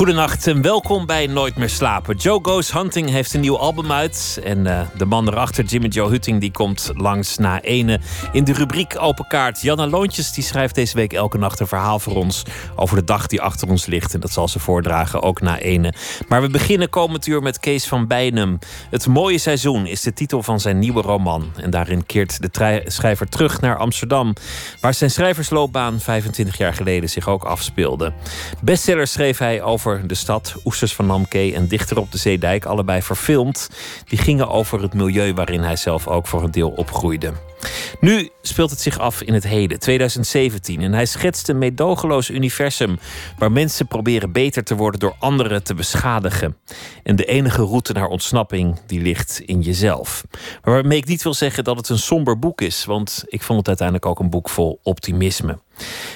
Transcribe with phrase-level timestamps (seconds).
[0.00, 2.16] Goedenacht en welkom bij Nooit meer slapen.
[2.16, 4.40] Joe Goes Hunting heeft een nieuw album uit.
[4.44, 8.00] En uh, de man erachter, Jimmy Joe Hutting, die komt langs na ene.
[8.32, 9.60] In de rubriek Open Kaart.
[9.62, 12.42] Janna Loontjes die schrijft deze week elke nacht een verhaal voor ons...
[12.76, 14.14] over de dag die achter ons ligt.
[14.14, 15.94] En dat zal ze voordragen, ook na ene.
[16.28, 18.58] Maar we beginnen komend uur met Kees van Bijnem.
[18.90, 21.52] Het mooie seizoen is de titel van zijn nieuwe roman.
[21.56, 24.34] En daarin keert de schrijver terug naar Amsterdam...
[24.80, 28.12] waar zijn schrijversloopbaan 25 jaar geleden zich ook afspeelde.
[28.60, 33.02] Bestseller schreef hij over de stad, Oesters van Namke en Dichter op de Zeedijk, allebei
[33.02, 33.68] verfilmd.
[34.04, 37.32] Die gingen over het milieu waarin hij zelf ook voor een deel opgroeide.
[38.00, 40.80] Nu speelt het zich af in het heden, 2017.
[40.80, 42.98] En hij schetst een meedogenloos universum
[43.38, 46.56] waar mensen proberen beter te worden door anderen te beschadigen.
[47.02, 50.24] En de enige route naar ontsnapping die ligt in jezelf.
[50.62, 53.68] Waarmee ik niet wil zeggen dat het een somber boek is, want ik vond het
[53.68, 55.58] uiteindelijk ook een boek vol optimisme.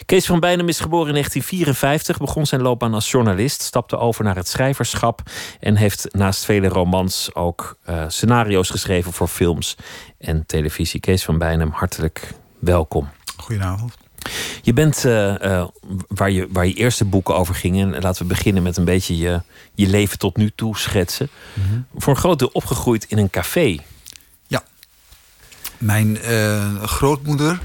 [0.07, 4.37] Kees van Bijnem is geboren in 1954, begon zijn loopbaan als journalist, stapte over naar
[4.37, 5.23] het schrijverschap
[5.61, 9.77] en heeft naast vele romans ook uh, scenario's geschreven voor films
[10.25, 11.01] en televisie.
[11.01, 13.09] Kees van Bijnem, hartelijk welkom.
[13.37, 13.97] Goedenavond.
[14.63, 15.67] Je bent uh, uh,
[16.09, 18.01] waar, je, waar je eerste boeken over gingen.
[18.01, 19.43] Laten we beginnen met een beetje je,
[19.75, 21.29] je leven tot nu toe schetsen.
[21.55, 21.87] Mm -hmm.
[21.97, 23.79] Voor een groot deel opgegroeid in een café.
[24.47, 24.65] Ja.
[25.79, 27.61] Mijn uh, grootmoeder,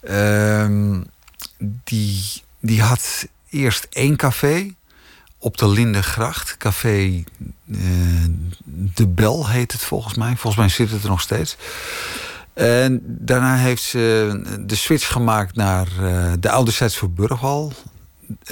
[0.00, 1.00] ehm,
[1.84, 2.22] die,
[2.60, 4.74] die had eerst één café
[5.46, 6.56] op de Lindengracht.
[6.56, 7.24] Café
[8.94, 10.36] De Bel heet het volgens mij.
[10.36, 11.56] Volgens mij zit het er nog steeds.
[12.54, 17.72] En daarna heeft ze de switch gemaakt naar uh, de Ouderzijds voor Burghal.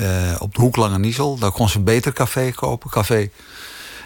[0.01, 1.39] Uh, op de hoek Lange Niesel.
[1.39, 2.91] Daar kon ze een beter café kopen.
[2.91, 3.31] Café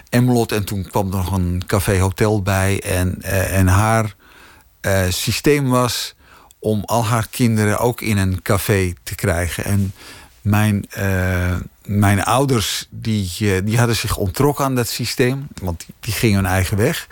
[0.09, 0.53] Emmelot.
[0.53, 2.81] En toen kwam er nog een café hotel bij.
[2.81, 4.15] En, en haar
[5.09, 6.15] systeem was
[6.59, 9.65] om al haar kinderen ook in een café te krijgen.
[9.65, 9.93] En
[10.49, 10.89] mijn,
[11.85, 15.49] mijn ouders die, die hadden zich ontrokken aan dat systeem.
[15.63, 17.07] Want die, gingen hun eigen weg.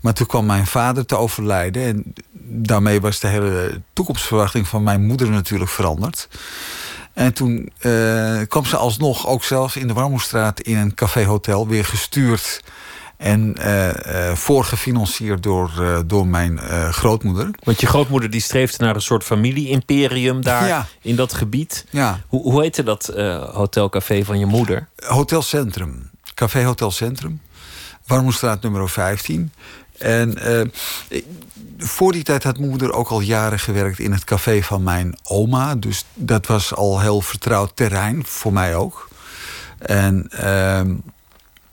[0.00, 1.82] Maar toen kwam mijn vader te overlijden.
[1.82, 6.28] En daarmee was de hele toekomstverwachting van mijn moeder natuurlijk veranderd.
[7.12, 11.84] En toen uh, kwam ze alsnog ook zelf in de Warmoestraat in een café-hotel weer
[11.84, 12.62] gestuurd.
[13.22, 13.94] En uh, uh,
[14.34, 16.58] voorgefinancierd door, door mijn
[16.92, 17.50] grootmoeder.
[17.62, 20.86] Want je grootmoeder die streefde naar een soort familie-imperium daar ja.
[21.02, 21.84] in dat gebied.
[21.90, 22.20] Ja.
[22.28, 23.12] Hoe, hoe heette dat
[23.52, 24.88] hotelcafé van je moeder?
[24.96, 26.10] Hotel Centrum.
[26.34, 27.40] Café Hotel Centrum.
[28.06, 29.52] Warmoestraat nummer 15.
[29.98, 30.38] En
[31.84, 35.18] voor die tijd had mijn moeder ook al jaren gewerkt in het café van mijn
[35.22, 35.74] oma.
[35.74, 39.08] Dus dat was al heel vertrouwd terrein, voor mij ook.
[39.78, 40.80] En, uh,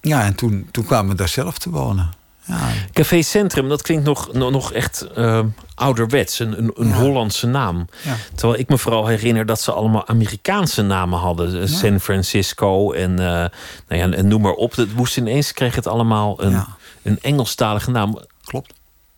[0.02, 2.18] ja, en toen, toen kwamen we daar zelf te wonen.
[2.46, 2.70] Ja.
[2.92, 5.40] Café Centrum, dat klinkt nog, nog echt uh,
[5.76, 6.94] ouderwets, een, een, een ja.
[6.94, 7.88] Hollandse naam.
[8.04, 8.16] Ja.
[8.36, 11.70] Terwijl ik me vooral herinner dat ze allemaal Amerikaanse namen hadden.
[11.70, 13.52] San Francisco en, uh, nou
[13.88, 14.76] ja, en noem maar op.
[14.76, 16.66] Het moest ineens kreeg het allemaal een,
[17.02, 18.20] een Engelstalige naam.
[18.46, 18.74] Klopt.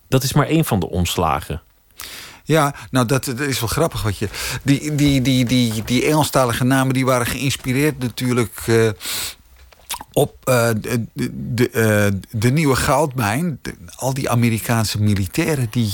[0.08, 1.62] Dat is maar één van de omslagen.
[2.44, 4.30] Ja, nou dat, dat, is wel grappig wat je.
[4.64, 8.64] Die, die, die, die, die Engelstalige namen die waren geïnspireerd natuurlijk.
[8.68, 8.90] Uh,
[10.12, 13.60] op uh, de, de, uh, de, nieuwe goudmijn.
[13.62, 15.94] De, al die Amerikaanse militairen die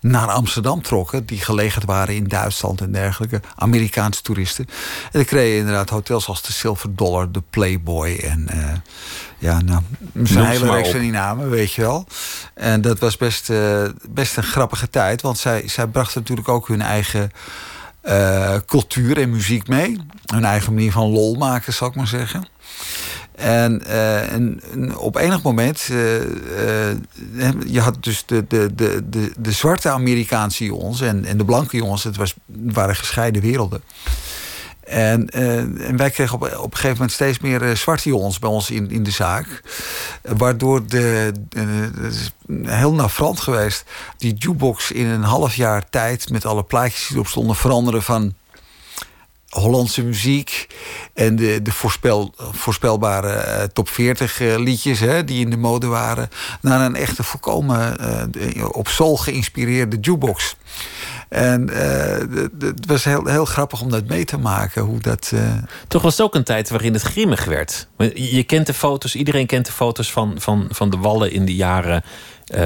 [0.00, 4.66] naar Amsterdam trokken, die gelegerd waren in Duitsland en dergelijke, Amerikaanse toeristen.
[5.02, 8.72] En dan kreeg je inderdaad hotels als de Silver Dollar, de Playboy en uh,
[9.38, 9.82] ja, nou,
[10.22, 12.06] zijn hele reeks van die namen, weet je wel.
[12.54, 13.52] En dat was best,
[14.08, 17.30] best een grappige tijd, want zij, zij brachten natuurlijk ook hun eigen
[18.66, 20.00] cultuur en muziek mee.
[20.24, 22.46] Hun eigen manier van lol maken, zal ik maar zeggen.
[23.34, 29.08] En, uh, en, en, op enig moment, uh, uh, je had dus de, de, de,
[29.08, 33.82] de, de zwarte Amerikaanse jongens en, en de blanke jongens, het, was, waren gescheiden werelden.
[34.80, 38.70] En, en wij kregen op, op een gegeven moment steeds meer zwarte jongens bij ons
[38.70, 39.62] in, in de zaak.
[40.22, 42.32] Waardoor de, het is
[42.62, 43.08] heel
[43.40, 43.84] geweest,
[44.16, 48.34] die jukebox in een half jaar tijd met alle plaatjes die erop stonden veranderen van
[49.54, 50.66] Hollandse muziek
[51.12, 55.86] en de, de voorspel, voorspelbare uh, top 40 uh, liedjes hè, die in de mode
[55.86, 56.28] waren,
[56.60, 57.96] naar een echte volkomen
[58.34, 60.56] uh, op soul geïnspireerde jukebox.
[61.28, 61.68] En
[62.58, 64.82] het was heel, heel grappig om dat mee te maken.
[64.82, 65.32] Hoe dat,
[65.88, 67.86] Toch was het ook een tijd waarin het grimmig werd.
[68.14, 71.54] Je kent de foto's, iedereen kent de foto's van, van, van de wallen in de
[71.54, 72.04] jaren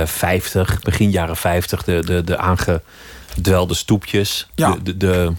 [0.05, 4.49] 50, begin jaren 50, de, de, de aangedwelde stoepjes.
[4.55, 4.71] Ja.
[4.73, 5.33] De, de, de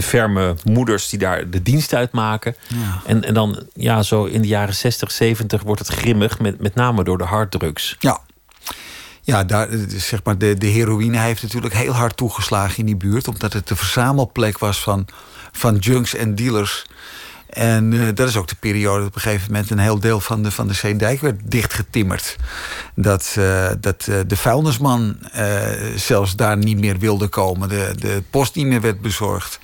[0.00, 2.56] de ferme moeders die daar de dienst uitmaken.
[2.68, 3.02] Ja.
[3.06, 6.74] En, en dan, ja, zo in de jaren 60, 70 wordt het grimmig, met, met
[6.74, 7.96] name door de harddrugs.
[7.98, 8.20] Ja.
[9.22, 13.28] Ja, daar, zeg maar, de, de heroïne heeft natuurlijk heel hard toegeslagen in die buurt.
[13.28, 15.06] Omdat het de verzamelplek was van,
[15.52, 16.86] van junks en dealers.
[17.50, 20.20] En uh, dat is ook de periode dat op een gegeven moment een heel deel
[20.20, 22.36] van de, van de Zeedijk werd dichtgetimmerd.
[22.94, 25.18] Dat, uh, dat uh, de vuilnisman
[25.96, 27.68] zelfs daar niet meer wilde komen.
[27.68, 29.58] De, de post niet meer werd bezorgd.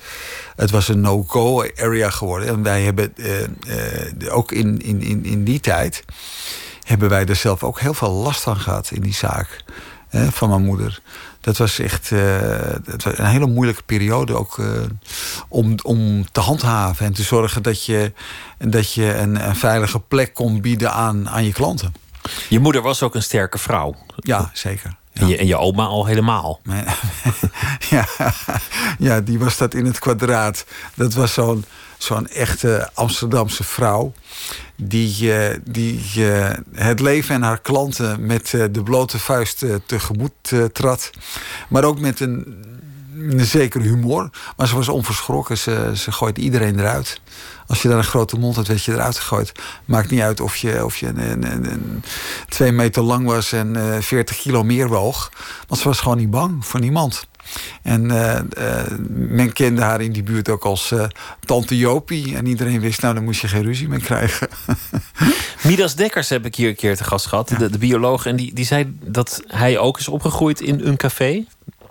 [0.55, 2.47] Het was een no-go area geworden.
[2.47, 3.13] En wij hebben
[4.29, 6.03] ook in, in, in, in die tijd
[6.83, 9.63] hebben wij er zelf ook heel veel last van gehad in die zaak
[10.09, 11.01] hè, van mijn moeder.
[11.47, 12.39] Dat was echt uh,
[12.83, 14.67] dat was een hele moeilijke periode ook uh,
[15.47, 18.13] om, om te handhaven en te zorgen dat je,
[18.57, 21.93] dat je een, een veilige plek kon bieden aan, aan je klanten.
[22.49, 23.95] Je moeder was ook een sterke vrouw.
[24.15, 24.95] Ja, zeker.
[25.13, 25.21] Ja.
[25.21, 26.59] En, je, en je oma al helemaal.
[27.89, 28.07] ja,
[28.99, 30.65] ja, die was dat in het kwadraat.
[30.93, 31.65] Dat was zo'n
[31.97, 34.13] zo'n echte Amsterdamse vrouw
[34.75, 40.53] die, uh, die uh, het leven en haar klanten met uh, de blote vuist tegemoet
[40.73, 41.11] trad.
[41.69, 42.65] Maar ook met een,
[43.15, 44.29] een zekere humor.
[44.57, 45.57] Maar ze was onverschrokken.
[45.57, 47.21] Ze, ze gooit iedereen eruit.
[47.67, 49.51] Als je daar een grote mond had, werd je eruit gegooid.
[49.85, 52.03] Maakt niet uit of je, of je een, een, een,
[52.49, 55.31] twee meter lang was en 40 kilo meer woog.
[55.67, 57.27] Want ze was gewoon niet bang voor niemand.
[57.81, 61.05] En uh, uh, men kende haar in die buurt ook als uh,
[61.39, 62.35] Tante Jopie.
[62.35, 64.47] En iedereen wist, nou, daar moest je geen ruzie mee krijgen.
[65.63, 67.57] Midas Dekkers heb ik hier een keer te gast gehad, ja.
[67.57, 68.25] de, de, bioloog.
[68.25, 71.45] En die, die zei dat hij ook is opgegroeid in een café.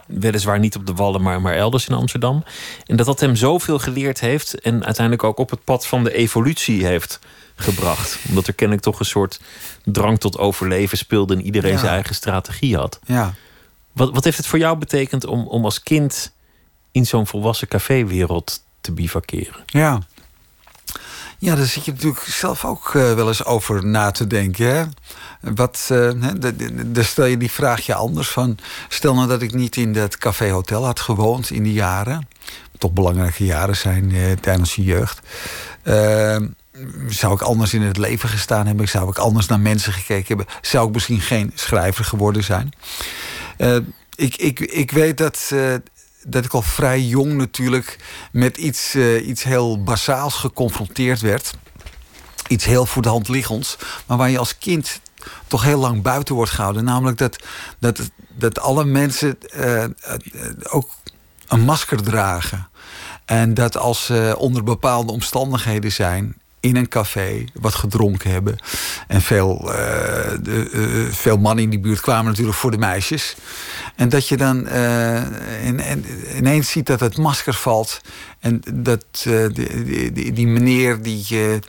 [0.07, 2.45] Weliswaar niet op de Wallen, maar, maar elders in Amsterdam.
[2.87, 4.61] En dat dat hem zoveel geleerd heeft.
[4.61, 7.19] En uiteindelijk ook op het pad van de evolutie heeft
[7.57, 8.19] gebracht.
[8.29, 9.41] Omdat er kennelijk toch een soort
[9.85, 11.35] drang tot overleven speelde...
[11.35, 11.79] en iedereen ja.
[11.79, 12.99] zijn eigen strategie had.
[13.07, 13.35] Ja.
[13.97, 16.33] Wat, wat heeft het voor jou betekend om, om als kind
[16.93, 19.63] in zo'n volwassen caféwereld te bivakeren?
[19.67, 20.03] Ja.
[21.39, 24.77] Ja, daar zit je natuurlijk zelf ook uh, wel eens over na te denken.
[24.77, 24.85] Hè?
[25.55, 26.11] Wat, uh,
[26.95, 28.59] stel je die vraag je anders van...
[28.89, 32.29] stel nou dat ik niet in dat café-hotel had gewoond in die jaren...
[32.79, 35.21] toch belangrijke jaren zijn uh, tijdens je jeugd...
[37.09, 38.89] zou ik anders in het leven gestaan hebben?
[38.89, 40.55] Zou ik anders naar mensen gekeken hebben?
[40.61, 42.73] Zou ik misschien geen schrijver geworden zijn?
[43.59, 43.77] Uh,
[44.15, 45.75] ik, ik, ik weet dat, uh,
[46.23, 47.99] dat ik al vrij jong natuurlijk
[48.33, 51.55] met iets, uh, iets heel basaals geconfronteerd werd.
[52.49, 53.77] Iets heel voor de hand liggends,
[54.07, 55.01] maar waar je als kind
[55.47, 56.85] toch heel lang buiten wordt gehouden.
[56.85, 57.37] Namelijk dat,
[57.79, 59.39] dat, dat alle mensen
[60.71, 60.91] ook
[61.49, 62.69] een masker dragen.
[63.25, 68.57] En dat als ze onder bepaalde omstandigheden zijn, in een café wat gedronken hebben.
[69.07, 69.73] En veel, uh,
[70.43, 73.37] de, uh, veel mannen in die buurt kwamen natuurlijk voor de meisjes.
[73.97, 75.17] En dat je dan uh,
[75.65, 76.05] in,
[76.37, 78.01] ineens ziet dat het masker valt.
[78.39, 79.05] En dat
[79.53, 81.61] die, die, die, meneer die,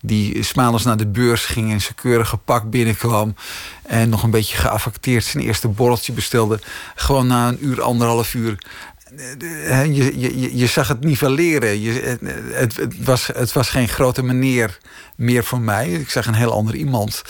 [0.00, 3.34] die smalens naar de beurs ging en zijn keurige pak binnenkwam.
[3.82, 6.60] En nog een beetje geaffecteerd zijn eerste borreltje bestelde.
[6.94, 8.58] Gewoon na een uur, anderhalf uur
[9.92, 11.80] je, je, je zag het nivelleren.
[11.80, 12.18] Je,
[12.52, 14.78] het, het, was, het was geen grote meneer
[15.16, 15.88] meer voor mij.
[15.88, 17.22] Ik zag een heel ander iemand.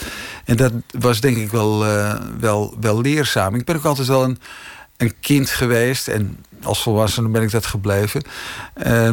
[0.45, 3.55] En dat was denk ik wel, uh, wel, wel leerzaam.
[3.55, 4.39] Ik ben ook altijd wel een,
[4.97, 6.09] een kind geweest.
[6.09, 8.23] En als volwassene ben ik dat gebleven.
[8.87, 9.05] Uh,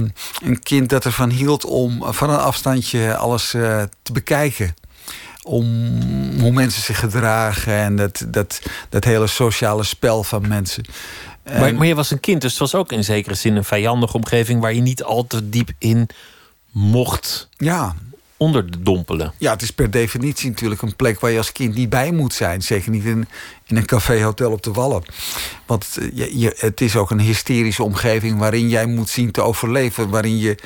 [0.44, 4.74] een kind dat ervan hield om van een afstandje alles uh, te bekijken
[5.44, 5.66] om
[6.40, 10.86] hoe mensen zich gedragen en dat, dat, dat hele sociale spel van mensen.
[11.60, 14.18] Maar, maar je was een kind, dus het was ook in zekere zin een vijandige
[14.18, 16.10] omgeving waar je niet al te diep in
[16.72, 17.96] mocht ja.
[18.38, 19.34] onderdompelen.
[19.38, 22.34] Ja, het is per definitie natuurlijk een plek waar je als kind niet bij moet
[22.34, 22.62] zijn.
[22.62, 23.28] Zeker niet in,
[23.68, 25.04] in een café-hotel op de Wallen.
[25.66, 30.10] Want je, je, het is ook een hysterische omgeving waarin jij moet zien te overleven.
[30.10, 30.58] Waarin je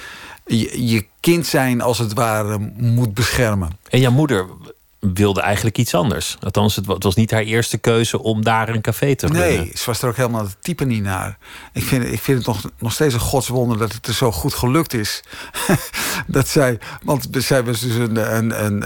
[0.45, 3.77] je, je kind zijn als het ware moet beschermen.
[3.89, 4.45] En jouw moeder
[5.13, 6.37] wilde eigenlijk iets anders.
[6.39, 9.47] Althans, het was niet haar eerste keuze om daar een café te runnen.
[9.47, 11.37] Nee, ze was er ook helemaal het type niet naar.
[11.73, 14.53] Ik vind, ik vind het nog, nog steeds een godswonder dat het er zo goed
[14.53, 15.23] gelukt is.
[16.27, 18.35] dat zij, want zij was dus een.
[18.35, 18.83] een, een,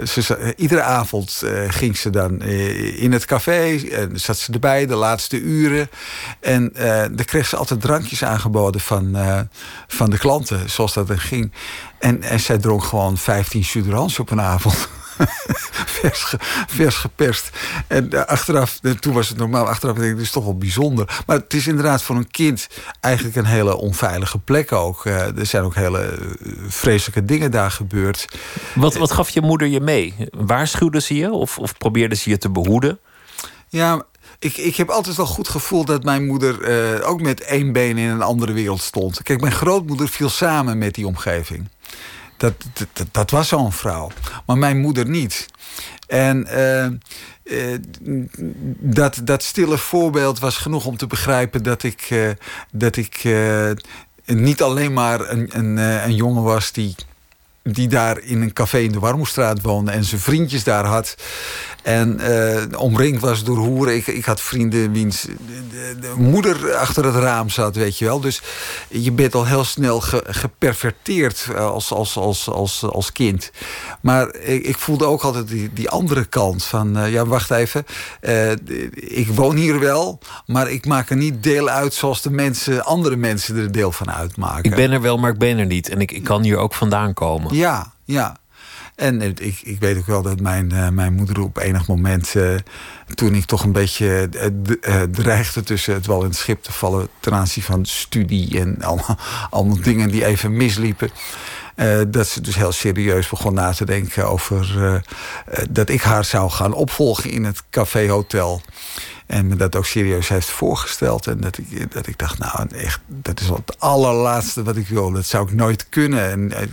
[0.00, 4.52] uh, ze, iedere avond uh, ging ze dan uh, in het café en zat ze
[4.52, 5.90] erbij de laatste uren.
[6.40, 6.72] En
[7.10, 9.16] dan kreeg ze altijd drankjes aangeboden van,
[9.86, 11.52] van de klanten, zoals dat er ging.
[11.98, 14.88] En, en zij dronk gewoon 15 suderans op een avond.
[16.00, 16.34] vers,
[16.66, 17.50] vers geperst.
[17.86, 19.68] En uh, achteraf, toen was het normaal.
[19.68, 21.22] Achteraf denk ik, dit is toch wel bijzonder.
[21.26, 22.68] Maar het is inderdaad voor een kind
[23.00, 25.04] eigenlijk een hele onveilige plek ook.
[25.04, 26.18] Uh, er zijn ook hele
[26.68, 28.26] vreselijke dingen daar gebeurd.
[28.74, 30.14] Wat, wat gaf je moeder je mee?
[30.30, 32.98] Waarschuwde ze je of, of probeerde ze je te behoeden?
[33.68, 34.04] Ja,
[34.38, 37.98] ik, ik heb altijd wel goed gevoeld dat mijn moeder eh, ook met één been
[37.98, 39.22] in een andere wereld stond.
[39.22, 41.68] Kijk, mijn grootmoeder viel samen met die omgeving.
[42.36, 42.54] Dat,
[42.92, 44.10] dat, dat was zo'n vrouw.
[44.46, 45.46] Maar mijn moeder niet.
[46.06, 46.86] En uh,
[47.44, 47.78] uh,
[48.78, 52.30] dat, dat stille voorbeeld was genoeg om te begrijpen dat ik, uh,
[52.72, 53.28] dat ik
[54.24, 56.94] niet alleen maar een, een, een jongen was die
[57.66, 61.14] die daar in een café in de Warmoestraat woonde en zijn vriendjes daar had.
[61.82, 63.94] En uh, omringd was door hoeren.
[63.94, 68.20] Ik, ik had vrienden wiens de, de, moeder achter het raam zat, weet je wel.
[68.20, 68.42] Dus
[68.88, 73.50] je bent al heel snel ge, geperverteerd als, als, als, als, als kind.
[74.00, 76.98] Maar ik, ik voelde ook altijd die, die andere kant van...
[76.98, 77.86] Uh, ja, wacht even.
[78.20, 78.50] Uh,
[78.94, 81.94] ik woon hier wel, maar ik maak er niet deel uit...
[81.94, 84.64] zoals de mensen, andere mensen er deel van uitmaken.
[84.64, 85.88] Ik ben er wel, maar ik ben er niet.
[85.88, 87.54] En ik, ik kan hier ook vandaan komen.
[87.56, 88.36] Ja, ja.
[88.94, 92.54] En ik, ik weet ook wel dat mijn, uh, mijn moeder op enig moment, uh,
[93.14, 94.28] toen ik toch een beetje
[94.80, 98.82] uh, dreigde tussen het wel in het schip te vallen ten aanzien van studie en
[98.82, 99.18] allemaal,
[99.50, 101.10] allemaal dingen die even misliepen.
[102.08, 105.02] dat ze dus heel serieus begon na te denken over
[105.70, 108.62] dat ik haar zou gaan opvolgen in het café hotel.
[109.26, 111.26] En me dat ook serieus heeft voorgesteld.
[111.26, 115.10] En dat ik, dat ik dacht, nou echt, dat is het allerlaatste wat ik wil.
[115.10, 116.30] Dat zou ik nooit kunnen.
[116.30, 116.68] En,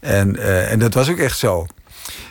[0.00, 1.66] en, uh, en dat was ook echt zo.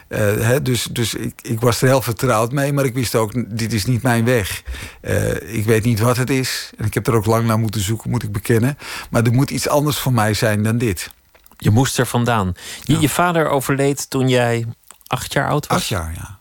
[0.09, 3.57] Uh, hè, dus dus ik, ik was er heel vertrouwd mee, maar ik wist ook,
[3.57, 4.63] dit is niet mijn weg.
[5.01, 6.71] Uh, ik weet niet wat het is.
[6.77, 8.77] En ik heb er ook lang naar moeten zoeken, moet ik bekennen.
[9.09, 11.11] Maar er moet iets anders voor mij zijn dan dit.
[11.57, 12.53] Je moest er vandaan.
[12.81, 12.99] Je, ja.
[12.99, 14.65] je vader overleed toen jij
[15.07, 15.77] acht jaar oud was?
[15.77, 16.34] Acht jaar, ja.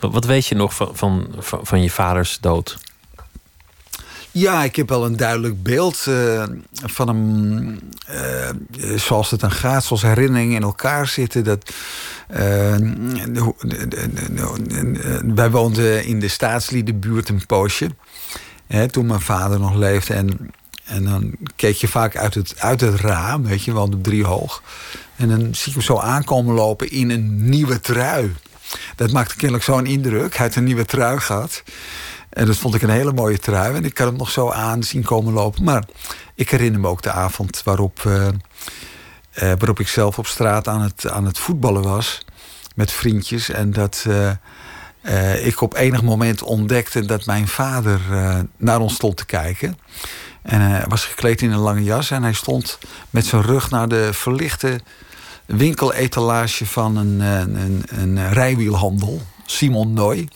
[0.00, 2.78] Wat, weet je nog van, van, van, je vaders dood?
[4.30, 7.78] Ja, ik heb wel een duidelijk beeld uh, van hem.
[8.10, 11.44] Uh, zoals het dan gaat, zoals herinneringen in elkaar zitten.
[11.44, 11.72] Dat,
[12.30, 12.76] uh,
[15.34, 17.90] wij woonden in de staatsliedenbuurt een poosje.
[18.66, 20.14] Hè, toen mijn vader nog leefde.
[20.14, 20.50] En,
[20.84, 24.24] en dan keek je vaak uit het, uit het raam, weet je, wel op drie
[24.24, 24.62] hoog.
[25.16, 28.34] En dan zie je hem zo aankomen lopen in een nieuwe trui.
[28.96, 30.36] Dat maakte kennelijk zo'n indruk.
[30.36, 31.62] Hij had een nieuwe trui gehad.
[32.28, 33.74] En dat vond ik een hele mooie trui.
[33.74, 35.64] En ik kan hem nog zo aan zien komen lopen.
[35.64, 35.84] Maar
[36.34, 38.30] ik herinner me ook de avond waarop, uh, uh,
[39.34, 42.24] waarop ik zelf op straat aan het, aan het voetballen was.
[42.74, 43.50] Met vriendjes.
[43.50, 48.00] En dat uh, ik op enig moment ontdekte dat mijn vader
[48.56, 49.78] naar ons stond te kijken.
[50.42, 52.10] En hij was gekleed in een lange jas.
[52.10, 52.78] En hij stond
[53.10, 54.80] met zijn rug naar de verlichte
[55.46, 59.22] winkeletalage van een, een, een rijwielhandel.
[59.48, 60.28] Simon Noy.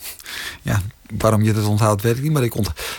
[0.62, 0.82] Ja,
[1.18, 2.54] waarom je dat onthoudt, weet ik niet, maar ik,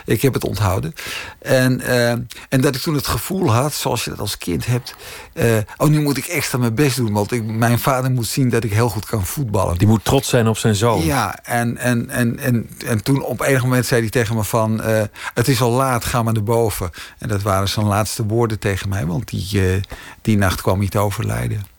[0.05, 0.93] ik heb het onthouden.
[1.41, 2.11] En, uh,
[2.49, 4.95] en dat ik toen het gevoel had, zoals je dat als kind hebt...
[5.33, 8.49] Uh, oh, nu moet ik extra mijn best doen, want ik, mijn vader moet zien
[8.49, 9.77] dat ik heel goed kan voetballen.
[9.77, 11.03] Die moet trots zijn op zijn zoon.
[11.03, 14.89] Ja, en, en, en, en, en toen op enig moment zei hij tegen me van...
[14.89, 15.01] Uh,
[15.33, 16.89] het is al laat, ga maar naar boven.
[17.17, 19.81] En dat waren zijn laatste woorden tegen mij, want die,
[20.21, 21.70] die nacht kwam hij te overlijden.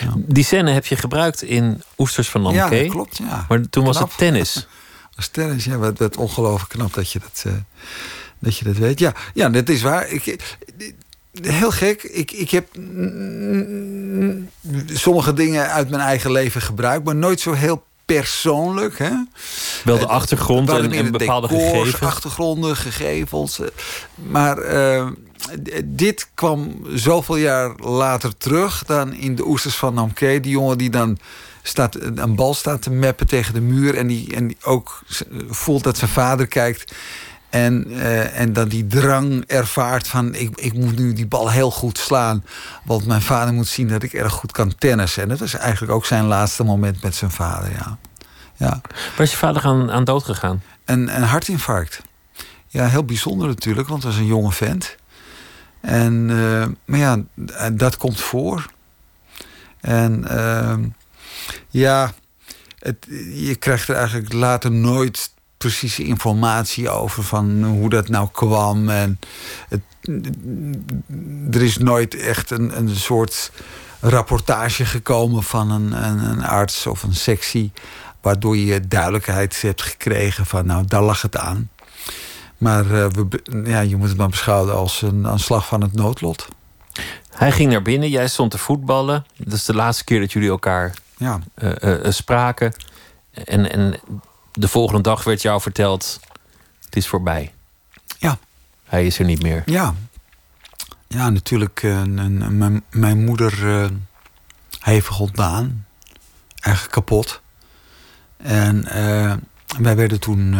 [0.00, 0.12] Ja.
[0.16, 2.76] Die scène heb je gebruikt in Oesters van Namke.
[2.76, 3.16] Ja, klopt.
[3.16, 3.44] Ja.
[3.48, 4.66] Maar toen was het tennis.
[5.16, 7.52] Als tennis, ja, wat, wat ongelooflijk knap dat je dat, uh,
[8.38, 8.98] dat je dat weet.
[8.98, 10.08] Ja, ja, dat is waar.
[10.08, 10.56] Ik,
[11.42, 12.02] heel gek.
[12.02, 12.68] Ik, ik heb
[14.86, 18.98] sommige dingen uit mijn eigen leven gebruikt, maar nooit zo heel persoonlijk.
[18.98, 19.12] Hè?
[19.84, 22.00] Wel de achtergrond en, en bepaalde decors, gegevens.
[22.00, 23.60] achtergronden, gegevens.
[24.14, 25.06] Maar uh,
[25.84, 30.38] dit kwam zoveel jaar later terug dan in de oesters van Namke.
[30.40, 31.18] Die jongen die dan
[31.62, 33.94] staat, een bal staat te meppen tegen de muur...
[33.94, 35.02] en die, en die ook
[35.48, 36.94] voelt dat zijn vader kijkt...
[37.50, 41.70] En, uh, en dan die drang ervaart van ik, ik moet nu die bal heel
[41.70, 42.44] goed slaan.
[42.84, 45.22] Want mijn vader moet zien dat ik erg goed kan tennissen.
[45.22, 47.70] En dat is eigenlijk ook zijn laatste moment met zijn vader.
[47.70, 47.98] Ja.
[48.54, 48.80] Ja.
[49.16, 50.62] Waar is je vader aan, aan dood gegaan?
[50.84, 52.02] Een, een hartinfarct.
[52.66, 54.96] Ja, heel bijzonder natuurlijk, want dat was een jonge vent.
[55.80, 57.22] En, uh, maar ja,
[57.72, 58.66] dat komt voor.
[59.80, 60.76] En uh,
[61.68, 62.12] ja,
[62.78, 68.88] het, je krijgt er eigenlijk later nooit precieze informatie over van hoe dat nou kwam.
[68.88, 69.18] En
[69.68, 69.80] het,
[71.50, 73.50] er is nooit echt een, een soort
[74.00, 77.72] rapportage gekomen van een, een, een, arts of een sectie.
[78.20, 81.70] Waardoor je duidelijkheid hebt gekregen van nou, daar lag het aan.
[82.58, 83.28] Maar uh, we,
[83.64, 86.48] ja, je moet het maar beschouwen als een aanslag van het noodlot.
[87.30, 89.26] Hij ging naar binnen, jij stond te voetballen.
[89.36, 91.38] Dat is de laatste keer dat jullie elkaar ja.
[91.58, 92.72] uh, uh, spraken.
[93.44, 94.00] En, en
[94.52, 96.20] de volgende dag werd jou verteld:
[96.84, 97.52] het is voorbij.
[98.18, 98.38] Ja.
[98.84, 99.62] Hij is er niet meer.
[99.66, 99.94] Ja.
[101.08, 101.82] Ja, natuurlijk.
[101.82, 103.90] mijn, mijn moeder
[104.80, 105.86] hevig ontdaan.
[106.60, 107.40] Eigenlijk kapot.
[108.36, 108.82] En
[109.78, 110.54] wij werden toen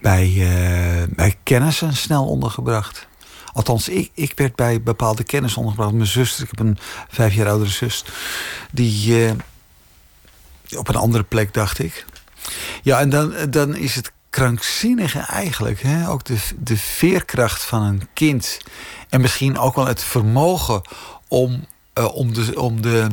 [0.00, 3.06] bij, uh, bij kennissen snel ondergebracht.
[3.52, 5.94] Althans, ik, ik werd bij bepaalde kennis ondergebracht.
[5.94, 8.04] Mijn zuster, ik heb een vijf jaar oudere zus,
[8.70, 9.34] die
[10.76, 12.04] op een andere plek, dacht ik.
[12.82, 15.82] Ja, en dan, dan is het krankzinnige eigenlijk.
[15.82, 16.08] Hè?
[16.08, 18.58] Ook de, de veerkracht van een kind.
[19.08, 20.82] En misschien ook wel het vermogen
[21.28, 21.66] om,
[21.98, 23.06] uh, om de, om de,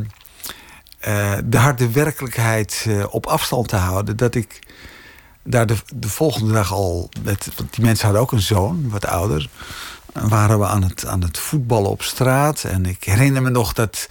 [1.08, 4.18] uh, de harde werkelijkheid uh, op afstand te houden.
[4.18, 4.60] Dat ik
[5.44, 7.10] daar de, de volgende dag al.
[7.24, 9.50] Met, want die mensen hadden ook een zoon, wat ouder.
[10.14, 12.64] Waren we aan het, aan het voetballen op straat.
[12.64, 14.10] En ik herinner me nog dat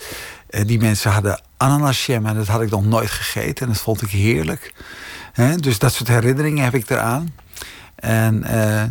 [0.66, 2.26] die mensen hadden ananasjam.
[2.26, 3.66] En dat had ik nog nooit gegeten.
[3.66, 4.72] En dat vond ik heerlijk.
[5.32, 7.34] He, dus dat soort herinneringen heb ik eraan.
[7.94, 8.82] En uh,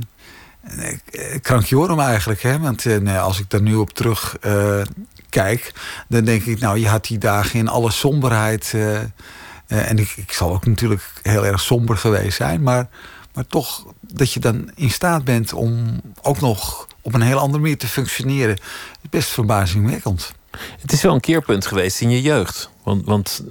[1.42, 2.42] krankjorum eigenlijk.
[2.42, 2.60] Hè?
[2.60, 4.38] Want als ik daar nu op terug
[5.30, 5.74] kijk...
[6.08, 8.76] dan denk ik, nou, je had die dagen in alle somberheid...
[9.68, 12.64] en ik, ik zal ook natuurlijk heel erg somber geweest zijn...
[12.64, 12.88] maar,
[13.34, 17.62] maar toch dat je dan in staat bent om ook nog op een heel andere
[17.62, 18.56] manier te functioneren...
[19.02, 20.34] is best verbazingwekkend.
[20.82, 22.70] Het is wel een keerpunt geweest in je jeugd.
[22.84, 23.42] Want, want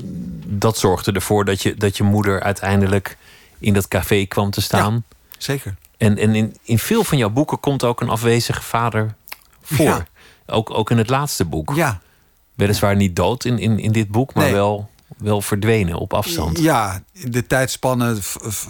[0.47, 3.17] dat zorgde ervoor dat je, dat je moeder uiteindelijk
[3.59, 5.05] in dat café kwam te staan.
[5.38, 5.75] zeker.
[5.97, 9.14] En, en in, in veel van jouw boeken komt ook een afwezige vader
[9.62, 9.85] voor.
[9.85, 10.07] Ja.
[10.47, 11.73] Ook, ook in het laatste boek.
[11.75, 12.00] Ja.
[12.55, 16.59] Weliswaar niet dood in, in, in dit boek, maar wel, wel verdwenen op afstand.
[16.59, 18.17] Ja, de tijdspanne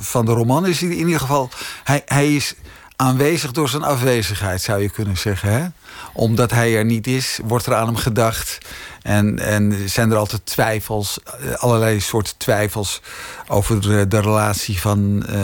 [0.01, 1.51] van de roman is in ieder geval.
[1.85, 2.55] Hij, hij is
[2.97, 5.53] aanwezig door zijn afwezigheid, zou je kunnen zeggen.
[5.53, 5.67] Hè?
[6.19, 8.59] Omdat hij er niet is, wordt er aan hem gedacht.
[9.03, 13.01] En, en zijn er altijd twijfels, eh, allerlei soorten twijfels
[13.49, 15.35] over de, de relatie van uh,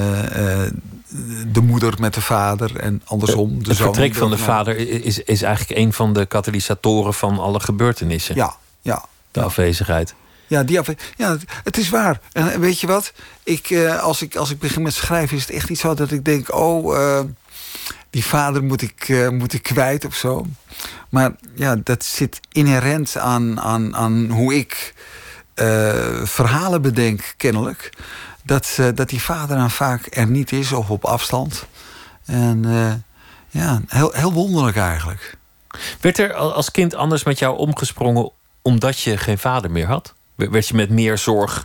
[1.52, 3.62] de moeder met de vader en andersom.
[3.62, 7.60] De het vertrek van de vader is, is eigenlijk een van de katalysatoren van alle
[7.60, 8.34] gebeurtenissen.
[8.34, 9.04] Ja, ja.
[9.30, 10.14] De afwezigheid.
[10.46, 10.80] Ja, die
[11.16, 12.20] ja, het is waar.
[12.32, 13.12] En weet je wat?
[13.42, 16.24] Ik, als, ik, als ik begin met schrijven, is het echt iets zo dat ik
[16.24, 17.20] denk: oh,
[18.14, 20.46] die vader moet ik, uh, moet ik kwijt of zo.
[21.08, 24.94] Maar ja, dat zit inherent aan, aan, aan hoe ik
[25.54, 27.92] uh, verhalen bedenk, kennelijk.
[28.42, 31.66] Dat, uh, dat die vader dan vaak er niet is of op afstand.
[32.24, 32.64] En
[33.50, 35.36] ja, heel, heel wonderlijk eigenlijk.
[36.00, 38.30] Werd er als kind anders met jou omgesprongen
[38.62, 40.14] omdat je geen vader meer had?
[40.34, 41.64] Werd je met meer zorg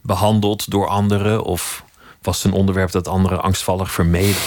[0.00, 1.42] behandeld door anderen?
[1.42, 1.84] Of
[2.22, 4.42] was het een onderwerp dat anderen angstvallig vermeden?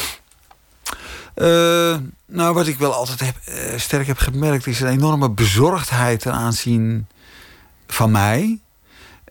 [1.39, 6.19] Uh, nou, wat ik wel altijd heb, uh, sterk heb gemerkt, is een enorme bezorgdheid
[6.19, 7.07] ten aanzien
[7.87, 8.59] van mij.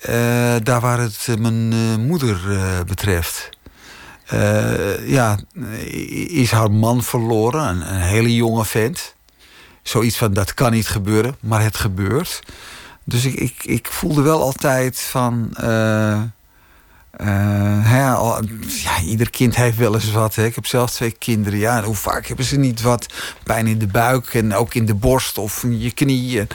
[0.08, 1.70] Uh, daar waar het mijn
[2.06, 2.40] moeder
[2.86, 3.50] betreft.
[5.06, 5.38] ja,
[6.28, 9.14] is haar man verloren, een, een, hele jonge vent.
[9.82, 12.42] Zoiets van dat kan niet gebeuren, maar het gebeurt.
[13.04, 15.50] Dus ik, ik, ik voelde wel altijd van
[17.20, 20.34] uh, ja, ieder kind heeft wel eens wat.
[20.34, 20.44] Hè.
[20.44, 21.58] Ik heb zelf twee kinderen.
[21.58, 23.06] Ja, hoe vaak hebben ze niet wat
[23.44, 26.48] pijn in de buik en ook in de borst of in je knieën.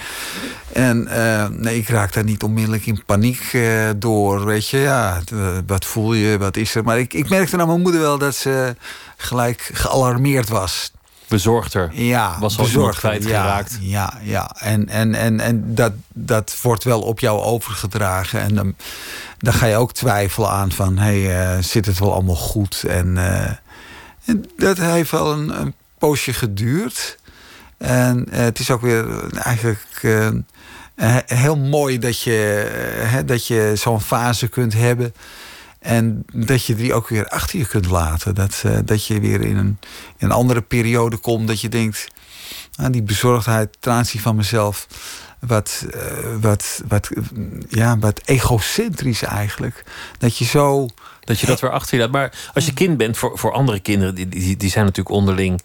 [0.74, 4.46] En uh, nee, ik raak daar niet onmiddellijk in paniek uh, door.
[4.46, 5.22] Weet je, ja,
[5.68, 6.84] wat voel je, wat is er?
[6.84, 8.76] Maar ik, ik merkte aan mijn moeder wel dat ze
[9.18, 10.92] gelijk gealarmeerd was
[11.34, 11.90] bezorgder.
[11.94, 13.78] Ja, was al bezorgd kwijtgeraakt.
[13.82, 14.52] Ja, ja, ja.
[14.60, 18.42] En, en, en, en dat, dat wordt wel op jou overgedragen.
[18.42, 18.76] En dan,
[19.38, 20.98] dan ga je ook twijfelen aan van...
[20.98, 22.84] hé, hey, uh, zit het wel allemaal goed?
[22.88, 23.50] En, uh,
[24.26, 27.18] en dat heeft wel een, een poosje geduurd.
[27.78, 30.02] En uh, het is ook weer eigenlijk
[31.26, 35.14] heel mooi dat je, dat je zo'n fase kunt hebben...
[35.84, 38.36] En dat je die ook weer achter je kunt laten.
[38.36, 39.78] Dat, uh, dat je weer in een,
[40.18, 41.48] in een andere periode komt.
[41.48, 42.08] Dat je denkt,
[42.76, 44.88] ah, die bezorgdheid ten aanzien van mezelf.
[45.40, 46.02] Wat, uh,
[46.42, 47.10] wat, wat,
[47.70, 49.84] ja, wat egocentrisch eigenlijk.
[50.18, 50.88] Dat je zo.
[51.20, 52.12] Dat je dat weer achter je laat.
[52.12, 55.62] Maar als je kind bent, voor, voor andere kinderen, die, die, die zijn natuurlijk onderling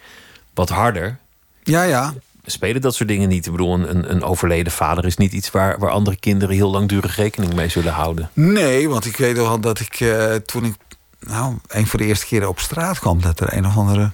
[0.55, 1.19] wat harder.
[1.63, 2.15] Ja, ja
[2.51, 3.47] spelen dat soort dingen niet.
[3.47, 7.17] Ik bedoel, een, een overleden vader is niet iets waar, waar andere kinderen heel langdurig
[7.17, 8.31] rekening mee zullen houden.
[8.33, 10.75] Nee, want ik weet wel dat ik uh, toen ik
[11.21, 14.11] nou, een van de eerste keren op straat kwam, dat er een of andere,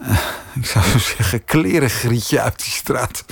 [0.00, 0.18] uh,
[0.60, 3.24] ik zou zo zeggen, klerengrietje uit die straat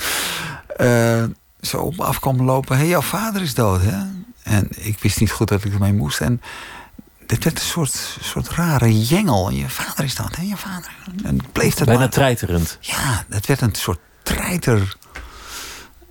[0.77, 1.23] uh,
[1.61, 2.75] zo op me af kwam lopen.
[2.75, 3.97] Hé, hey, jouw vader is dood, hè?
[4.43, 6.21] En ik wist niet goed dat ik ermee moest.
[6.21, 6.41] En
[7.25, 9.49] dit werd een soort, soort rare jengel.
[9.49, 10.43] Je vader is dood, hè?
[10.43, 10.91] Je vader.
[11.23, 12.09] En bleef dat Bijna maar...
[12.09, 12.77] treiterend.
[12.81, 14.97] Ja, het werd een soort treiter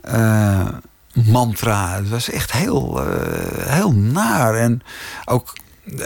[0.04, 0.68] uh,
[1.12, 1.94] mantra.
[1.94, 4.54] Het was echt heel, uh, heel naar.
[4.54, 4.82] En
[5.24, 5.52] ook,
[5.84, 5.98] uh,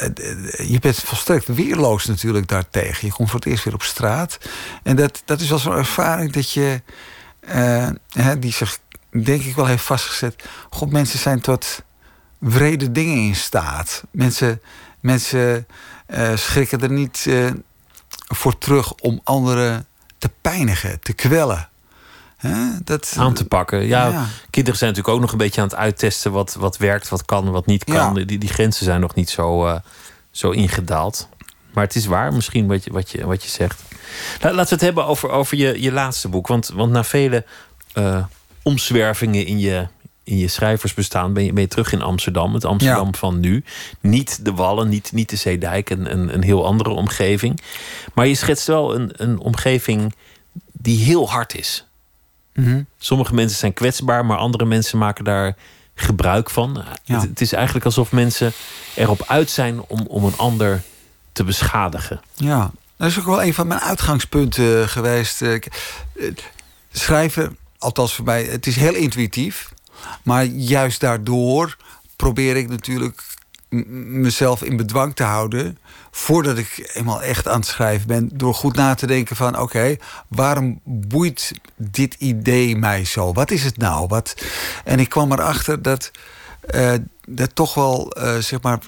[0.69, 3.07] je bent volstrekt weerloos natuurlijk daartegen.
[3.07, 4.39] Je komt voor het eerst weer op straat.
[4.83, 6.83] En dat, dat is wel zo'n ervaring dat je,
[8.13, 8.79] hè, die zich
[9.11, 10.45] denk ik wel heeft vastgezet.
[10.71, 11.83] God, mensen zijn tot
[12.39, 14.03] wrede dingen in staat.
[14.11, 14.61] Mensen
[15.01, 15.67] Mensen
[16.07, 17.51] eh, schrikken er niet eh,
[18.29, 19.87] voor terug om anderen
[20.19, 21.69] te pijnigen, te kwellen.
[22.39, 22.67] Hè?
[22.85, 23.87] Dat, Aan te pakken.
[23.87, 24.27] Ja, Ja.
[24.51, 27.51] kinderen zijn natuurlijk ook nog een beetje aan het uittesten wat, wat werkt, wat kan,
[27.51, 27.95] wat niet kan.
[28.19, 28.25] Ja.
[28.25, 29.77] Die, die grenzen zijn nog niet zo, eh,
[30.31, 31.29] zo ingedaald.
[31.73, 33.83] Maar het is waar, misschien wat je, wat je, wat je zegt.
[34.41, 36.47] La- laten we het hebben over, over je, je laatste boek.
[36.47, 37.45] Want, want na vele
[37.93, 38.25] eh,
[38.63, 39.87] omzwervingen in je,
[40.25, 42.55] in je schrijversbestaan ben je, ben je terug in Amsterdam.
[42.55, 43.65] Het Amsterdam van nu.
[44.01, 47.61] Niet de Wallen, niet, niet de Zeedijk, een, een, een heel andere omgeving.
[48.15, 50.15] Maar je schetst wel een, een omgeving
[50.73, 51.87] die heel hard is.
[52.59, 52.83] Mhm.
[52.99, 55.57] Sommige mensen zijn kwetsbaar, maar andere mensen maken daar
[55.95, 56.85] gebruik van.
[57.05, 57.15] Ja.
[57.15, 58.53] Het, het is eigenlijk alsof mensen
[58.95, 60.83] erop uit zijn om, om een ander
[61.33, 62.21] te beschadigen.
[62.35, 65.43] Ja, dat is ook wel een van mijn uitgangspunten eh, geweest.
[65.43, 65.61] Eh, eh,
[66.93, 69.73] Schrijven, althans voor mij, het is heel intuïtief.
[70.23, 71.77] Maar juist daardoor
[72.17, 73.23] probeer ik natuurlijk
[73.69, 75.79] mezelf in bedwang te houden...
[76.11, 78.31] voordat ik eenmaal echt aan het schrijven ben...
[78.33, 79.59] door goed na te denken van...
[79.59, 79.97] oké,
[80.29, 83.33] waarom boeit dit idee mij zo?
[83.33, 84.07] Wat is het nou?
[84.07, 84.35] Wat...
[84.85, 86.11] En ik kwam erachter dat...
[86.61, 86.95] eh,
[87.27, 88.79] dat toch wel, eh, zeg maar,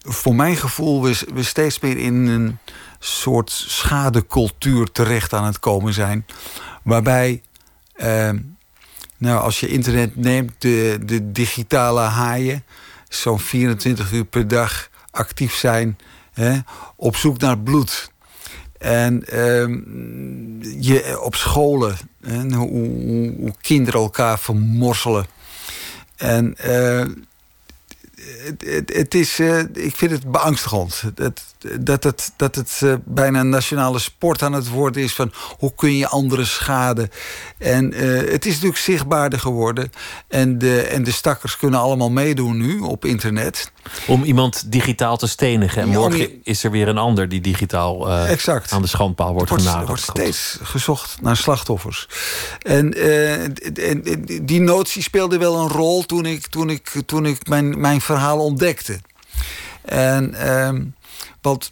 [0.00, 2.58] voor mijn gevoel we, we steeds meer in een
[2.98, 6.26] soort schadecultuur terecht aan het komen zijn.
[6.82, 7.42] Waarbij,
[7.92, 8.30] eh,
[9.16, 12.64] nou, als je internet neemt, de, de digitale haaien,
[13.08, 15.98] zo'n 24 uur per dag actief zijn,
[16.32, 16.58] hè,
[16.96, 18.10] op zoek naar bloed.
[18.78, 19.72] En ehm,
[20.82, 22.68] je op scholen, hè, hoe,
[23.36, 25.26] hoe, kinderen elkaar vermorselen.
[26.16, 27.06] En eh,
[28.44, 31.02] het, het, het is, eh, ik vind het beangstigend.
[31.80, 35.72] Dat het, dat het eh, bijna een nationale sport aan het worden is van hoe
[35.74, 37.10] kun je anderen schaden.
[37.58, 39.92] En eh, het is natuurlijk zichtbaarder geworden.
[40.28, 43.72] En de, en de stakkers kunnen allemaal meedoen nu op internet.
[44.06, 45.82] Om iemand digitaal te stenigen.
[45.82, 48.72] En morgen is er weer een ander die digitaal eh, Exact.
[48.72, 49.88] aan de schandpaal wordt wordt, er genageld.
[50.04, 52.08] wordt steeds gezocht naar slachtoffers.
[52.62, 54.02] En, en- en
[54.42, 58.38] die notie speelde wel een rol toen ik, toen ik, toen ik mijn, mijn verhaal
[58.38, 58.98] ontdekte.
[59.84, 60.84] En, ehm,
[61.40, 61.70] want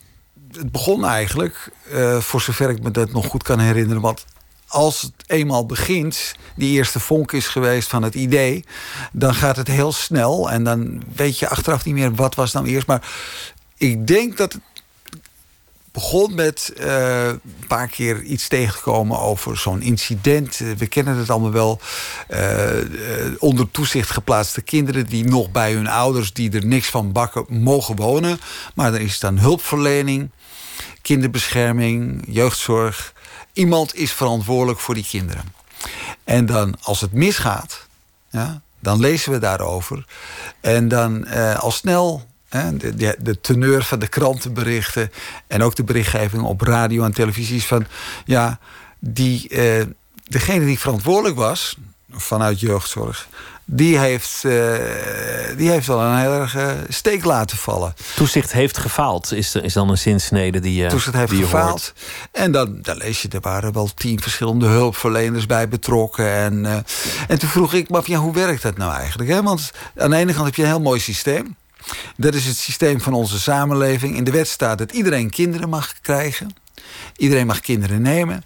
[0.53, 4.03] het begon eigenlijk, eh, voor zover ik me dat nog goed kan herinneren...
[4.03, 4.25] want
[4.69, 8.65] als het eenmaal begint, die eerste vonk is geweest van het idee...
[9.13, 12.67] dan gaat het heel snel en dan weet je achteraf niet meer wat was nou
[12.67, 12.87] eerst.
[12.87, 13.09] Maar
[13.77, 14.63] ik denk dat het
[15.97, 20.61] begon met eh, een paar keer iets tegengekomen over zo'n incident.
[20.61, 21.81] Eh, We kennen het allemaal wel.
[22.29, 22.69] Eh,
[23.39, 26.33] onder toezicht geplaatste kinderen die nog bij hun ouders...
[26.33, 28.41] die er niks van bakken, mogen wonen.
[28.75, 30.31] Maar dan is dan hulpverlening,
[31.03, 33.13] kinderbescherming, jeugdzorg.
[33.53, 35.45] Iemand is verantwoordelijk voor die kinderen.
[36.25, 37.87] En dan, als het misgaat,
[38.31, 40.05] ja, dan lezen we daarover.
[40.61, 41.27] En dan
[41.59, 45.11] al snel de, de, de teneur van de krantenberichten...
[45.47, 47.87] en ook de berichtgeving op radio en televisie is van...
[48.25, 48.59] ja,
[48.99, 49.85] die, eh,
[50.29, 51.77] degene die verantwoordelijk was
[52.11, 53.29] vanuit jeugdzorg...
[53.65, 54.53] die heeft, eh,
[55.57, 57.95] die heeft wel een heel erg eh, steek laten vallen.
[58.15, 61.69] Toezicht heeft gefaald, is, is dan een zinsnede die je, Toen het heeft gefaald.
[61.69, 61.93] hoort.
[62.33, 66.33] En dan, dan lees je, er waren wel tien verschillende hulpverleners bij betrokken.
[66.33, 66.85] En,
[67.29, 69.31] en toen vroeg ik me af, ja, hoe werkt dat nou eigenlijk?
[69.31, 69.43] Hè?
[69.43, 71.57] Want aan de ene kant heb je een heel mooi systeem.
[72.17, 74.17] Dat is het systeem van onze samenleving.
[74.17, 76.55] In de wet staat dat iedereen kinderen mag krijgen.
[77.17, 78.45] Iedereen mag kinderen nemen.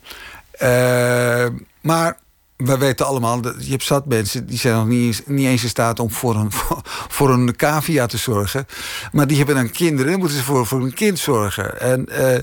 [0.51, 1.47] Eh,
[1.81, 2.19] maar
[2.57, 4.47] we weten allemaal, je hebt zat mensen...
[4.47, 6.53] die zijn nog niet eens, niet eens in staat om voor een,
[7.17, 8.67] voor, een cavia te zorgen.
[9.13, 11.81] Maar die hebben dan kinderen, moeten ze voor, voor een kind zorgen.
[11.81, 12.39] En eh,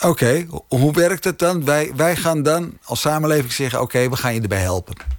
[0.00, 1.64] oké, hoe werkt het dan?
[1.64, 3.80] Wij, wij gaan dan als samenleving zeggen...
[3.80, 5.15] oké, we gaan je erbij helpen.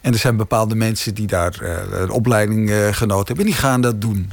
[0.00, 3.44] En er zijn bepaalde mensen die daar eh, een opleiding eh, genoten hebben...
[3.44, 4.30] en die gaan dat doen.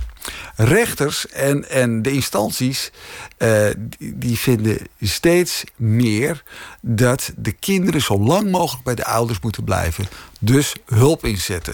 [0.55, 2.91] Rechters en, en de instanties
[3.37, 3.67] eh,
[3.97, 6.43] die, vinden steeds meer...
[6.81, 10.07] dat de kinderen zo lang mogelijk bij de ouders moeten blijven.
[10.39, 11.73] Dus hulp inzetten.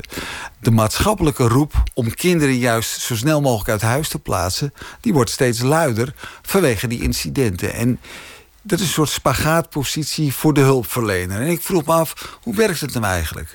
[0.60, 4.74] De maatschappelijke roep om kinderen juist zo snel mogelijk uit huis te plaatsen...
[5.02, 7.74] die wordt steeds luider vanwege die incidenten.
[7.74, 8.00] En
[8.68, 11.42] dat is een soort spagaatpositie voor de hulpverlener.
[11.42, 13.54] En ik vroeg me af, hoe werkt het nou eigenlijk?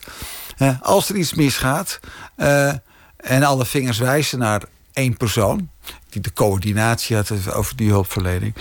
[0.80, 2.00] Als er iets misgaat
[2.36, 2.72] eh,
[3.16, 5.68] en alle vingers wijzen naar één persoon...
[6.08, 8.54] die de coördinatie had over die hulpverlening...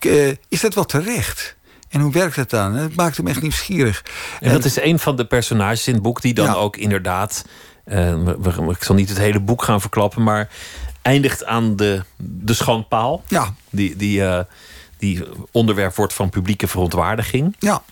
[0.00, 1.56] eh, is dat wel terecht?
[1.88, 2.74] En hoe werkt het dan?
[2.74, 4.04] Het maakt hem echt nieuwsgierig.
[4.40, 6.52] En dat is een van de personages in het boek die dan Ja.
[6.54, 7.44] ook inderdaad.
[7.84, 8.28] eh,
[8.68, 10.48] ik zal niet het hele boek gaan verklappen, maar
[11.02, 13.24] eindigt aan de, de schandpaal.
[13.28, 14.22] Ja, Die, die,
[15.00, 17.56] die onderwerp wordt van publieke verontwaardiging.
[17.58, 17.82] ja.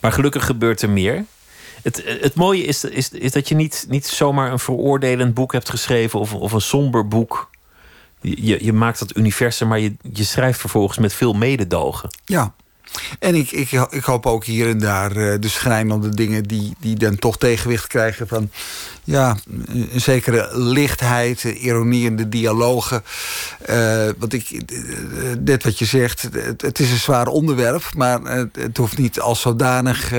[0.00, 1.24] Maar gelukkig gebeurt er meer.
[1.82, 5.70] Het, het mooie is, is, is dat je niet, niet zomaar een veroordelend boek hebt
[5.70, 7.50] geschreven of, of een somber boek.
[8.20, 12.08] Je, je maakt dat universum, maar je, je schrijft vervolgens met veel mededogen.
[12.24, 12.54] Ja,
[13.18, 16.96] en ik, ik, ik hoop ook hier en daar uh, de schrijnende dingen die, die
[16.96, 18.50] dan toch tegenwicht krijgen van
[19.04, 23.02] ja, een zekere lichtheid, ironie in de dialogen.
[23.70, 24.78] Uh, want ik, uh,
[25.44, 28.20] net wat je zegt, het, is een zwaar onderwerp, maar
[28.52, 30.12] het, hoeft niet als zodanig.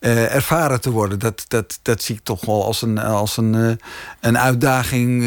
[0.00, 1.18] Ervaren te worden.
[1.18, 3.80] Dat, dat, dat zie ik toch wel als een, als een,
[4.20, 5.24] een uitdaging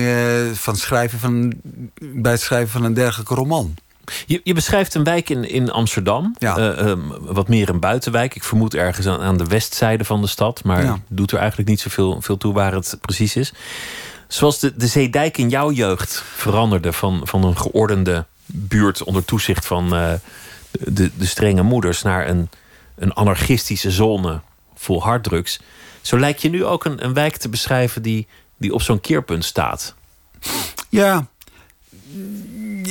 [0.54, 1.54] van schrijven van,
[2.00, 3.76] bij het schrijven van een dergelijke roman.
[4.26, 6.36] Je, je beschrijft een wijk in, in Amsterdam.
[6.38, 6.58] Ja.
[6.80, 8.36] Um, wat meer een buitenwijk.
[8.36, 10.64] Ik vermoed ergens aan, aan de westzijde van de stad.
[10.64, 11.00] Maar Ja.
[11.08, 13.54] doet er eigenlijk niet zoveel veel toe waar het precies is.
[14.28, 19.66] Zoals de, de Zeedijk in jouw jeugd veranderde van, van een geordende buurt onder toezicht
[19.66, 19.90] van
[20.72, 22.50] de, de strenge moeders naar een,
[22.96, 24.42] een anarchistische zone
[24.76, 25.60] vol harddrugs.
[26.02, 29.46] Zo lijkt je nu ook een, een wijk te beschrijven die, die op zo'n keerpunt
[29.46, 29.96] staat.
[30.90, 31.28] Ja,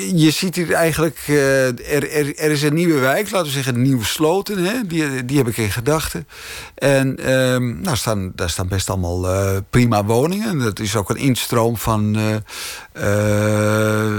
[0.06, 1.18] je, ziet hier eigenlijk...
[1.26, 4.64] eh, er, er, er is een nieuwe wijk, laten we zeggen Nieuw Sloten.
[4.64, 4.86] Hè?
[4.86, 6.28] Die, die heb ik in gedachten.
[6.74, 10.48] En ehm, nou staan, daar staan best allemaal eh, prima woningen.
[10.48, 12.16] En Dat is ook een instroom van...
[12.92, 14.16] eh,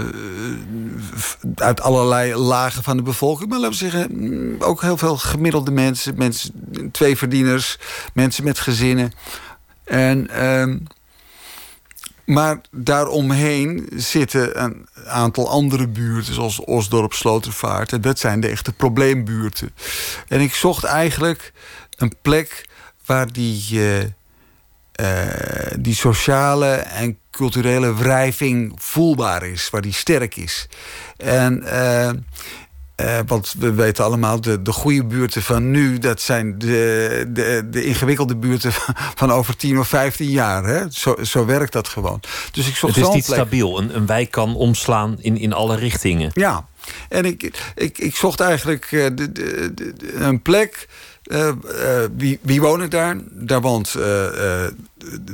[1.55, 3.49] uit allerlei lagen van de bevolking.
[3.49, 6.13] Maar laten we zeggen, mm, ook heel veel gemiddelde mensen.
[6.17, 6.51] mensen
[6.91, 7.77] twee verdieners,
[8.13, 9.11] mensen met gezinnen.
[9.83, 10.29] En...
[10.29, 10.77] ehm,
[12.29, 17.91] maar daaromheen zitten een aantal andere buurten, zoals Osdorp, Slotervaart.
[17.93, 19.73] En dat zijn de echte probleembuurten.
[20.27, 21.53] En ik zocht eigenlijk
[21.97, 22.67] een plek
[23.05, 24.01] waar die, eh,
[24.91, 30.67] eh, die sociale en culturele wrijving voelbaar is, waar die sterk is.
[31.17, 31.63] En.
[31.63, 32.11] eh,
[32.99, 35.97] eh, want we weten allemaal, de, de goede buurten van nu...
[35.97, 40.63] dat zijn de, de, de ingewikkelde buurten van, van over 10 of 15 jaar.
[40.65, 40.83] Hè?
[40.91, 42.21] Zo, zo werkt dat gewoon.
[42.51, 43.37] Dus ik zocht Het is niet plek.
[43.39, 43.79] stabiel.
[43.79, 46.31] Een, een wijk kan omslaan in, in alle richtingen.
[46.33, 46.67] Ja,
[47.09, 50.87] en ik, ik, ik zocht eigenlijk eh, de, de, de- een plek.
[51.23, 51.53] eh,
[52.17, 53.17] wie, wie woont daar?
[53.31, 54.73] Daar woont de-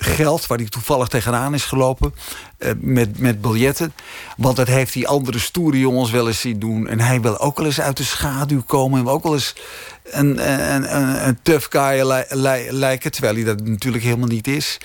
[0.03, 2.13] geld, waar hij toevallig tegenaan is gelopen,
[2.57, 3.93] eh, met, met biljetten.
[4.37, 6.87] Want dat heeft die andere stoere jongens wel eens zien doen.
[6.87, 8.99] En hij wil ook wel eens uit de schaduw komen.
[8.99, 9.55] En ook wel eens
[10.03, 13.11] een, een, een, een tough guy li- li- lijken.
[13.11, 14.77] Terwijl hij dat natuurlijk helemaal niet is.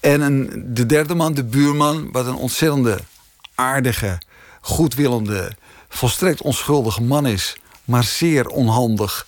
[0.00, 2.98] En een, de derde man, de buurman, wat een ontzettende
[3.54, 4.18] aardige,
[4.60, 5.52] goedwillende,
[5.88, 9.26] volstrekt onschuldige man is, maar zeer onhandig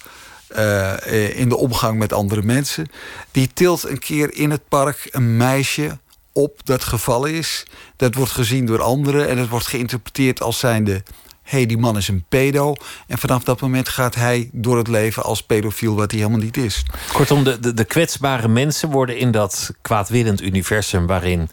[0.48, 2.86] eh, in de omgang met andere mensen.
[3.30, 5.98] Die tilt een keer in het park een meisje
[6.32, 7.66] op dat gevallen is.
[7.96, 11.02] Dat wordt gezien door anderen en het wordt geïnterpreteerd als zijnde.
[11.42, 12.74] Hé, hey, die man is een pedo.
[13.06, 16.56] En vanaf dat moment gaat hij door het leven als pedofiel, wat hij helemaal niet
[16.56, 16.82] is.
[17.12, 21.48] Kortom, de, de, de kwetsbare mensen worden in dat kwaadwillend universum waarin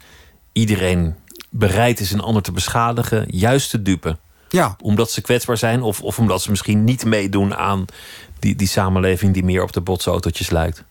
[0.51, 1.15] iedereen
[1.49, 4.17] bereid is een ander te beschadigen, juist te dupe.
[4.53, 7.85] Ja, Omdat ze kwetsbaar zijn of, of omdat ze misschien niet meedoen aan
[8.39, 10.83] die, die samenleving die meer op de botsautootjes lijkt.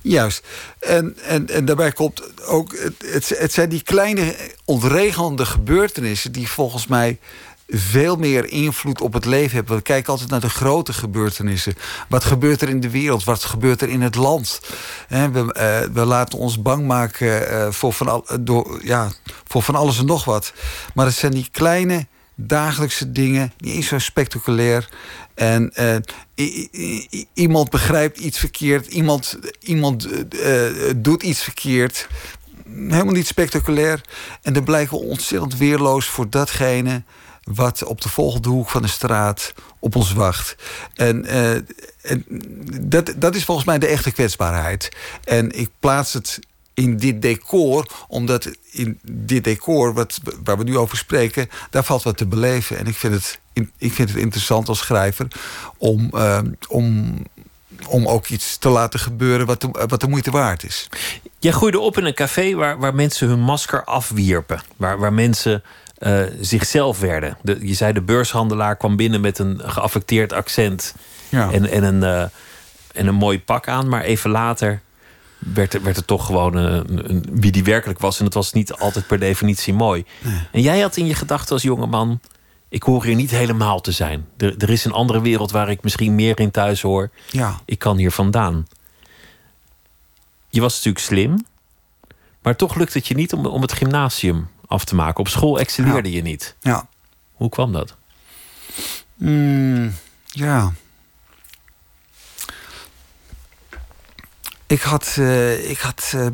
[0.00, 0.46] Juist.
[0.78, 6.86] En, en, en daarbij komt ook, het, het, zijn die kleine ontregelende gebeurtenissen die volgens
[6.86, 7.18] mij
[7.68, 9.76] veel meer invloed op het leven hebben.
[9.76, 11.74] We kijken altijd naar de grote gebeurtenissen.
[12.08, 13.24] Wat gebeurt er in de wereld?
[13.24, 14.60] Wat gebeurt er in het land?
[15.08, 19.10] We, eh, we laten ons bang maken eh, voor, van al, door, ja,
[19.44, 20.52] voor van alles en nog wat.
[20.94, 22.06] Maar het zijn die kleine
[22.46, 24.88] dagelijkse dingen, niet eens zo spectaculair.
[25.34, 25.96] En eh,
[27.34, 32.08] iemand begrijpt iets verkeerd, iemand, iemand eh, eh, doet iets verkeerd.
[32.68, 34.00] Helemaal niet spectaculair.
[34.42, 37.02] En dan blijken we ontzettend weerloos voor datgene
[37.42, 40.56] wat op de volgende hoek van de straat op ons wacht.
[40.94, 41.24] En,
[42.02, 42.26] en
[42.80, 44.88] dat, dat is volgens mij de echte kwetsbaarheid.
[45.24, 46.38] En ik plaats het
[46.80, 52.02] in dit decor, omdat in dit decor wat, waar we nu over spreken, daar valt
[52.02, 52.78] wat te beleven.
[52.78, 55.26] En ik vind het, in- ik vind het interessant als schrijver
[55.78, 56.38] om, eh,
[56.68, 57.16] om,
[57.88, 60.88] om ook iets te laten gebeuren wat de, wat de moeite waard is.
[61.38, 64.60] Jij groeide op in een café waar, waar mensen hun masker afwierpen.
[64.76, 65.62] Waar, waar mensen
[65.98, 67.36] uh, zichzelf werden.
[67.42, 70.94] De, je zei de beurshandelaar kwam binnen met een geaffecteerd accent
[71.28, 71.50] ja.
[71.50, 72.22] en, en, een, uh,
[72.92, 73.88] en een mooi pak aan.
[73.88, 74.80] Maar even later
[75.40, 78.18] werd, er, werd het toch gewoon een, een, wie die werkelijk was.
[78.18, 80.04] En het was niet altijd per definitie mooi.
[80.20, 80.40] Nee.
[80.52, 82.20] En jij had in je gedachten als jongeman...
[82.68, 84.26] ik hoor hier niet helemaal te zijn.
[84.36, 87.10] Er, er is een andere wereld waar ik misschien meer in thuis hoor.
[87.30, 87.60] Ja.
[87.64, 88.66] Ik kan hier vandaan.
[90.48, 91.44] Je was natuurlijk slim.
[92.42, 95.20] Maar toch lukt het je niet om, om het gymnasium af te maken.
[95.20, 96.56] Op school excelleerde je niet.
[96.60, 96.88] Ja.
[97.32, 97.96] Hoe kwam dat?
[99.14, 99.92] Mm,
[100.24, 100.72] ja.
[104.70, 106.26] Ik had, uh, ik had uh,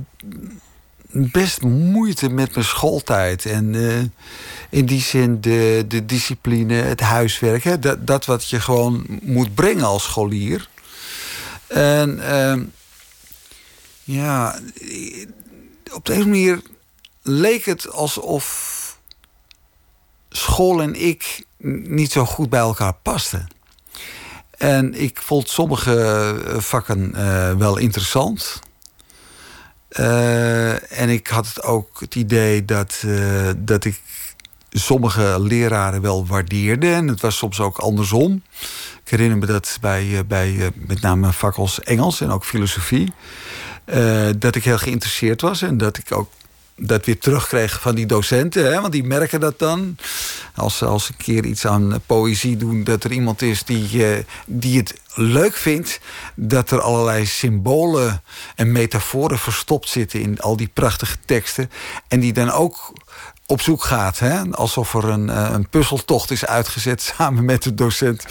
[1.11, 3.47] best moeite met mijn schooltijd.
[3.47, 4.03] En uh,
[4.71, 7.65] in die zin de, de discipline, het huiswerk.
[7.65, 10.69] Hè, dat, dat wat je gewoon moet brengen als scholier.
[11.67, 12.65] En ehm,
[14.03, 14.59] ja,
[15.93, 16.63] op deze manier
[17.23, 18.99] leek het alsof
[20.29, 21.47] school en ik
[21.89, 23.49] niet zo goed bij elkaar pasten.
[24.57, 26.01] En ik vond sommige
[26.47, 28.61] eh, vakken uh, wel interessant.
[29.91, 33.05] Uh, en ik had ook het idee dat,
[33.57, 34.01] dat ik
[34.71, 36.93] sommige leraren wel waardeerde.
[36.93, 38.43] En het was soms ook andersom.
[39.05, 43.13] Ik herinner me dat bij, bij met name vak als Engels en ook filosofie.
[44.39, 46.31] dat ik heel geïnteresseerd was en dat ik ook
[46.77, 48.65] dat weer terugkreeg van die docenten.
[48.73, 48.81] Hè?
[48.81, 49.97] Want die merken dat dan.
[50.55, 54.25] Als ze als een keer iets aan poëzie doen, dat er iemand is die, uh,
[54.47, 56.01] die het leuk vindt
[56.35, 58.23] dat er allerlei symbolen
[58.55, 61.71] en metaforen verstopt zitten in al die prachtige teksten.
[62.09, 62.93] En die dan ook
[63.47, 64.19] op zoek gaat.
[64.19, 64.51] Hè?
[64.51, 68.25] Alsof er een, eh, een puzzeltocht is uitgezet samen met de docent.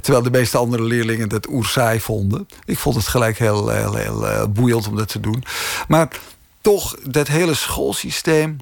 [0.00, 2.48] Terwijl de meeste andere leerlingen dat oerzaai vonden.
[2.64, 5.44] Ik vond het gelijk heel, heel, heel, heel eh, boeiend om dat te doen.
[5.88, 6.08] Maar
[6.60, 8.56] toch dat hele schoolsysteem.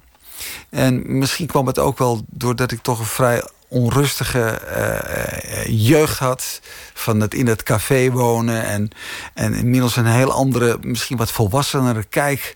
[0.71, 6.61] En misschien kwam het ook wel doordat ik toch een vrij onrustige uh, jeugd had.
[6.95, 8.65] Van het in het café wonen.
[8.65, 8.91] En,
[9.35, 12.55] en inmiddels een heel andere, misschien wat volwassenere kijk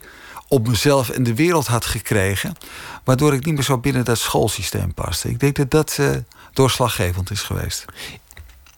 [0.48, 2.54] op mezelf en de wereld had gekregen.
[3.04, 5.28] Waardoor ik niet meer zo binnen dat schoolsysteem paste.
[5.28, 6.10] Ik denk dat dat uh,
[6.52, 7.84] doorslaggevend is geweest.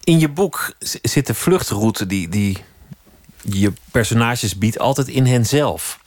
[0.04, 2.64] In je boek zit de vluchtroute die, die
[3.42, 5.98] je personages biedt altijd in henzelf.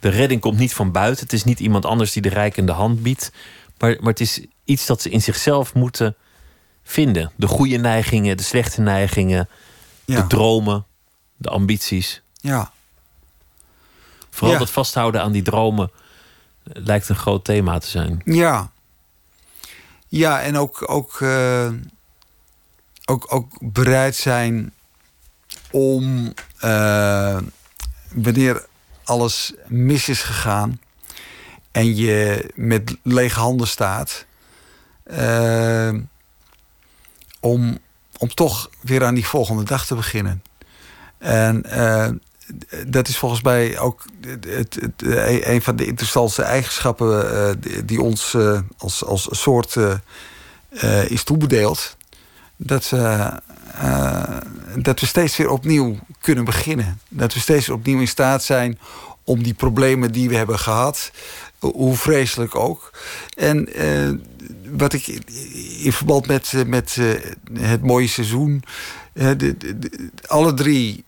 [0.00, 1.24] De redding komt niet van buiten.
[1.24, 3.32] Het is niet iemand anders die de rijkende hand biedt.
[3.78, 6.16] Maar, maar het is iets dat ze in zichzelf moeten
[6.82, 7.32] vinden.
[7.36, 9.48] De goede neigingen, de slechte neigingen,
[10.04, 10.86] de dromen,
[11.36, 12.22] de ambities.
[12.40, 12.72] Ja.
[14.30, 14.58] Vooral ja.
[14.58, 15.90] dat vasthouden aan die dromen
[16.62, 18.20] lijkt een groot thema te zijn.
[18.24, 18.70] Ja.
[20.08, 21.68] Ja, en ook, ook, uh,
[23.04, 24.72] ook, ook bereid zijn
[25.70, 26.32] om
[26.64, 27.38] uh,
[28.14, 28.66] wanneer
[29.06, 30.80] alles mis is gegaan
[31.76, 34.26] en je met lege handen staat,
[35.10, 35.94] uh,
[37.40, 37.78] om,
[38.18, 40.42] om toch weer aan die volgende dag te beginnen.
[41.18, 42.08] En uh,
[42.86, 45.02] dat is volgens mij ook het, het, het,
[45.46, 47.50] een van de interessantste eigenschappen uh,
[47.84, 48.36] die, ons
[48.78, 49.76] als, als soort
[51.08, 51.96] is toebedeeld.
[52.56, 52.92] Dat,
[54.82, 57.00] dat we steeds weer opnieuw kunnen beginnen.
[57.08, 58.78] Dat we steeds opnieuw in staat zijn
[59.24, 61.10] om die problemen die we hebben gehad,
[61.58, 62.90] hoe vreselijk ook.
[63.36, 64.10] En uh,
[64.70, 65.06] wat ik
[65.82, 66.98] in verband met, eh, met
[67.52, 68.62] het mooie seizoen,
[69.12, 69.56] de,
[70.26, 71.04] alle drie,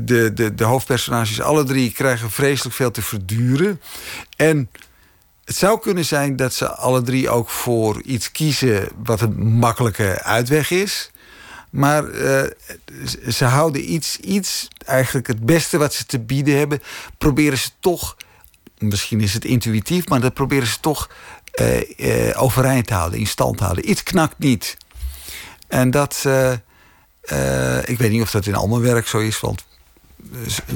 [0.00, 3.80] de, de, de hoofdpersonages, alle drie krijgen vreselijk veel te verduren.
[4.36, 4.70] En
[5.44, 10.22] het zou kunnen zijn dat ze alle drie ook voor iets kiezen wat een makkelijke
[10.22, 11.10] uitweg is.
[11.74, 12.42] Maar uh,
[13.28, 16.82] ze houden iets, iets, eigenlijk het beste wat ze te bieden hebben,
[17.18, 18.16] proberen ze toch,
[18.78, 21.10] misschien is het intuïtief, maar dat proberen ze toch
[21.60, 23.90] uh, uh, overeind te houden, in stand te houden.
[23.90, 24.76] Iets knakt niet.
[25.68, 26.24] En dat,
[27.84, 29.64] ik weet niet of dat in al mijn werk zo is, want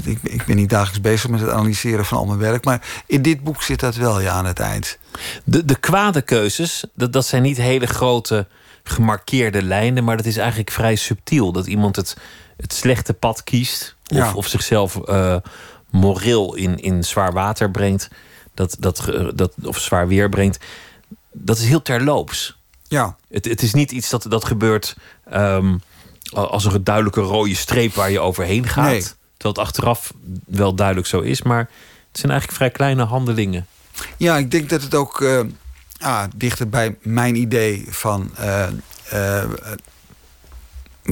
[0.03, 2.64] ik, ik, ben niet dagelijks bezig met het analyseren van al mijn werk.
[2.64, 4.99] Maar in dit boek zit dat wel ja, aan het eind.
[5.44, 8.46] De, de kwade keuzes, dat, dat zijn niet hele grote
[8.89, 11.53] gemarkeerde lijnen, maar dat is eigenlijk vrij subtiel.
[11.53, 12.16] Dat iemand het,
[12.57, 14.32] het slechte pad kiest of, ja.
[14.34, 15.36] of zichzelf uh,
[15.91, 18.09] moreel in, in zwaar water brengt,
[18.55, 20.64] dat, dat, dat, of zwaar weer brengt.
[21.32, 22.59] Dat is heel terloops.
[22.89, 23.16] Ja.
[23.30, 24.97] Het, het is niet iets dat, dat gebeurt
[25.34, 25.80] um,
[26.32, 28.84] als er een duidelijke rode streep waar je overheen gaat.
[28.84, 29.01] Nee.
[29.01, 30.12] Terwijl het achteraf
[30.47, 31.59] wel duidelijk zo is, maar
[32.09, 33.66] het zijn eigenlijk vrij kleine handelingen.
[34.16, 35.20] Ja, ik denk dat het ook.
[35.20, 35.41] Uh
[35.99, 38.66] ah, dichter bij mijn idee van uh,
[39.12, 39.44] uh,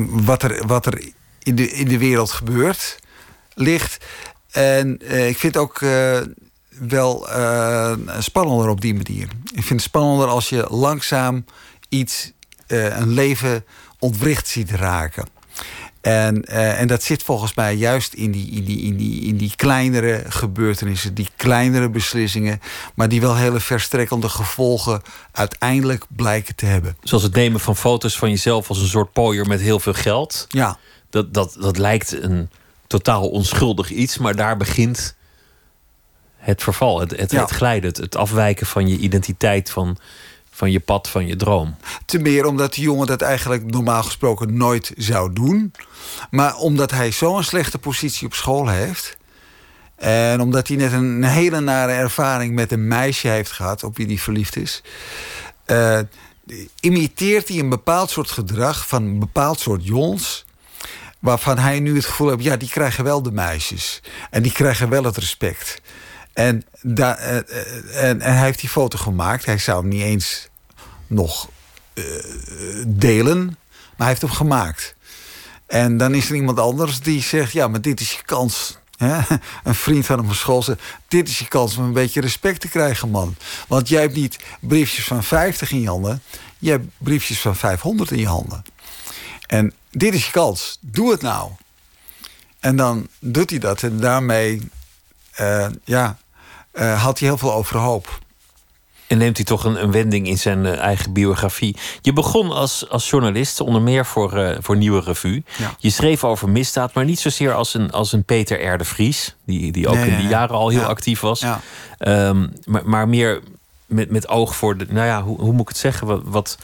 [0.00, 1.12] wat, er, wat er
[1.42, 2.98] in, de, in de wereld gebeurt,
[3.54, 4.04] ligt.
[4.50, 5.78] En ik vind ook
[6.68, 7.26] wel
[8.18, 9.28] spannender op die manier.
[9.44, 11.44] Ik vind het spannender als je langzaam
[11.88, 12.32] iets,
[12.66, 13.64] een leven
[13.98, 15.28] ontwricht ziet raken.
[16.06, 19.36] En, uh, en dat zit volgens mij juist in die, in, die, in, die, in
[19.36, 22.60] die kleinere gebeurtenissen, die kleinere beslissingen,
[22.94, 25.02] maar die wel hele verstrekkende gevolgen
[25.32, 26.96] uiteindelijk blijken te hebben.
[27.02, 30.46] Zoals het nemen van foto's van jezelf als een soort pooier met heel veel geld.
[30.48, 30.78] Ja.
[31.10, 32.50] Dat, dat, dat lijkt een
[32.86, 35.16] totaal onschuldig iets, maar daar begint
[36.36, 39.98] het verval, het, het, het glijden, het, het afwijken van je identiteit, van
[40.56, 41.76] van je pad, van je droom.
[42.04, 45.72] Te meer omdat die jongen dat eigenlijk normaal gesproken nooit zou doen.
[46.30, 49.16] Maar omdat hij zo'n slechte positie op school heeft.
[49.96, 54.06] En omdat hij net een hele nare ervaring met een meisje heeft gehad op wie
[54.06, 54.82] hij verliefd is.
[55.66, 55.98] Uh,
[56.80, 60.44] imiteert hij een bepaald soort gedrag van een bepaald soort jongens.
[61.18, 64.00] Waarvan hij nu het gevoel heeft, ja, die krijgen wel de meisjes.
[64.30, 65.80] En die krijgen wel het respect.
[66.36, 69.44] En, da, uh, en, en, hij heeft die foto gemaakt.
[69.46, 70.48] Hij zou hem niet eens
[71.06, 71.48] nog
[71.94, 72.04] uh,
[72.86, 74.94] delen, maar hij heeft hem gemaakt.
[75.66, 78.78] En dan is er iemand anders die zegt: Ja, maar dit is je kans.
[79.64, 82.60] Een vriend van hem van school zegt: Dit is je kans om een beetje respect
[82.60, 83.36] te krijgen, man.
[83.68, 86.22] Want jij hebt niet briefjes van 50 in je handen,
[86.58, 88.64] je hebt briefjes van 500 in je handen.
[89.46, 91.50] En dit is je kans, doe het nou.
[92.60, 94.68] En dan doet hij dat en daarmee
[95.84, 96.18] ja,
[96.78, 98.18] uh, had hij heel veel overhoop.
[99.06, 101.76] En neemt hij toch een, een wending in zijn uh, eigen biografie.
[102.00, 105.44] Je begon als, als journalist, onder meer voor, uh, voor Nieuwe Revue.
[105.58, 105.74] Ja.
[105.78, 108.78] Je schreef over misdaad, maar niet zozeer als een, als een Peter R.
[108.78, 109.34] de Vries...
[109.44, 110.28] die, die ook Nee, in die nee.
[110.28, 110.86] jaren al heel Ja.
[110.86, 111.40] actief was.
[111.40, 111.60] Ja.
[111.98, 113.40] Ehm, maar, maar meer
[113.86, 114.86] met, met oog voor de...
[114.88, 116.06] Nou ja, hoe, hoe moet ik het zeggen?
[116.06, 116.58] Wat, wat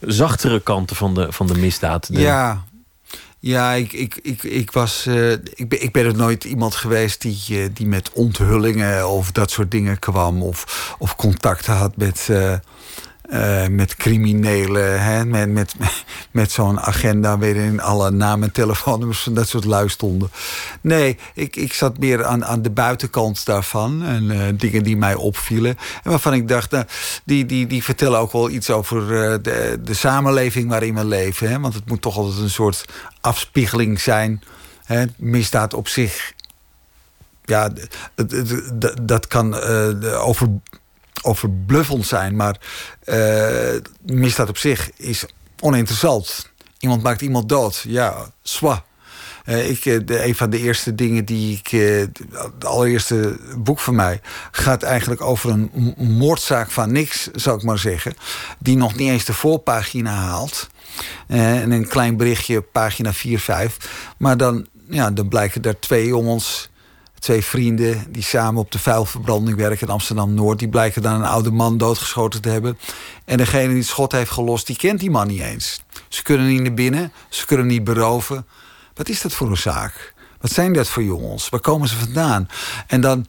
[0.00, 2.06] zachtere kanten van de, van de misdaad.
[2.14, 2.62] De- Ja,
[3.46, 7.20] ja ik, ik, ik, ik, was, eh, ik, ben, ik ben er nooit iemand geweest
[7.20, 10.42] die, eh, die met onthullingen of dat soort dingen kwam.
[10.42, 12.54] Of, of contacten had met, eh,
[13.28, 15.02] eh, met criminelen.
[15.02, 15.24] Hè?
[15.24, 15.74] Met, met,
[16.30, 20.30] met zo'n agenda waarin alle namen en telefoonnummers van dat soort lui stonden.
[20.80, 24.04] Nee, ik, ik zat meer aan, aan de buitenkant daarvan.
[24.04, 25.76] En eh, dingen die mij opvielen.
[26.02, 26.84] En waarvan ik dacht, nou,
[27.24, 31.48] die, die, die vertellen ook wel iets over eh, de, de samenleving waarin we leven.
[31.48, 31.60] Hè?
[31.60, 32.84] Want het moet toch altijd een soort
[33.20, 34.42] afspiegeling zijn.
[34.84, 35.04] Hè?
[35.16, 36.34] Misdaad op zich.
[37.44, 37.72] Ja,
[39.02, 39.54] dat kan
[40.14, 40.48] over,
[41.22, 42.36] overbluffend zijn.
[42.36, 42.56] Maar
[43.04, 45.24] eh, misdaad op zich is
[45.60, 46.50] oninteressant.
[46.78, 47.84] Iemand maakt iemand dood.
[47.88, 48.84] Ja, zwa.
[49.44, 51.72] Eh, ik, eh, de, een van de eerste dingen die ik.
[51.72, 51.98] eh,
[52.42, 54.20] Het allereerste boek van mij.
[54.50, 58.14] gaat eigenlijk over een moordzaak van niks, zou ik maar zeggen.
[58.58, 60.66] Die nog niet eens de voorpagina haalt.
[61.26, 63.76] En een klein berichtje, pagina 4, 5.
[64.18, 66.68] Maar dan, ja, dan blijken daar twee jongens.
[67.26, 70.58] Twee vrienden die samen op de vuilverbranding werken in Amsterdam Noord.
[70.58, 72.78] Die blijken dan een oude man doodgeschoten te hebben.
[73.24, 75.80] En degene die het schot heeft gelost, die kent die man niet eens.
[76.08, 78.46] Ze kunnen niet naar binnen, ze kunnen niet beroven.
[78.94, 80.14] Wat is dat voor een zaak?
[80.40, 81.48] Wat zijn dat voor jongens?
[81.48, 82.48] Waar komen ze vandaan?
[82.86, 83.26] En dan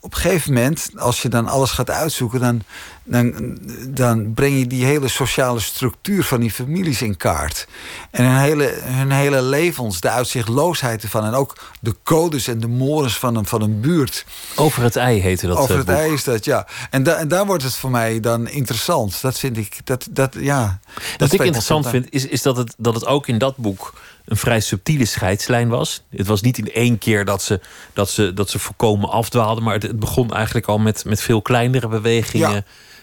[0.00, 2.62] op een gegeven moment, als je dan alles gaat uitzoeken, dan,
[3.04, 7.66] dan, dan breng je die hele sociale structuur van die families in kaart.
[8.10, 11.24] En hun hele, hun hele levens, de uitzichtloosheid ervan.
[11.24, 14.24] En ook de codes en de mores van een, van een buurt.
[14.54, 15.96] Over het ei heette dat Over eh, het boek.
[15.96, 16.66] ei is dat, ja.
[16.90, 19.20] En, da, en daar wordt het voor mij dan interessant.
[19.20, 20.78] Dat vind ik, dat, dat ja.
[20.94, 23.92] Dat Wat ik interessant vind, is, is dat, het, dat het ook in dat boek
[24.28, 26.02] een vrij subtiele scheidslijn was.
[26.10, 27.60] Het was niet in één keer dat ze,
[27.92, 31.42] dat ze, dat ze volkomen afdwaalden, maar het, het begon eigenlijk al met, met veel
[31.42, 32.50] kleinere bewegingen.
[32.50, 32.62] Ja.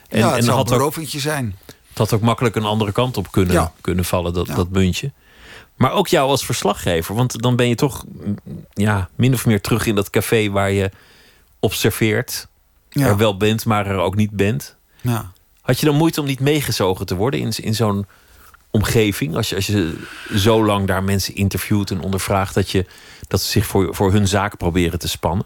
[0.09, 1.55] En, ja, het en zou had een zijn.
[1.89, 3.71] het had ook makkelijk een andere kant op kunnen, Ja.
[3.81, 4.55] kunnen vallen, dat, Ja.
[4.55, 5.11] dat muntje.
[5.75, 8.03] Maar ook jou als verslaggever, want dan ben je toch
[8.73, 10.91] ja, min of meer terug in dat café waar je
[11.59, 12.47] observeert,
[12.89, 13.07] Ja.
[13.07, 14.75] er wel bent, maar er ook niet bent.
[15.01, 15.31] ja.
[15.61, 18.05] Had je dan moeite om niet meegezogen te worden in, in zo'n
[18.75, 19.35] omgeving?
[19.35, 19.93] Als je, als je
[20.35, 22.85] zo lang daar mensen interviewt en ondervraagt dat, je,
[23.27, 25.45] dat ze zich voor, voor hun zaak proberen te spannen?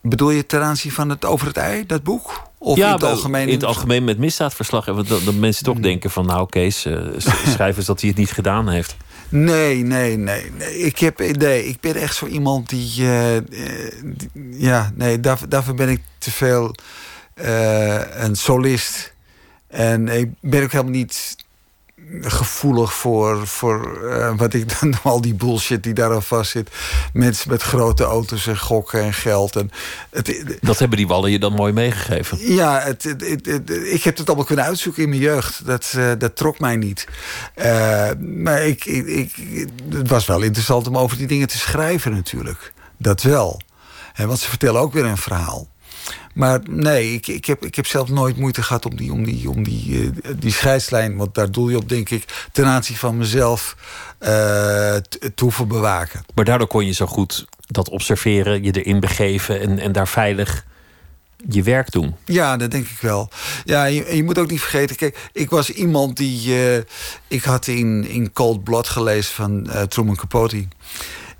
[0.00, 2.42] Bedoel je ten aanzien van het Over het Ei, dat boek?
[2.58, 3.46] Of in het algemeen?
[3.48, 4.84] in het algemeen met misdaadverslag.
[4.84, 8.18] Dat, dat mensen toch denken van nou Kees, eh, s- schrijf eens dat hij het
[8.18, 8.96] niet gedaan heeft.
[9.28, 10.78] Nee, nee, nee, nee.
[10.78, 12.92] Ik, heb, nee, ik ben echt zo iemand die...
[13.02, 13.42] eh, eh,
[14.04, 16.74] die- ja, nee, daar, daarvoor ben ik te veel
[18.14, 19.12] een solist.
[19.68, 21.36] En ik ben ook helemaal niet
[22.20, 26.70] gevoelig voor, voor uh, wat ik dan al die bullshit die daar aan vast zit.
[27.12, 29.56] Mensen met grote auto's en gokken en geld.
[29.56, 29.70] En
[30.10, 32.54] het, dat hebben die wallen je dan mooi meegegeven?
[32.54, 35.66] Ja, het, het, ik heb het allemaal kunnen uitzoeken in mijn jeugd.
[35.66, 37.08] Dat, uh, dat trok mij niet.
[37.56, 42.12] Uh, maar ik, ik, ik, het was wel interessant om over die dingen te schrijven
[42.12, 42.72] natuurlijk.
[42.98, 43.60] Dat wel.
[44.14, 45.68] En want ze vertellen ook weer een verhaal.
[46.34, 49.50] Maar nee, ik, ik, heb, ik heb zelf nooit moeite gehad om die, om die,
[49.50, 53.16] om die, uh, die scheidslijn, want daar doel je op, denk ik, ten aanzien van
[53.16, 53.76] mezelf
[54.20, 56.24] uh, te, hoeven bewaken.
[56.34, 60.64] Maar daardoor kon je zo goed dat observeren, je erin begeven en, en daar veilig
[61.48, 62.14] je werk doen.
[62.24, 63.28] Ja, dat denk ik wel.
[63.64, 64.96] Ja, je, je moet ook niet vergeten.
[64.96, 66.48] Kijk, ik was iemand die.
[66.48, 66.76] Uh,
[67.28, 70.66] ik had in, in Cold Blood gelezen van uh, Truman Capote.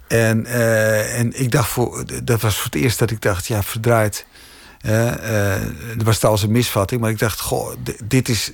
[0.09, 2.05] En, uh, en ik dacht voor.
[2.25, 4.27] Dat was voor het eerst dat ik dacht: ja, verdraaid.
[4.87, 5.63] Uh,
[5.99, 7.75] er was trouwens een misvatting, maar ik dacht: goh,
[8.05, 8.53] dit is,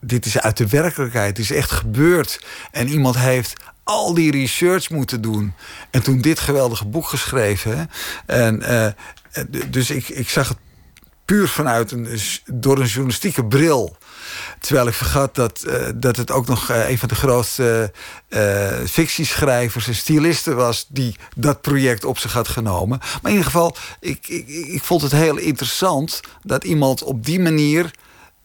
[0.00, 1.36] dit is uit de werkelijkheid.
[1.36, 2.44] Het is echt gebeurd.
[2.70, 5.54] En iemand heeft al die research moeten doen.
[5.90, 7.90] En toen dit geweldige boek geschreven.
[8.26, 8.86] En, uh,
[9.70, 10.58] dus ik, ik zag het
[11.24, 13.96] puur vanuit een, door een journalistieke bril.
[14.58, 17.92] Terwijl ik vergat dat, uh, dat het ook nog uh, een van de grootste
[18.28, 22.98] uh, fictieschrijvers en stylisten was die dat project op zich had genomen.
[22.98, 27.40] Maar in ieder geval, ik, ik, ik vond het heel interessant dat iemand op die
[27.40, 27.90] manier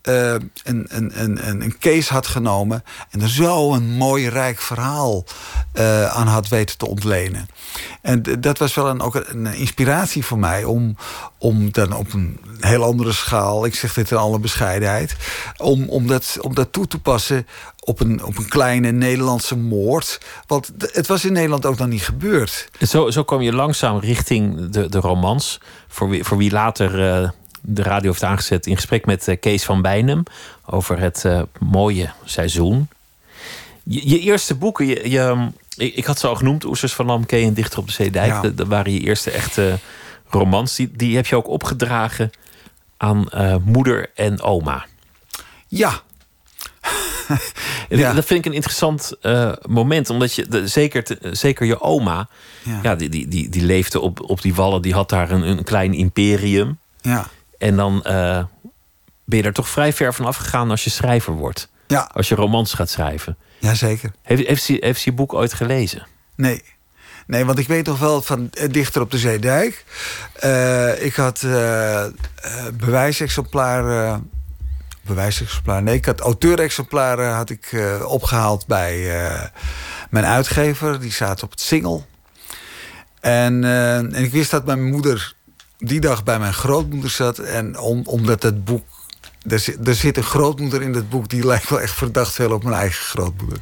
[0.08, 5.24] uh, een, een, een, een case had genomen en er zo een mooi rijk verhaal
[5.74, 7.48] uh, aan had weten te ontlenen.
[8.02, 10.96] En dat was wel een, ook een inspiratie voor mij om,
[11.38, 15.16] om dan op een heel andere schaal, ik zeg dit in alle bescheidenheid,
[15.58, 17.48] om, om, dat, om dat toe te passen
[17.80, 20.20] op een, op een kleine Nederlandse moord.
[20.48, 22.70] Want het was in Nederland ook nog niet gebeurd.
[22.80, 25.60] Zo, zo kwam je langzaam richting de, de romans.
[25.88, 27.30] Voor wie, voor wie later uh,
[27.62, 30.24] de radio heeft aangezet in gesprek met uh, Kees van Bijnem
[30.66, 32.88] over het uh, mooie seizoen.
[33.84, 37.38] Je, je, eerste boeken, je, je, ik, ik, had ze al genoemd, Oesters van Lamke
[37.38, 38.32] en Dichter op de Zeedijk.
[38.32, 38.50] Ja.
[38.50, 39.80] Dat waren je eerste echte
[40.30, 40.76] romans.
[40.76, 42.32] Die, die heb je ook opgedragen
[42.98, 44.86] aan uh, moeder en oma.
[45.68, 46.02] Ja.
[47.90, 48.14] ja.
[48.14, 50.10] Dat vind ik een interessant uh, moment.
[50.10, 52.30] Omdat je, de, zeker, te, zeker je oma,
[52.64, 52.80] ja.
[52.84, 52.96] ja.
[52.96, 54.82] die, die, die, die leefde op, op die wallen.
[54.82, 56.80] Die had daar een, een klein imperium.
[57.02, 57.28] Ja.
[57.58, 58.44] En dan uh,
[59.24, 61.70] ben je er toch vrij ver van afgegaan als je schrijver wordt.
[61.88, 62.10] Ja.
[62.14, 63.38] Als je romans gaat schrijven.
[63.60, 64.12] Jazeker.
[64.22, 66.08] Heeft, heeft, ze, heeft ze je boek ooit gelezen?
[66.36, 66.64] Nee.
[67.28, 69.86] Nee, want ik weet nog wel van Dichter op de Zeedijk.
[70.44, 72.10] Uh, ik had uh, uh,
[72.74, 74.32] bewijsexemplaren...
[75.02, 75.84] bewijsexemplaren?
[75.84, 79.12] Nee, ik had auteurexemplaren had ik, opgehaald bij
[80.10, 81.00] mijn uitgever.
[81.00, 82.02] Die zaten op het single.
[83.20, 85.36] En, en ik wist dat mijn moeder
[85.78, 87.40] die dag bij mijn grootmoeder zat.
[87.40, 88.86] En om, omdat het boek.
[89.48, 92.52] Er zit, er zit een grootmoeder in dat boek die lijkt wel echt verdacht veel
[92.52, 93.60] op mijn eigen grootmoeder.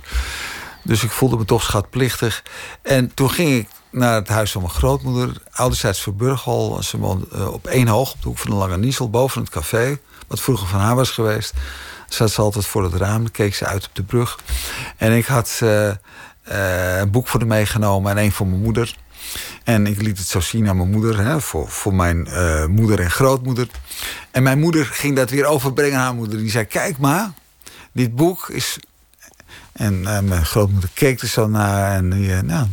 [0.84, 2.43] Dus ik voelde me toch schatplichtig.
[2.82, 6.84] En toen ging ik naar het huis van mijn grootmoeder, ouderzijds Verburghal.
[6.84, 9.49] Ze woonde uh, op één hoog, op de hoek van de Lange Niesel, boven het
[9.49, 9.99] café.
[10.28, 11.53] Wat vroeger van haar was geweest.
[12.09, 14.39] Zat ze altijd voor het raam, keek ze uit op de brug.
[14.97, 15.91] En ik had uh,
[16.99, 18.95] een boek voor haar meegenomen en een voor mijn moeder.
[19.64, 23.00] En ik liet het zo zien aan mijn moeder, hè, voor, voor mijn uh, moeder
[23.00, 23.68] en grootmoeder.
[24.32, 26.38] En mijn moeder ging dat weer overbrengen aan haar moeder.
[26.38, 27.32] Die zei: Kijk maar,
[27.92, 28.80] dit boek is.
[29.72, 31.92] En uh, mijn grootmoeder keek er zo naar.
[31.92, 32.68] En die, uh, nou,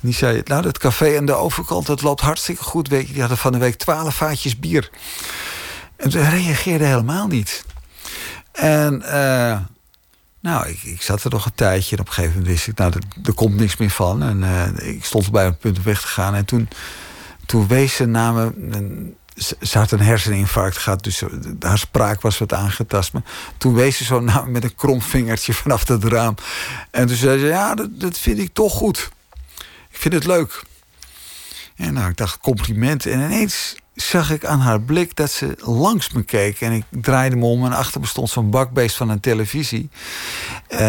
[0.00, 2.88] die zei: Nou, dat café aan de overkant, dat loopt hartstikke goed.
[2.88, 4.90] Weet je, die hadden van de week twaalf vaatjes bier.
[5.96, 7.64] En ze reageerde helemaal niet.
[8.52, 9.02] En.
[10.40, 12.78] Nou, ik, ik, zat er nog een tijdje en op een gegeven moment wist ik,
[12.78, 12.92] nou,
[13.24, 14.22] er, komt niks meer van.
[14.22, 16.34] En uh, ik stond bij een punt om weg te gaan.
[16.34, 16.68] En toen,
[17.46, 18.52] toen wees ze naar
[19.60, 21.22] ze had een herseninfarct gehad, dus
[21.60, 23.12] haar spraak was wat aangetast.
[23.12, 23.22] Maar
[23.56, 26.34] toen wees ze zo naar, met een krom vingertje vanaf dat raam.
[26.90, 29.10] En toen zei ze, ja, dat, dat vind ik toch goed.
[29.90, 30.62] Ik vind het leuk.
[31.76, 33.06] En nou, ik dacht, compliment.
[33.06, 36.60] En ineens zag ik aan haar blik dat ze langs me keek.
[36.60, 39.90] En ik draaide me om en achter me stond zo'n bakbeest van een televisie.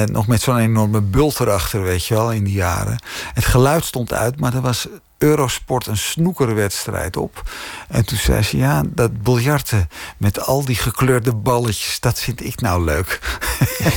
[0.06, 3.02] Nog met zo'n enorme bult erachter, weet je wel, in die jaren.
[3.34, 4.88] Het geluid stond uit, maar er was
[5.20, 7.50] Eurosport een snoekerwedstrijd op.
[7.88, 12.00] En toen zei ze, ja, dat biljarten met al die gekleurde balletjes...
[12.00, 13.40] dat vind ik nou leuk.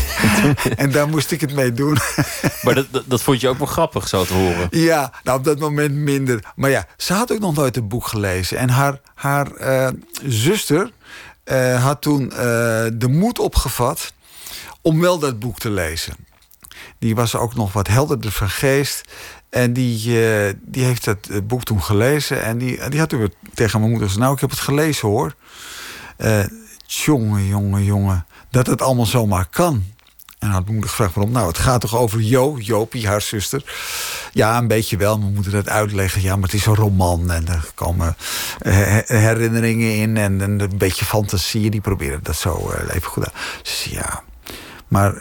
[0.77, 1.99] en daar moest ik het mee doen.
[2.63, 4.69] maar dat, dat, dat, vond je ook wel grappig, zo te horen?
[4.71, 6.45] Ja, nou op dat moment minder.
[6.57, 8.59] Maar ja, ze had ook nog nooit een boek gelezen.
[8.59, 9.89] En haar, haar uh,
[10.25, 10.91] zuster
[11.45, 12.37] uh, had toen uh,
[12.93, 14.13] de moed opgevat...
[14.81, 16.15] om wel dat boek te lezen.
[16.99, 19.03] Die was ook nog wat helderder van geest.
[19.53, 22.43] En die, uh, die heeft het boek toen gelezen.
[22.43, 24.25] En die, die had toen tegen mijn moeder gezegd...
[24.25, 25.35] nou, ik heb het gelezen, hoor.
[26.19, 26.45] Uh,
[26.87, 28.27] jongen, jongen.
[28.51, 29.85] Dat het allemaal zomaar kan.
[30.39, 31.33] En had moeder gevraagd waarom.
[31.33, 33.65] Nou, het gaat toch over Jo, Jopie, haar zuster.
[34.33, 35.21] Ja, een beetje wel.
[35.21, 36.23] We moeten dat uitleggen.
[36.23, 37.31] Ja, maar het is een roman.
[37.31, 38.17] En er komen
[38.59, 40.17] eh, herinneringen in.
[40.17, 41.71] En, en een beetje fantasie.
[41.71, 43.33] Die proberen dat zo even goed aan.
[43.63, 44.23] Dus ja.
[44.89, 45.15] Maar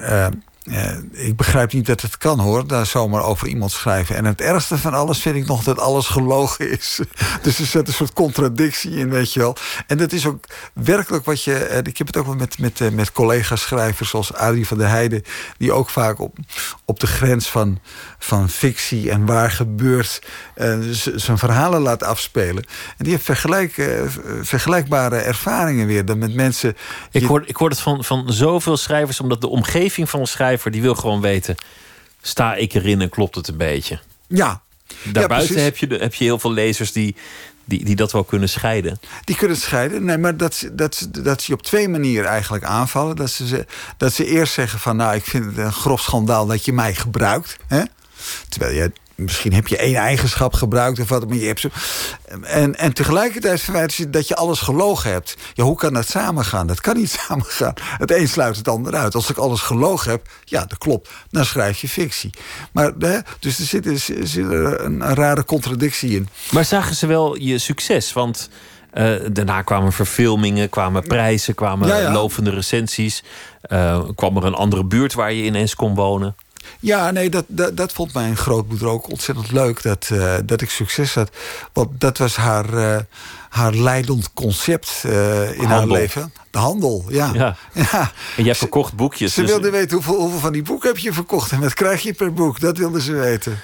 [0.63, 4.15] uh, ik begrijp niet dat het kan hoor, daar zomaar over iemand schrijven.
[4.15, 6.99] En het ergste van alles vind ik nog dat alles gelogen is.
[7.43, 9.55] dus er zit een soort contradictie in, weet je wel.
[9.87, 11.67] En dat is ook werkelijk wat je.
[11.71, 14.87] Uh, ik heb het ook wel met, met, uh, met collega-schrijvers zoals Adrie van der
[14.87, 15.23] Heijden,
[15.57, 16.37] die ook vaak op,
[16.85, 17.79] op de grens van,
[18.19, 20.21] van fictie en waar gebeurt
[21.15, 22.63] zijn verhalen laat afspelen.
[22.97, 23.91] En die heeft vergelijk,
[24.41, 26.77] vergelijkbare ervaringen weer dan met mensen.
[27.11, 30.50] Ik, hoor, ik hoor het van, van zoveel schrijvers, omdat de omgeving van een schrijver
[30.71, 31.55] die wil gewoon weten:
[32.21, 33.99] sta ik erin en klopt het een beetje?
[34.27, 34.61] Ja.
[35.03, 37.15] Daarbuiten ja, heb, je, heb je heel veel lezers die,
[37.65, 38.99] die, die dat wel kunnen scheiden.
[39.23, 40.05] Die kunnen scheiden.
[40.05, 43.15] Nee, maar dat, dat, dat ze je op twee manieren eigenlijk aanvallen.
[43.15, 43.65] Dat ze,
[43.97, 46.95] dat ze eerst zeggen van nou, ik vind het een grof schandaal dat je mij
[46.95, 47.57] gebruikt.
[47.67, 47.83] Hè?
[48.49, 48.91] Terwijl je
[49.21, 51.69] misschien heb je één eigenschap gebruikt of wat, maar je hebt ze.
[52.41, 55.37] En, en tegelijkertijd verwijt je dat je alles gelogen hebt.
[55.53, 56.67] Ja, hoe kan dat samengaan?
[56.67, 57.73] Dat kan niet samengaan.
[57.97, 59.15] Het een sluit het ander uit.
[59.15, 61.09] Als ik alles gelogen heb, ja, dat klopt.
[61.29, 62.33] Dan schrijf je fictie.
[62.71, 63.97] Maar, hè, dus er zit, er
[64.27, 66.27] zit een, een rare contradictie in.
[66.51, 68.13] Maar zagen ze wel je succes?
[68.13, 68.49] Want
[68.93, 72.11] uh, daarna kwamen verfilmingen, kwamen prijzen, kwamen ja, ja.
[72.11, 73.23] lovende recensies.
[73.71, 76.35] Uh, kwam er een andere buurt waar je ineens kon wonen.
[76.79, 79.81] Ja, nee, dat, dat, dat vond mijn grootmoeder ook ontzettend leuk.
[79.81, 81.29] Dat, uh, dat ik succes had.
[81.73, 82.97] Want dat was haar, uh,
[83.49, 86.33] haar leidend concept uh, in haar leven.
[86.51, 87.31] De handel, ja.
[87.33, 87.55] ja.
[87.73, 88.11] ja.
[88.37, 89.33] En jij verkocht boekjes.
[89.33, 89.49] Ze dus...
[89.49, 91.51] wilde weten hoeveel, hoeveel van die boeken heb je verkocht.
[91.51, 92.59] En wat krijg je per boek.
[92.59, 93.59] Dat wilde ze weten.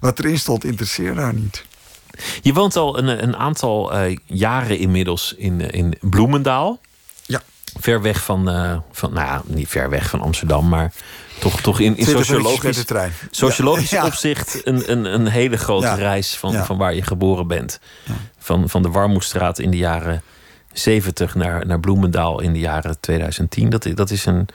[0.00, 1.64] Wat erin stond interesseerde haar niet.
[2.42, 3.92] Je woont al een, een aantal
[4.26, 6.80] jaren inmiddels in, in Bloemendaal.
[7.26, 7.42] Ja.
[7.80, 8.44] Ver weg van,
[8.92, 10.92] van, nou ja, niet ver weg van Amsterdam, maar
[11.42, 12.84] toch, toch in, in sociologisch,
[13.30, 14.06] sociologisch ja.
[14.06, 15.94] opzicht een, een, een hele grote ja.
[15.94, 16.64] reis van, ja.
[16.64, 17.80] van waar je geboren bent.
[18.38, 20.22] Van, van de Warmoestraat in de jaren
[20.72, 23.70] 70 naar, naar Bloemendaal in de jaren 2010.
[23.70, 24.48] Dat, dat is een,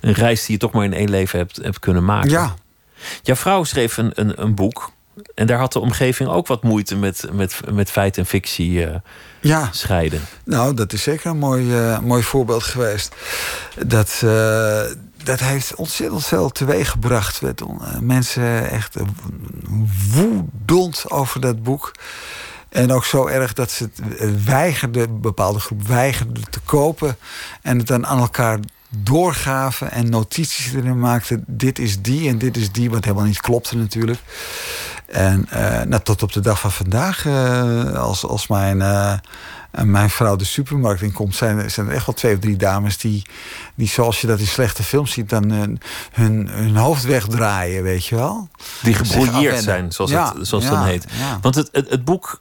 [0.00, 2.30] een reis die je toch maar in één leven hebt, hebt kunnen maken.
[2.30, 2.54] Ja.
[3.22, 4.92] Jouw vrouw schreef een, een, een boek.
[5.34, 8.94] En daar had de omgeving ook wat moeite met, met, met feit en fictie uh,
[9.40, 9.68] ja.
[9.72, 10.20] scheiden.
[10.44, 13.14] Nou, dat is zeker een mooi, uh, mooi voorbeeld geweest.
[13.86, 14.82] Dat, uh,
[15.24, 17.42] dat heeft ontzettend veel teweeggebracht.
[17.42, 17.62] Met
[18.00, 18.96] mensen echt
[20.12, 21.92] woedend over dat boek.
[22.68, 27.16] En ook zo erg dat ze het weigerden, een bepaalde groep weigerden te kopen.
[27.62, 28.58] En het dan aan elkaar
[28.88, 31.44] doorgaven en notities erin maakten.
[31.46, 34.20] Dit is die en dit is die, wat helemaal niet klopte natuurlijk.
[35.06, 35.48] En
[35.88, 37.26] uh, tot op de dag van vandaag,
[37.96, 38.82] als, als mijn,
[39.82, 43.22] mijn vrouw de supermarkt inkomt, zijn, zijn er echt wel twee of drie dames die,
[43.74, 45.80] die zoals je dat in slechte films ziet, dan hun,
[46.12, 48.48] hun, hun hoofd wegdraaien, weet je wel.
[48.82, 51.06] Die gebrouilleerd zijn, zoals ja, het, zoals ja, dan heet.
[51.18, 51.38] Ja.
[51.40, 52.40] Want het, het, het boek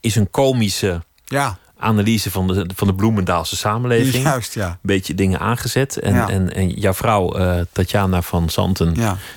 [0.00, 1.02] is een komische.
[1.24, 4.24] Ja analyse van de, van de Bloemendaalse samenleving.
[4.24, 4.68] Juist, ja.
[4.68, 5.98] Een beetje dingen aangezet.
[5.98, 8.94] En, en, en jouw vrouw, uh, Tatjana van Santen,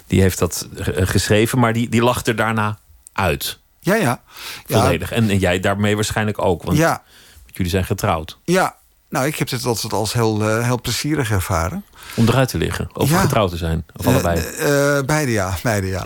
[0.08, 2.78] die heeft dat geschreven, maar die, die lacht er daarna
[3.14, 3.60] uit.
[3.86, 4.22] Ja, ja.
[4.68, 5.12] Volledig.
[5.12, 7.04] En, en, jij daarmee waarschijnlijk ook, want ja.
[7.46, 8.40] jullie zijn getrouwd.
[8.44, 8.76] Ja,
[9.10, 11.86] nou, ik heb het altijd als heel, uh, heel plezierig ervaren.
[12.16, 12.90] Om eruit te liggen?
[12.94, 13.22] Of ja.
[13.22, 13.86] getrouwd te zijn?
[13.96, 14.40] Of allebei?
[14.40, 16.06] Uh, beide ja, beide ja.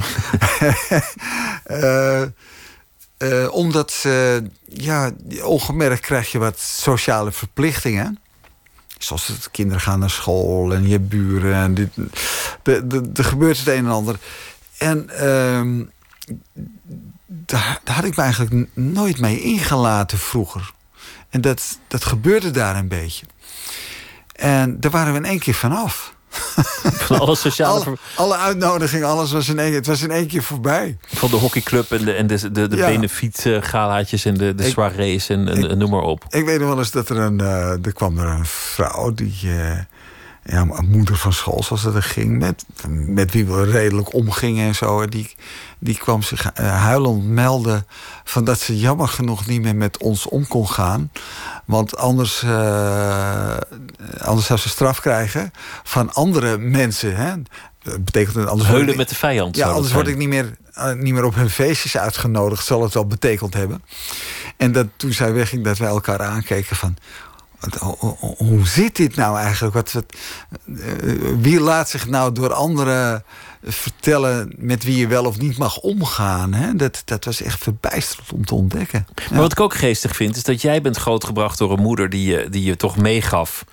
[3.51, 4.07] Omdat,
[4.65, 5.11] ja,
[5.43, 8.19] ongemerkt krijg je wat sociale verplichtingen.
[8.97, 11.53] Zoals het, kinderen gaan naar school en je buren.
[11.53, 11.89] En dit,
[13.17, 14.15] er gebeurt het een en ander.
[14.77, 15.85] En uh,
[17.49, 20.71] daar, daar, had ik me eigenlijk nooit mee ingelaten vroeger.
[21.29, 23.25] En dat, dat gebeurde daar een beetje.
[24.35, 26.13] En daar waren we in één keer vanaf.
[27.07, 27.85] Van alle sociale...
[27.85, 30.97] Alle, alle uitnodigingen, alles was in één, het was in één keer voorbij.
[31.07, 32.87] Van de hockeyclub en de, en de, de, de ja.
[32.87, 36.25] benefietgalaatjes en de, de ik, soirées en, en, ik, noem maar op.
[36.29, 37.39] Ik weet nog wel eens dat er een...
[37.39, 39.39] Uh, er kwam er een vrouw die...
[39.43, 39.79] Uh,
[40.43, 44.75] ja, moeder van school, zoals dat er ging, met, met wie we redelijk omgingen en
[44.75, 45.07] zo.
[45.07, 45.35] Die,
[45.79, 47.85] die kwam zich uh, huilend melden
[48.23, 51.11] van dat ze jammer genoeg niet meer met ons om kon gaan.
[51.65, 53.57] Want anders, uh,
[54.17, 55.51] anders zou ze straf krijgen
[55.83, 57.15] van andere mensen.
[57.15, 57.33] Hè?
[57.83, 59.55] Dat betekent anders Heulen met de vijand.
[59.55, 62.93] Ja, anders word ik niet meer, uh, niet meer op hun feestjes uitgenodigd, zal het
[62.93, 63.83] wel betekend hebben.
[64.57, 66.97] En dat toen zij wegging, dat wij elkaar aankeken van
[68.37, 69.73] hoe zit dit nou eigenlijk?
[69.73, 70.05] Wat, wat,
[71.37, 73.23] wie laat zich nou door anderen
[73.63, 76.53] vertellen met wie je wel of niet mag omgaan?
[76.53, 76.75] Hè?
[76.75, 79.07] Dat, dat was echt verbijsterend om te ontdekken.
[79.29, 82.31] Maar wat ik ook geestig vind, is dat jij bent grootgebracht door een moeder die
[82.31, 83.63] je, die je toch meegaf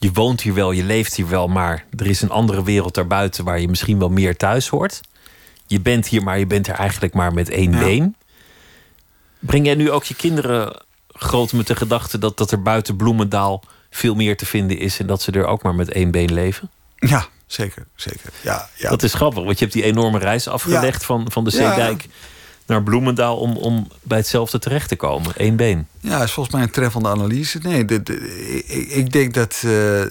[0.00, 3.44] je woont hier wel, je leeft hier wel, maar er is een andere wereld daarbuiten
[3.44, 5.00] waar je misschien wel meer thuis hoort.
[5.66, 8.16] Je bent hier, maar je bent er eigenlijk maar met één been.
[9.38, 10.82] Breng jij nu ook je kinderen
[11.20, 15.06] groot met de gedachte dat, dat er buiten Bloemendaal veel meer te vinden is en
[15.06, 16.70] dat ze er ook maar met één been leven?
[16.94, 17.86] Ja, zeker.
[17.94, 18.30] zeker.
[18.40, 18.90] Ja, ja.
[18.90, 22.08] Dat is grappig, want je hebt die enorme reis afgelegd van, van de Zeedijk
[22.66, 25.32] naar Bloemendaal om, om bij hetzelfde terecht te komen.
[25.36, 25.86] Eén been.
[26.00, 27.58] Ja, is volgens mij een treffende analyse.
[27.58, 28.02] Nee, de,
[28.66, 30.02] ik, ik, denk dat, uh,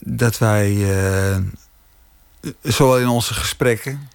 [0.00, 1.36] dat wij, uh,
[2.62, 4.08] zowel in onze gesprekken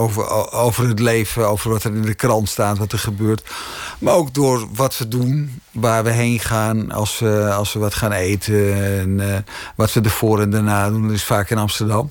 [0.00, 3.50] over, over het leven, over wat er in de krant staat, wat er gebeurt.
[3.98, 7.94] Maar ook door wat we doen, waar we heen gaan als we, als we wat
[7.94, 8.74] gaan eten.
[8.74, 9.36] En uh,
[9.76, 12.10] wat we ervoor en daarna doen, dat is vaak in Amsterdam.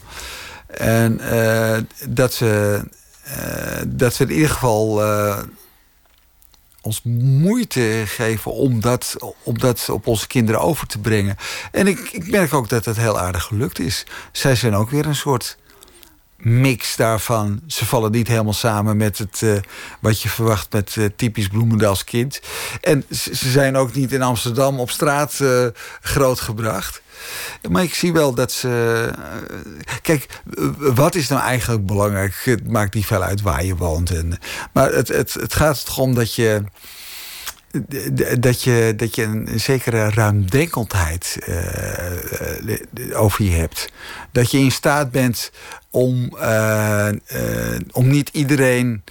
[0.67, 1.77] En uh,
[2.07, 2.83] dat, we,
[3.27, 5.01] uh, dat we in ieder geval
[6.81, 11.35] ons moeite geven om dat, om dat op onze kinderen over te brengen.
[11.71, 14.05] En ik, ik merk ook dat het heel aardig gelukt is.
[14.31, 15.57] Zij zijn ook weer een soort
[16.39, 17.61] mix daarvan.
[17.67, 19.57] Ze vallen niet helemaal samen met het, uh,
[19.99, 22.41] wat je verwacht met uh, typisch Bloemendaals kind.
[22.81, 25.65] En ze zijn ook niet in Amsterdam op straat uh,
[26.01, 27.01] grootgebracht.
[27.69, 29.09] Maar ik zie wel dat ze.
[30.01, 30.41] kijk,
[30.77, 32.41] wat is nou eigenlijk belangrijk?
[32.43, 34.11] Het maakt niet veel uit waar je woont.
[34.11, 34.39] En,
[34.73, 36.63] maar het, het, het gaat erom dat je
[38.39, 43.91] dat je, dat je een zekere ruimdenkendheid uh, over je hebt.
[44.31, 45.51] Dat je in staat bent
[45.89, 47.09] om, uh,
[47.91, 49.03] om niet iedereen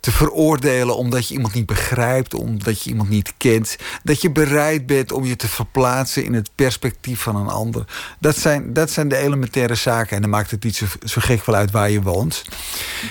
[0.00, 3.76] te veroordelen omdat je iemand niet begrijpt, omdat je iemand niet kent.
[4.02, 7.84] Dat je bereid bent om je te verplaatsen in het perspectief van een ander.
[8.18, 10.16] Dat zijn, dat zijn de elementaire zaken.
[10.16, 12.44] En dan maakt het niet zo, zo gek wel uit waar je woont.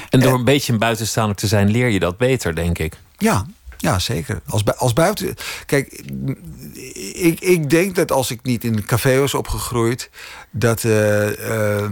[0.10, 2.94] En door een beetje een buitenstaander te zijn, leer je dat beter, denk ik.
[3.18, 3.46] Ja,
[3.82, 4.42] ja, zeker.
[4.48, 5.36] Als, als buiten.
[5.66, 6.02] Kijk,
[7.14, 10.10] ik, ik denk dat als ik niet in een café was opgegroeid,
[10.52, 11.90] dat, uh, uh,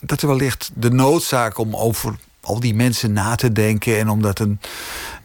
[0.00, 4.22] dat er wellicht de noodzaak om over al die mensen na te denken en om
[4.22, 4.60] dat een.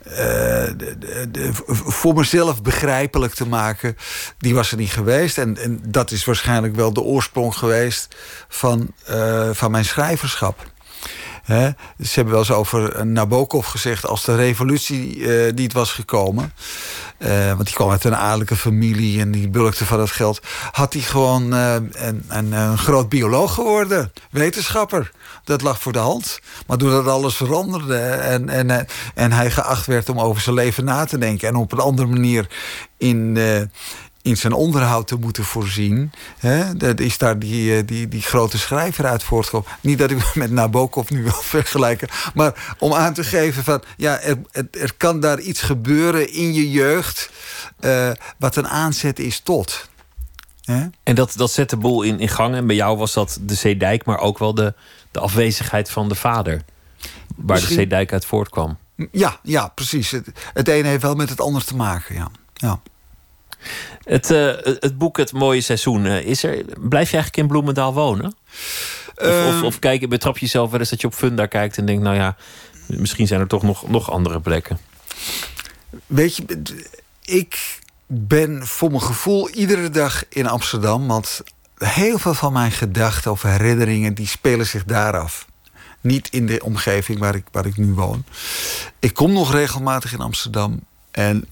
[0.05, 0.95] Uh, de,
[1.31, 3.97] de, voor mezelf begrijpelijk te maken,
[4.37, 5.37] die was er niet geweest.
[5.37, 8.15] En, en dat is waarschijnlijk wel de oorsprong geweest
[8.47, 8.93] van,
[9.51, 10.75] van mijn schrijverschap.
[11.47, 11.69] He,
[11.99, 14.05] ze hebben wel eens over Nabokov gezegd...
[14.07, 16.53] als de revolutie uh, niet was gekomen...
[17.19, 20.41] Uh, want die kwam uit een adellijke familie en die bulkte van het geld...
[20.71, 24.11] had hij gewoon uh, een, een, een, groot bioloog geworden.
[24.31, 25.11] Wetenschapper.
[25.43, 26.39] Dat lag voor de hand.
[26.67, 31.05] Maar doordat alles veranderde en, en, en hij geacht werd om over zijn leven na
[31.05, 31.47] te denken...
[31.47, 32.47] en op een andere manier
[32.97, 33.37] in
[34.27, 36.11] in zijn onderhoud te moeten voorzien.
[36.37, 36.77] Hè?
[36.77, 39.67] Dat is daar die, eh, die, die grote schrijver uit voortgekomen.
[39.81, 42.07] Niet dat ik met Nabokov nu wil vergelijken.
[42.33, 43.83] Maar om aan te geven van...
[43.97, 44.37] ja, er,
[44.71, 47.31] er kan daar iets gebeuren in je jeugd...
[47.79, 49.89] Uh, wat een aanzet is tot.
[50.63, 50.87] Hè?
[51.03, 52.55] En dat, dat zet de boel in, in gang.
[52.55, 54.05] En bij jou was dat de Zeedijk...
[54.05, 54.73] maar ook wel de,
[55.11, 56.61] de afwezigheid van de vader.
[57.35, 57.75] Waar Misschien...
[57.75, 58.77] de Zeedijk uit voortkwam.
[59.11, 60.11] Ja, ja precies.
[60.11, 62.29] Het, het ene heeft wel met het ander te maken, ja.
[62.53, 62.79] ja.
[64.03, 67.93] Het, uh, het boek Het Mooie Seizoen, uh, is er, blijf je eigenlijk in Bloemendaal
[67.93, 68.35] wonen?
[69.15, 69.63] Of, of, ehm.
[69.63, 72.03] of kijk, betrap je jezelf wel eens dat je op Funda kijkt en denkt...
[72.03, 72.35] nou ja,
[72.87, 74.79] misschien zijn er toch nog, nog andere plekken.
[76.05, 76.43] Weet je,
[77.25, 81.07] ik ben voor mijn gevoel iedere dag in Amsterdam...
[81.07, 81.41] want
[81.77, 84.13] heel veel van mijn gedachten of herinneringen...
[84.13, 85.45] die spelen zich daar af.
[86.01, 88.23] Niet in de omgeving waar ik, waar ik nu woon.
[88.99, 90.79] Ik kom nog regelmatig in Amsterdam.
[91.11, 91.45] En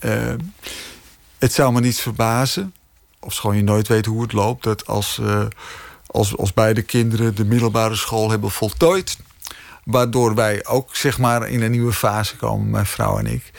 [1.45, 2.73] het zou me niet verbazen,
[3.19, 5.45] of schoon je nooit weet hoe het loopt, dat als, uh,
[6.05, 9.17] als, als beide kinderen de middelbare school hebben voltooid.
[9.83, 13.51] Waardoor wij ook zeg maar in een nieuwe fase komen, mijn vrouw en ik.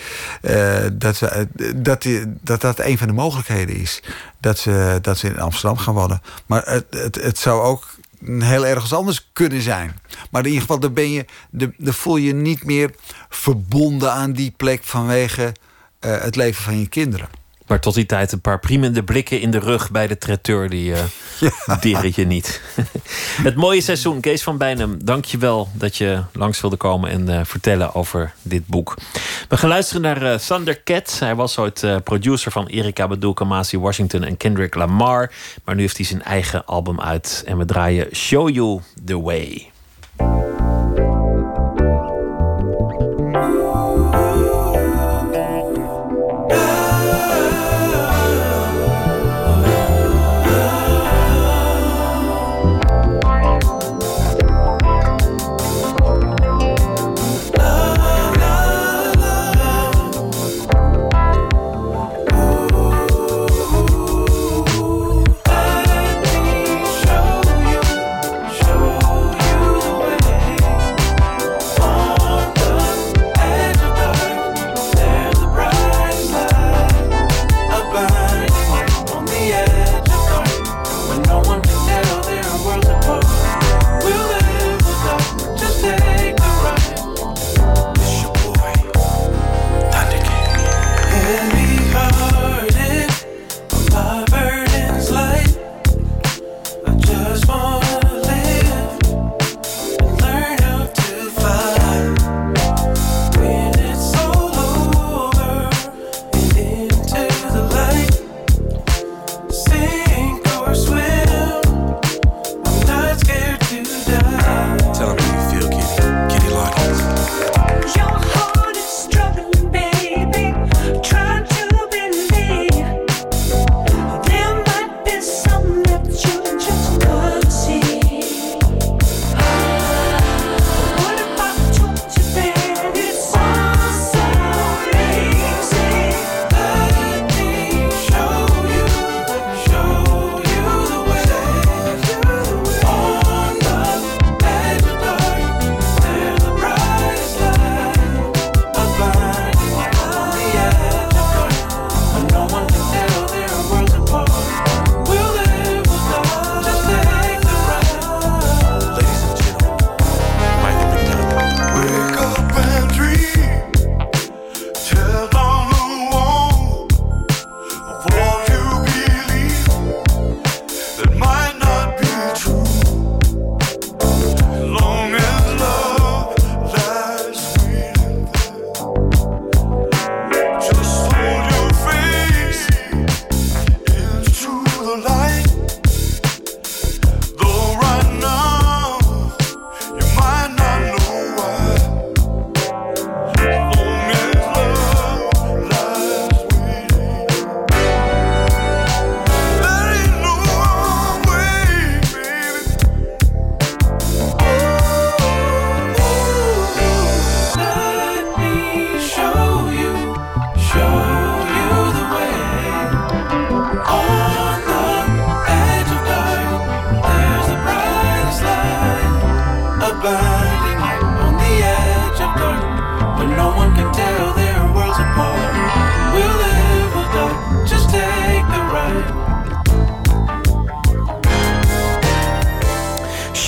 [0.42, 4.02] Uh, dat, we, dat, die, dat dat een van de mogelijkheden is.
[4.40, 6.22] Dat ze, dat ze in Amsterdam gaan wonen.
[6.46, 7.94] Maar het, het, het zou ook
[8.38, 10.00] heel ergens anders kunnen zijn.
[10.30, 12.90] Maar in ieder geval, dan, ben je, dan voel je niet meer
[13.28, 15.54] verbonden aan die plek vanwege
[16.00, 17.28] het leven van je kinderen.
[17.66, 20.90] Maar tot die tijd een paar priemende blikken in de rug bij de traiteur, die
[20.90, 20.98] uh,
[21.80, 22.02] ja.
[22.14, 22.60] je niet.
[23.42, 27.30] het mooie seizoen, Kees van Bijnem, dank je wel dat je langs wilde komen en
[27.30, 28.94] uh, vertellen over dit boek.
[29.48, 31.16] We gaan luisteren naar uh, Thunder Cat.
[31.18, 35.32] Hij was ooit producer van Erika Badu, Kamasi Washington en Kendrick Lamar.
[35.64, 39.70] Maar nu heeft hij zijn eigen album uit en we draaien Show You The Way.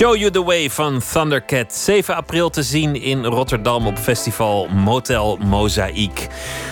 [0.08, 1.74] Show You The Way van Thundercat.
[1.74, 6.26] 7 april te zien in Rotterdam op festival Motel Mozaïek.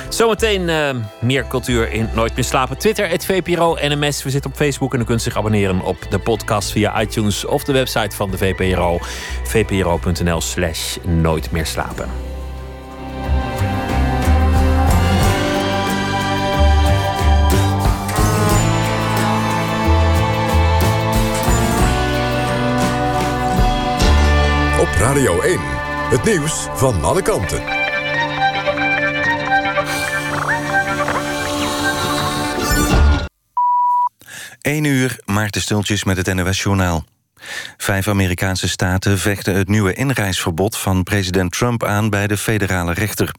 [0.09, 2.79] Zometeen uh, meer cultuur in Nooit meer slapen.
[2.79, 4.23] Twitter, het VPRO, NMS.
[4.23, 7.65] We zitten op Facebook en u kunt zich abonneren op de podcast via iTunes of
[7.65, 8.99] de website van de VPRO.
[9.45, 12.26] vpro.nl slash Nooit meer slapen.
[25.17, 25.59] Radio 1,
[26.11, 27.63] het nieuws van alle kanten.
[34.61, 37.05] 1 uur, Maarten Stultjes met het NOS-journaal.
[37.77, 43.35] Vijf Amerikaanse staten vechten het nieuwe inreisverbod van president Trump aan bij de federale rechter.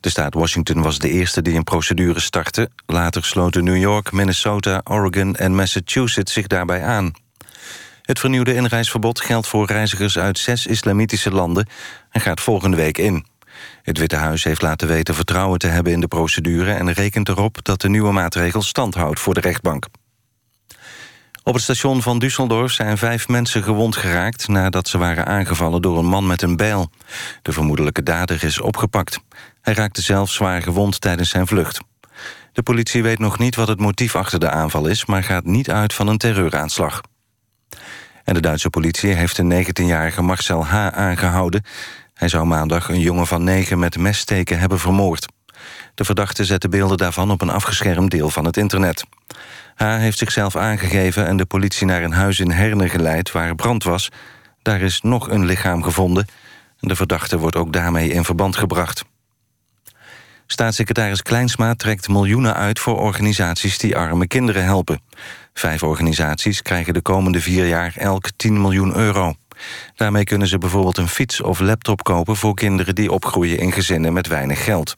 [0.00, 2.70] De staat Washington was de eerste die een procedure startte.
[2.86, 7.12] Later sloten New York, Minnesota, Oregon en Massachusetts zich daarbij aan.
[8.02, 11.68] Het vernieuwde inreisverbod geldt voor reizigers uit zes islamitische landen
[12.10, 13.26] en gaat volgende week in.
[13.82, 17.64] Het Witte Huis heeft laten weten vertrouwen te hebben in de procedure en rekent erop
[17.64, 19.86] dat de nieuwe maatregel stand houdt voor de rechtbank.
[21.44, 24.48] Op het station van Düsseldorf zijn vijf mensen gewond geraakt...
[24.48, 26.90] nadat ze waren aangevallen door een man met een bijl.
[27.42, 29.20] De vermoedelijke dader is opgepakt.
[29.60, 31.80] Hij raakte zelf zwaar gewond tijdens zijn vlucht.
[32.52, 35.04] De politie weet nog niet wat het motief achter de aanval is...
[35.06, 37.00] maar gaat niet uit van een terreuraanslag.
[38.24, 40.86] En de Duitse politie heeft een 19-jarige Marcel H.
[40.86, 41.64] aangehouden.
[42.14, 45.26] Hij zou maandag een jongen van negen met messteken hebben vermoord.
[45.94, 49.04] De verdachte zette beelden daarvan op een afgeschermd deel van het internet.
[49.74, 49.84] H.
[49.84, 53.32] heeft zichzelf aangegeven en de politie naar een huis in Herne geleid...
[53.32, 54.08] waar brand was.
[54.62, 56.26] Daar is nog een lichaam gevonden.
[56.78, 59.04] De verdachte wordt ook daarmee in verband gebracht.
[60.52, 65.00] Staatssecretaris Kleinsma trekt miljoenen uit voor organisaties die arme kinderen helpen.
[65.54, 69.34] Vijf organisaties krijgen de komende vier jaar elk 10 miljoen euro.
[69.96, 72.36] Daarmee kunnen ze bijvoorbeeld een fiets of laptop kopen...
[72.36, 74.94] voor kinderen die opgroeien in gezinnen met weinig geld.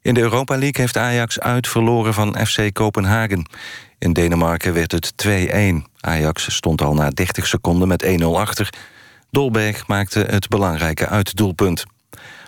[0.00, 3.48] In de Europa League heeft Ajax uit verloren van FC Kopenhagen.
[3.98, 5.90] In Denemarken werd het 2-1.
[6.00, 8.68] Ajax stond al na 30 seconden met 1-0 achter.
[9.30, 11.84] Dolberg maakte het belangrijke uitdoelpunt.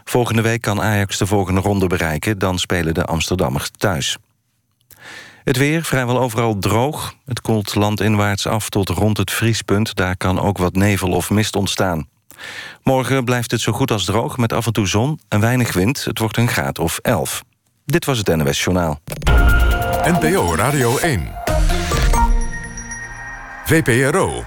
[0.04, 2.38] Volgende week kan Ajax de volgende ronde bereiken...
[2.38, 4.16] dan spelen de Amsterdammers thuis.
[5.44, 7.14] Het weer vrijwel overal droog.
[7.24, 9.94] Het koelt landinwaarts af tot rond het vriespunt.
[9.94, 12.08] Daar kan ook wat nevel of mist ontstaan.
[12.82, 16.04] Morgen blijft het zo goed als droog met af en toe zon en weinig wind.
[16.04, 17.42] Het wordt een graad of 11.
[17.84, 19.00] Dit was het NWS Journaal.
[20.04, 21.32] NPO Radio 1.
[23.64, 24.44] VPRO.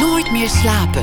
[0.00, 1.02] Nooit meer slapen.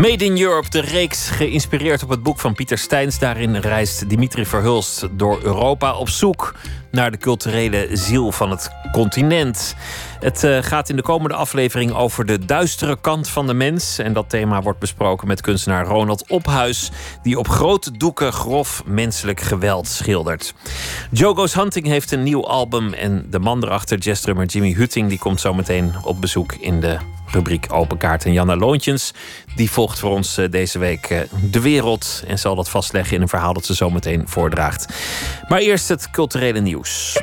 [0.00, 3.18] Made in Europe, de reeks geïnspireerd op het boek van Pieter Steins.
[3.18, 6.54] Daarin reist Dimitri Verhulst door Europa op zoek
[6.90, 9.74] naar de culturele ziel van het continent.
[10.20, 13.98] Het uh, gaat in de komende aflevering over de duistere kant van de mens.
[13.98, 16.90] En dat thema wordt besproken met kunstenaar Ronald Ophuis,
[17.22, 20.54] die op grote doeken grof menselijk geweld schildert.
[21.10, 25.40] Jogo's Hunting heeft een nieuw album en de man erachter, jazzdrummer Jimmy Hutting, die komt
[25.40, 26.98] zo meteen op bezoek in de
[27.32, 28.24] rubriek Open Kaart.
[28.24, 29.12] En Janna Loontjens,
[29.54, 31.20] die volgt voor ons eh, deze week eh,
[31.50, 34.86] de wereld en zal dat vastleggen in een verhaal dat ze zo meteen voordraagt.
[35.48, 37.20] Maar eerst het culturele nieuws.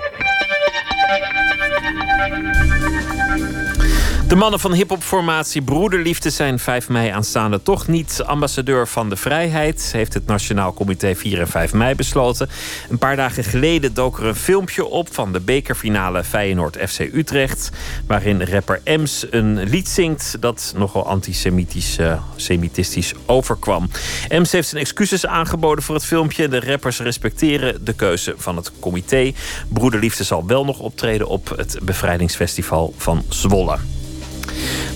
[4.27, 9.89] De mannen van hiphopformatie Broederliefde zijn 5 mei aanstaande toch niet ambassadeur van de vrijheid,
[9.91, 12.49] heeft het Nationaal Comité 4 en 5 mei besloten.
[12.89, 17.71] Een paar dagen geleden dook er een filmpje op van de bekerfinale Feyenoord FC Utrecht,
[18.07, 23.89] waarin rapper Ems een lied zingt dat nogal antisemitisch uh, semitistisch overkwam.
[24.27, 26.47] Ems heeft zijn excuses aangeboden voor het filmpje.
[26.47, 29.33] De rappers respecteren de keuze van het comité.
[29.67, 33.77] Broederliefde zal wel nog optreden op het bevrijdingsfestival van Zwolle.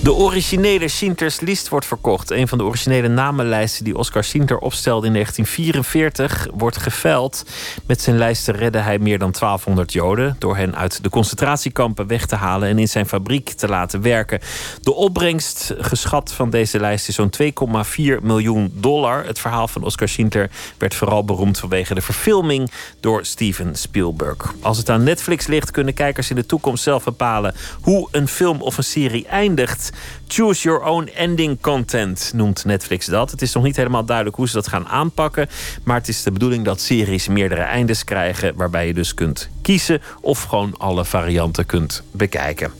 [0.03, 2.31] De originele Schinters List wordt verkocht.
[2.31, 7.45] Een van de originele namenlijsten die Oscar Schinter opstelde in 1944 wordt geveild.
[7.85, 12.25] Met zijn lijsten redde hij meer dan 1200 Joden door hen uit de concentratiekampen weg
[12.25, 14.39] te halen en in zijn fabriek te laten werken.
[14.81, 19.25] De opbrengst geschat van deze lijst is zo'n 2,4 miljoen dollar.
[19.25, 24.53] Het verhaal van Oscar Schinter werd vooral beroemd vanwege de verfilming door Steven Spielberg.
[24.61, 28.61] Als het aan Netflix ligt, kunnen kijkers in de toekomst zelf bepalen hoe een film
[28.61, 29.49] of een serie eindigt.
[30.27, 33.31] Choose your own ending content noemt Netflix dat.
[33.31, 35.49] Het is nog niet helemaal duidelijk hoe ze dat gaan aanpakken.
[35.83, 38.55] Maar het is de bedoeling dat series meerdere eindes krijgen.
[38.55, 42.71] Waarbij je dus kunt kiezen of gewoon alle varianten kunt bekijken.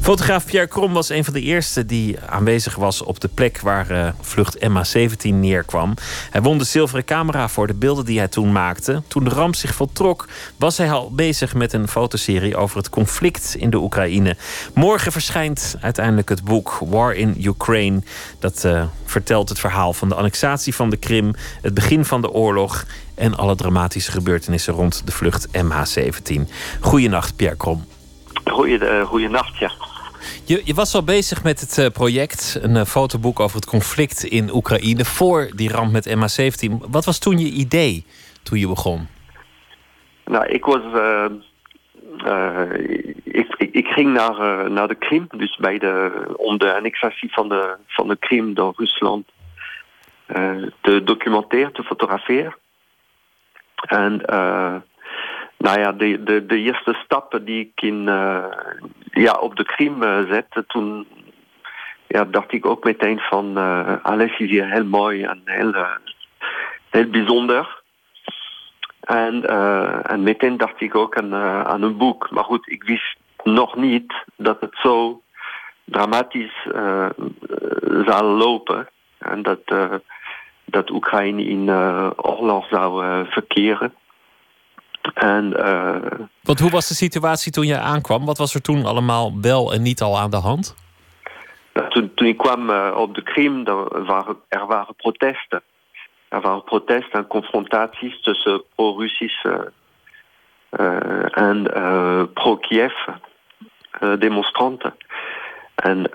[0.00, 3.90] Fotograaf Pierre Krom was een van de eerste die aanwezig was op de plek waar
[3.90, 5.94] uh, vlucht MH17 neerkwam.
[6.30, 9.02] Hij won de zilveren camera voor de beelden die hij toen maakte.
[9.08, 13.54] Toen de ramp zich voltrok, was hij al bezig met een fotoserie over het conflict
[13.58, 14.36] in de Oekraïne.
[14.74, 18.02] Morgen verschijnt uiteindelijk het boek War in Ukraine.
[18.38, 22.30] Dat uh, vertelt het verhaal van de annexatie van de Krim, het begin van de
[22.30, 26.40] oorlog en alle dramatische gebeurtenissen rond de vlucht MH17.
[26.80, 27.84] Goedenacht, Pierre Krom.
[28.50, 29.70] Goeie, uh, nacht, ja.
[30.44, 34.24] Je, je, was al bezig met het uh, project, een uh, fotoboek over het conflict
[34.24, 36.72] in Oekraïne voor die ramp met MH17.
[36.90, 38.04] Wat was toen je idee
[38.42, 39.08] toen je begon?
[40.24, 40.82] Nou, ik was.
[43.24, 47.48] Ik, ik, ik, ging naar, naar de Krim, dus bij de, om de annexatie van
[47.48, 49.26] de, van de Krim door Rusland
[50.80, 52.56] te documenteren, te fotograferen.
[53.74, 54.22] En
[55.56, 58.44] nou ja, de, de, de eerste stappen die ik in, uh,
[59.10, 61.06] ja, op de Krim uh, zette, toen
[62.06, 65.74] ja, dacht ik ook meteen van uh, alles is hier heel mooi en heel,
[66.90, 67.84] heel bijzonder.
[69.00, 69.44] En,
[70.02, 71.34] en meteen dacht ik ook aan,
[71.66, 72.30] aan een boek.
[72.30, 75.20] Maar goed, ik wist nog niet dat het zo
[75.84, 76.66] dramatisch
[78.06, 78.88] zou lopen.
[79.18, 79.60] En dat,
[80.64, 81.70] dat Oekraïne in
[82.16, 83.94] oorlog zou verkeren.
[85.14, 88.24] En, uh, Want hoe was de situatie toen je aankwam?
[88.24, 90.74] Wat was er toen allemaal wel en niet al aan de hand?
[91.88, 95.62] Toen, toen ik kwam uh, op de Krim, er waren, er waren protesten.
[96.28, 99.72] Er waren protesten en confrontaties tussen pro-Russische
[100.70, 101.70] uh, en
[102.34, 102.94] pro-Kiev
[104.18, 104.94] demonstranten.
[105.74, 106.12] En,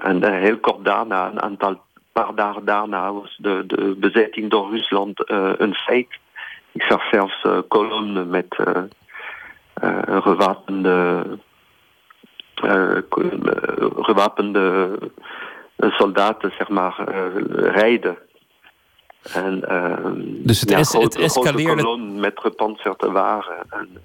[0.00, 1.80] en heel kort daarna, een aantal
[2.12, 5.30] paar dagen daarna, was de, de bezetting door Rusland
[5.60, 6.18] een feit.
[6.74, 8.82] Ik zag zelfs uh, kolommen met uh,
[9.82, 11.24] uh, gewapende,
[13.96, 14.98] gewapende
[15.76, 17.04] soldaten, zeg maar,
[17.54, 18.18] rijden.
[19.32, 19.60] En,
[20.44, 21.82] dus het, es het escaleerde...
[21.82, 23.66] kolom met gepantserde wagen.
[23.70, 24.02] En,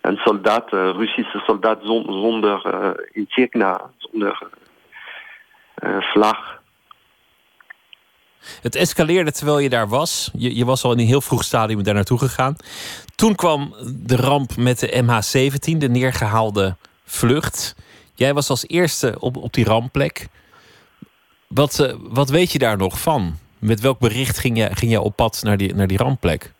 [0.00, 4.48] en soldaten, Russische soldaten zonder uh, insignia, zonder
[6.00, 6.57] vlag.
[8.62, 10.30] Het escaleerde terwijl je daar was.
[10.34, 12.56] Je, je was al in een heel vroeg stadium daar naartoe gegaan.
[13.14, 13.74] Toen kwam
[14.06, 17.76] de ramp met de MH17, de neergehaalde vlucht.
[18.14, 20.28] Jij was als eerste op, op die rampplek.
[21.48, 23.34] Wat, uh, wat weet je daar nog van?
[23.58, 26.52] Met welk bericht ging je, ging je op pad naar die, naar die rampplek?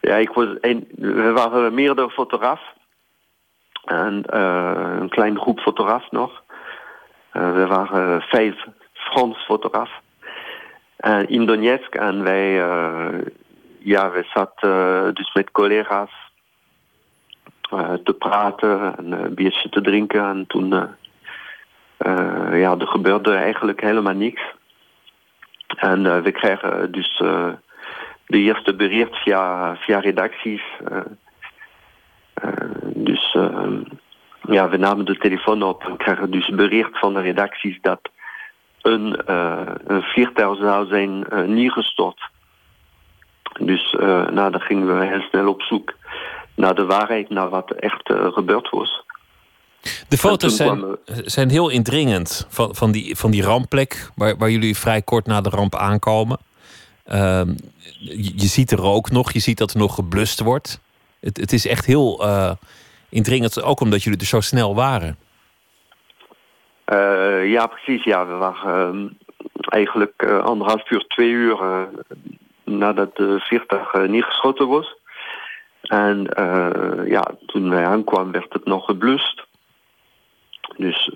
[0.00, 2.60] Ja, ik was een, we waren meerdere fotograaf.
[3.84, 6.42] En uh, een kleine groep fotograaf nog.
[7.32, 8.54] Uh, we waren vijf
[8.92, 9.90] Frans fotograaf.
[11.02, 13.20] In Donetsk en wij, uh,
[13.78, 16.10] ja, we zaten uh, dus met collega's
[17.72, 20.24] uh, te praten en een biertje te drinken.
[20.24, 20.68] En toen,
[22.52, 24.42] ja, er gebeurde eigenlijk helemaal niks.
[25.66, 27.16] En we kregen dus
[28.26, 30.62] de eerste bericht via, via redacties.
[32.84, 33.36] dus
[34.42, 38.00] ja, we namen de telefoon op en kregen dus bericht van de redacties dat
[38.82, 42.20] een, uh, een vliegtuig zou zijn uh, neergestort.
[43.60, 45.94] Dus uh, nou, dan gingen we heel snel op zoek
[46.54, 49.04] naar de waarheid, naar wat er echt gebeurd was.
[50.08, 54.76] De foto's zijn, zijn heel indringend van, van, die, van die rampplek, waar, waar jullie
[54.76, 56.38] vrij kort na de ramp aankomen.
[57.04, 57.48] Ehm,
[57.98, 60.80] je, je, ziet de rook nog, je ziet dat er nog geblust wordt.
[61.20, 62.24] Het, het is echt heel
[63.08, 65.16] indringend, ook omdat jullie er zo snel waren.
[66.86, 68.04] Uh, ja, precies.
[68.04, 69.10] Ja, we waren uh,
[69.68, 71.82] eigenlijk uh, anderhalf uur, twee uur uh,
[72.64, 74.96] nadat de vliegtuig neergeschoten was.
[75.82, 76.26] En
[77.06, 79.46] ja, toen wij aankwamen werd het nog geblust.
[80.76, 81.10] Dus,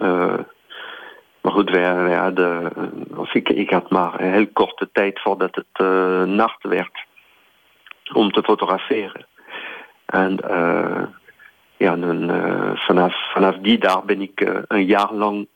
[1.41, 2.73] maar goed, wij, wij hadden,
[3.17, 5.89] of ik, ik had maar een heel korte tijd voordat het
[6.29, 7.05] nacht werd
[8.13, 9.27] om te fotograferen.
[10.07, 10.39] En
[11.77, 12.31] ja, dan,
[12.77, 15.49] vanaf, vanaf die dag ben ik een jaar lang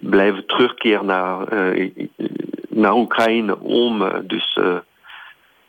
[0.00, 1.90] blijven terugkeren naar, uh,
[2.68, 4.58] naar Oekraïne om uh, dus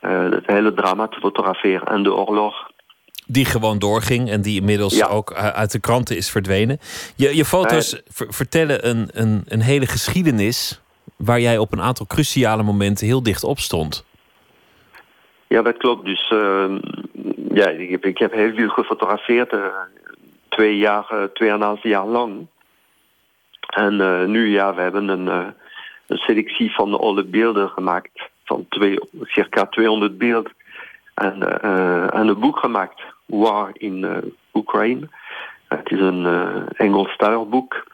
[0.00, 2.72] het hele drama te fotograferen en de oorlog.
[3.26, 5.06] Die gewoon doorging en die inmiddels ja.
[5.06, 6.78] ook uit de kranten is verdwenen.
[7.16, 10.82] Je, je foto's vertellen een, een, een hele geschiedenis
[11.16, 14.04] waar jij op een aantal cruciale momenten heel dicht op stond.
[15.48, 16.04] Ja, dat klopt.
[16.04, 16.78] Dus ehm,
[17.54, 19.54] ja, ik heb, ik heb heel veel gefotografeerd.
[20.48, 22.46] twee jaar, tweeënhalf jaar lang.
[23.74, 25.46] En uh, nu, ja, we hebben een, uh,
[26.06, 28.30] een, selectie van alle beelden gemaakt.
[28.44, 30.52] Van twee, circa 200 beelden.
[31.14, 34.22] En, uh, en een boek gemaakt, War in
[34.52, 35.08] Oekraïne.
[35.68, 36.26] Het is een
[36.76, 37.86] Engelstalig boek,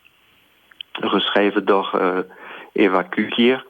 [0.93, 2.24] geschreven door
[2.72, 3.66] Eva Kugier,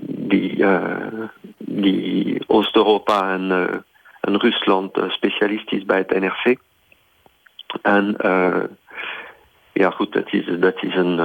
[0.00, 0.66] die,
[1.58, 3.50] die Oost-Europa en,
[4.20, 6.58] en Rusland specialist is bij het NRC.
[7.82, 8.16] En
[9.74, 11.18] ja goed, dat is, dat is een,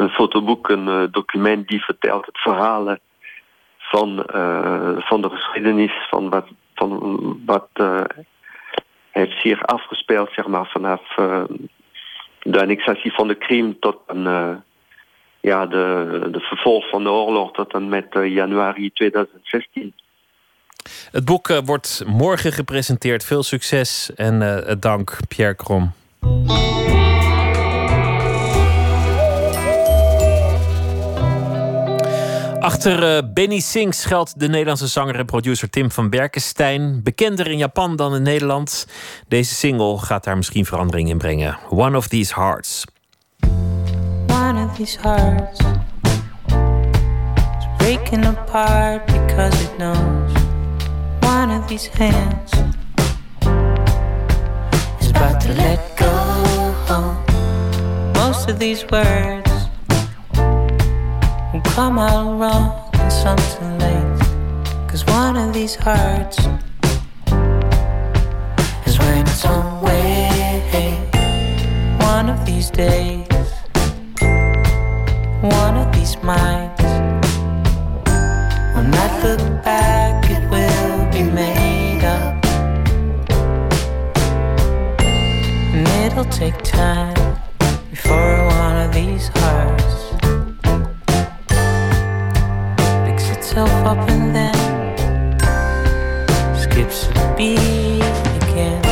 [0.00, 3.00] een fotoboek, een document die vertelt het verhalen
[3.78, 4.22] van,
[4.96, 7.68] van de geschiedenis van wat, van wat
[9.10, 11.00] heeft zich afgespeeld zeg maar, vanaf
[12.42, 14.22] de annexatie van de Krim tot een,
[15.40, 19.94] ja, de, de vervolg van de oorlog tot en met januari 2016.
[21.10, 23.24] Het boek wordt morgen gepresenteerd.
[23.24, 25.92] Veel succes en dank, Pierre Krom.
[32.60, 37.02] Achter uh, Benny Singh schuilt de Nederlandse zanger en producer Tim van Berkenstein.
[37.02, 38.86] Bekender in Japan dan in Nederland.
[39.28, 41.58] Deze single gaat daar misschien verandering in brengen.
[41.70, 42.84] One of These Hearts.
[44.28, 45.60] One of these hearts
[47.58, 50.32] is breaking apart because it knows.
[51.20, 52.52] One of these hands
[55.00, 56.14] is about to let go.
[58.12, 59.45] Most of these words
[61.56, 64.20] will come out wrong and something late.
[64.88, 66.38] Cause one of these hearts
[68.86, 70.22] is when it's on way.
[72.00, 73.26] One of these days,
[75.40, 76.82] one of these minds
[78.74, 82.44] will not look back, it will be made up.
[85.74, 87.38] And it'll take time
[87.90, 89.95] before one of these hearts.
[93.46, 94.54] Yourself up and then
[96.58, 98.02] skips a beat
[98.42, 98.82] again.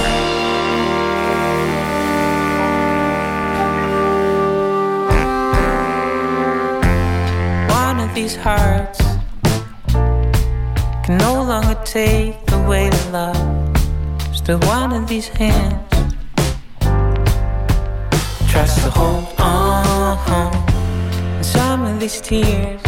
[7.68, 9.00] One of these hearts
[11.04, 13.76] can no longer take the weight of love.
[14.36, 15.82] Still, one of these hands
[18.52, 20.54] tries to hold on.
[21.36, 22.80] And some of these tears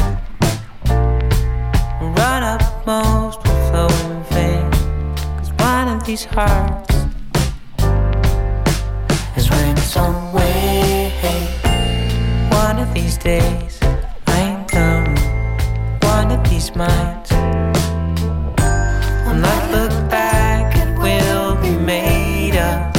[2.27, 4.67] run up most will flow in vain.
[5.39, 6.95] Cause one of these hearts
[9.39, 11.13] is it's on way.
[12.63, 13.79] One of these days,
[14.39, 15.15] I'm done.
[16.15, 17.31] One of these minds
[19.25, 22.97] will not look back, it will be made up.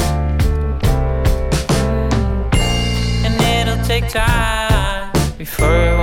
[3.24, 5.97] And it'll take time before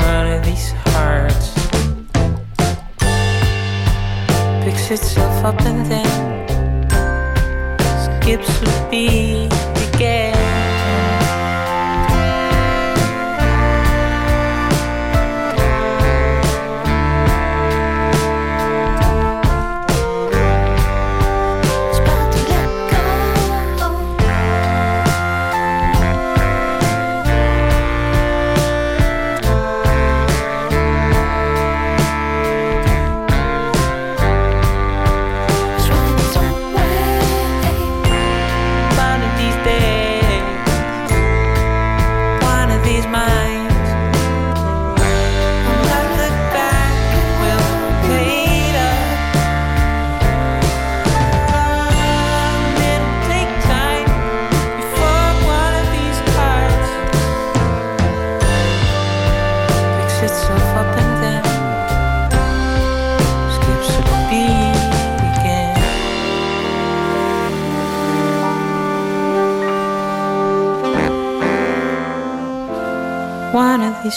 [4.75, 6.05] picks itself up and then
[8.21, 9.64] skips a beat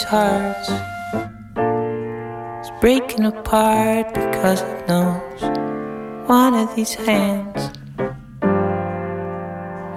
[0.08, 0.70] hearts
[2.62, 5.42] is breaking apart because it knows
[6.26, 7.70] one of these hands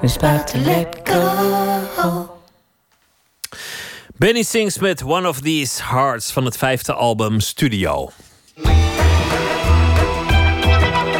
[0.03, 2.29] is about to let go.
[4.19, 8.09] Benny Sings met One of These Hearts van het vijfde album Studio.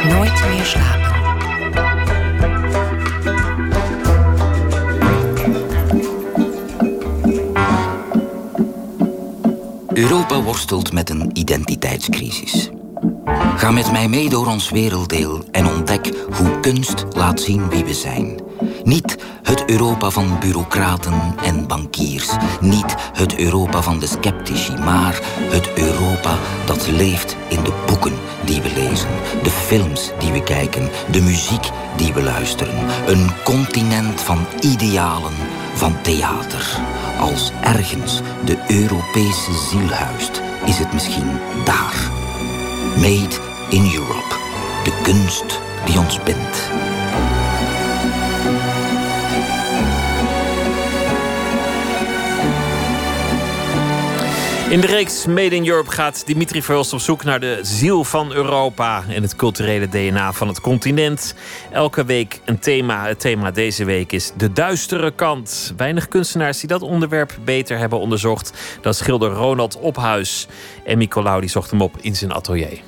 [0.04, 1.11] Nooit meer slapen.
[9.94, 12.70] Europa worstelt met een identiteitscrisis.
[13.56, 17.94] Ga met mij mee door ons werelddeel en ontdek hoe kunst laat zien wie we
[17.94, 18.40] zijn.
[18.84, 22.30] Niet het Europa van bureaucraten en bankiers.
[22.60, 28.14] Niet het Europa van de sceptici, maar het Europa dat leeft in de boeken
[28.44, 29.10] die we lezen,
[29.42, 32.74] de films die we kijken, de muziek die we luisteren.
[33.06, 35.32] Een continent van idealen,
[35.74, 36.80] van theater.
[37.20, 42.10] Als ergens de Europese ziel huist, is het misschien daar.
[42.96, 43.36] Made
[43.70, 44.34] in Europe.
[44.84, 46.70] De kunst die ons bindt.
[54.72, 58.32] In de reeks Made in Europe gaat Dimitri Verhulst op zoek naar de ziel van
[58.32, 61.34] Europa en het culturele DNA van het continent.
[61.72, 63.06] Elke week een thema.
[63.06, 65.74] Het thema deze week is de duistere kant.
[65.76, 70.46] Weinig kunstenaars die dat onderwerp beter hebben onderzocht dan schilder Ronald Ophuis.
[70.84, 72.80] En Nicolaou zocht hem op in zijn atelier.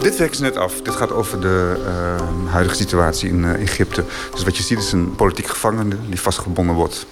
[0.00, 0.82] Dit werk is net af.
[0.82, 4.04] Dit gaat over de uh, huidige situatie in uh, Egypte.
[4.30, 7.06] Dus wat je ziet is een politiek gevangene die vastgebonden wordt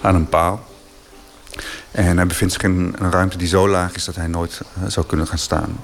[0.00, 0.64] aan een paal.
[1.90, 4.88] En hij bevindt zich in een ruimte die zo laag is dat hij nooit uh,
[4.88, 5.80] zou kunnen gaan staan.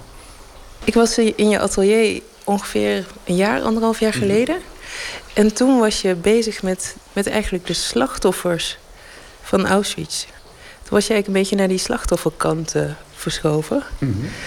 [0.84, 4.56] Ik was in je atelier ongeveer een jaar, anderhalf jaar geleden.
[5.34, 8.78] En toen was je bezig met, met eigenlijk de slachtoffers
[9.42, 10.24] van Auschwitz.
[10.82, 12.74] Toen was je eigenlijk een beetje naar die slachtofferkant
[13.22, 13.82] verschoven.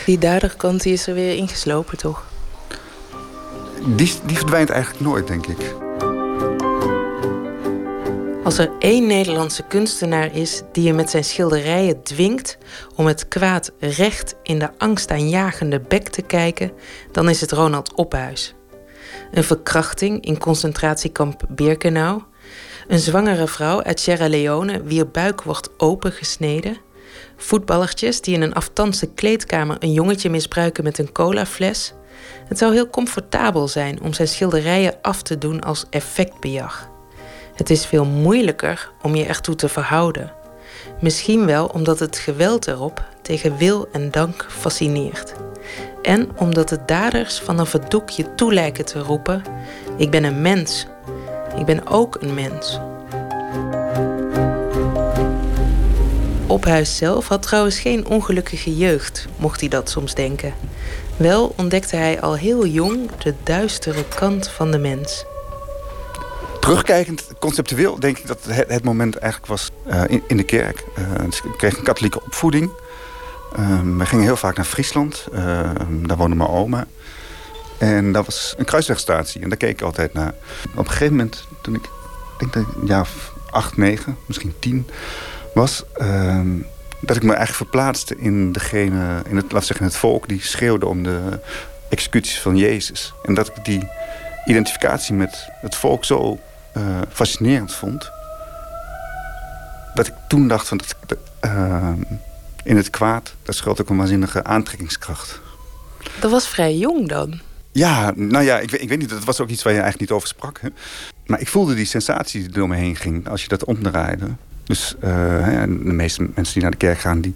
[0.06, 2.23] Die daderkant die is er weer ingeslopen, toch?
[3.95, 5.73] Die, die verdwijnt eigenlijk nooit, denk ik.
[8.43, 12.57] Als er één Nederlandse kunstenaar is die je met zijn schilderijen dwingt
[12.95, 16.72] om het kwaad recht in de angstaanjagende bek te kijken,
[17.11, 18.56] dan is het Ronald Ophuis.
[19.31, 22.22] Een verkrachting in concentratiekamp Birkenau.
[22.88, 26.77] Een zwangere vrouw uit Sierra Leone, wier buik wordt opengesneden.
[27.37, 31.93] Voetballertjes die in een aftanse kleedkamer een jongetje misbruiken met een colafles.
[32.47, 36.89] Het zou heel comfortabel zijn om zijn schilderijen af te doen als effectbejag.
[37.55, 40.33] Het is veel moeilijker om je ertoe te verhouden.
[40.99, 45.33] Misschien wel omdat het geweld erop tegen wil en dank fascineert.
[46.01, 49.43] En omdat de daders vanaf het doekje toe lijken te roepen:
[49.97, 50.85] Ik ben een mens.
[51.57, 52.79] Ik ben ook een mens.
[56.56, 60.53] Ophuis zelf had trouwens geen ongelukkige jeugd, mocht hij dat soms denken.
[61.18, 65.26] Wel ontdekte hij al heel jong de duistere kant van de mens.
[66.60, 70.84] Terugkijkend, conceptueel, denk ik dat het, moment eigenlijk was uh, in, de kerk.
[70.99, 72.72] Uh, dus ik kreeg een katholieke opvoeding.
[73.60, 75.27] Uh, we gingen heel vaak naar Friesland.
[76.02, 76.88] daar woonde mijn oma.
[77.77, 79.41] En dat was een kruiswegstatie.
[79.41, 80.34] En daar keek ik altijd naar.
[80.76, 81.90] Op een gegeven moment, toen ik,
[82.38, 84.88] denk dat ik een jaar of acht, negen, misschien tien
[85.56, 86.57] was ehm,
[86.99, 90.86] dat ik me eigenlijk verplaatste in degene, in het, laat zeggen, het volk die schreeuwde
[90.86, 91.40] om de
[91.90, 93.14] executies van Jezus.
[93.23, 93.88] En dat ik die
[94.45, 96.40] identificatie met het volk zo
[96.77, 98.11] uh, fascinerend vond.
[99.94, 101.94] Dat ik toen dacht van dat, uh,
[102.64, 105.40] in het kwaad, daar schuilt ook een waanzinnige aantrekkingskracht.
[106.19, 107.40] Dat was vrij jong dan.
[107.72, 110.18] Ja, nou ja, ik, ik weet niet, dat was ook iets waar je eigenlijk niet
[110.18, 110.60] over sprak.
[110.61, 110.69] Hè?
[111.26, 114.27] Maar ik voelde die sensatie die door me heen ging als je dat omdraaide.
[114.65, 117.35] Dus uh, de meeste mensen die naar de kerk gaan, die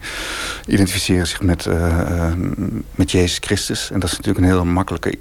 [0.68, 2.34] identificeren zich met, uh,
[2.96, 3.92] met Jezus Christus.
[3.92, 5.18] En dat is natuurlijk een heel makkelijke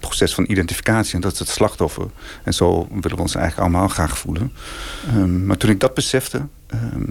[0.00, 1.14] proces van identificatie.
[1.14, 2.06] En dat is het slachtoffer.
[2.42, 4.52] En zo willen we ons eigenlijk allemaal graag voelen.
[5.14, 6.36] Um, maar toen ik dat besefte...
[6.74, 7.08] Um,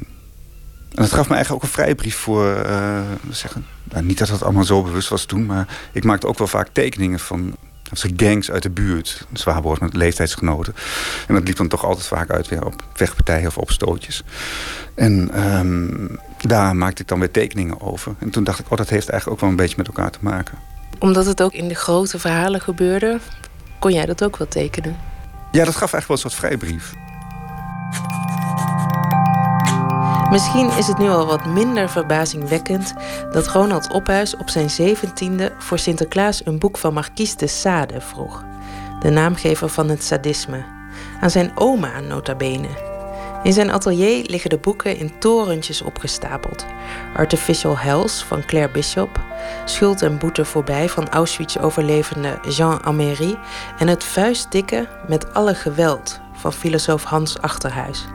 [0.95, 2.65] en dat gaf me eigenlijk ook een vrijbrief voor...
[3.29, 5.45] Zeggen, nou, niet dat dat allemaal zo bewust was toen...
[5.45, 7.55] maar ik maakte ook wel vaak tekeningen van
[7.95, 9.27] gangs uit de buurt.
[9.33, 10.75] Zwaar woord met leeftijdsgenoten.
[11.27, 14.23] En dat liep dan toch altijd vaak uit weer op vechtpartijen of opstootjes.
[14.95, 18.15] En um, daar maakte ik dan weer tekeningen over.
[18.19, 20.19] En toen dacht ik, oh, dat heeft eigenlijk ook wel een beetje met elkaar te
[20.21, 20.57] maken.
[20.99, 23.19] Omdat het ook in de grote verhalen gebeurde,
[23.79, 24.97] kon jij dat ook wel tekenen?
[25.51, 26.93] Ja, dat gaf eigenlijk wel een soort vrijbrief.
[30.33, 32.93] Misschien is het nu al wat minder verbazingwekkend
[33.31, 38.43] dat Ronald Ophuis op zijn zeventiende voor Sinterklaas een boek van Marquise de Sade vroeg,
[38.99, 40.65] de naamgever van het sadisme,
[41.21, 42.67] aan zijn oma nota bene.
[43.43, 46.65] In zijn atelier liggen de boeken in torentjes opgestapeld.
[47.15, 49.19] Artificial Hells van Claire Bishop,
[49.65, 53.37] Schuld en boete voorbij van Auschwitz-overlevende Jean Améry
[53.77, 58.05] en Het vuistdikke met alle geweld van filosoof Hans Achterhuis.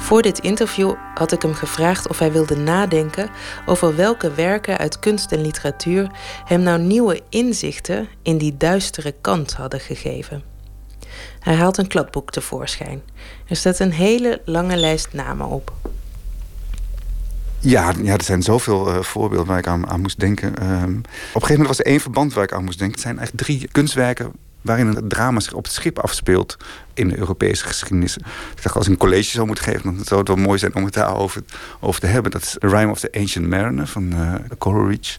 [0.00, 3.30] Voor dit interview had ik hem gevraagd of hij wilde nadenken
[3.66, 6.10] over welke werken uit kunst en literatuur
[6.44, 10.42] hem nou nieuwe inzichten in die duistere kant hadden gegeven.
[11.40, 13.02] Hij haalt een kladboek tevoorschijn.
[13.48, 15.72] Er staat een hele lange lijst namen op.
[17.58, 20.48] Ja, ja er zijn zoveel uh, voorbeelden waar ik aan, moest denken.
[20.62, 22.96] Um, op een gegeven moment was er één verband waar ik aan moest denken.
[22.96, 26.56] Het zijn eigenlijk drie kunstwerken waarin het drama zich op het schip afspeelt
[26.94, 28.16] in de Europese geschiedenis.
[28.16, 30.74] Ik dacht, als ik een college zou moeten geven, dan zou het wel mooi zijn
[30.74, 31.42] om het daarover
[31.80, 32.30] over te hebben.
[32.30, 35.18] Dat is The Rime of the Ancient Mariner van uh, Coleridge.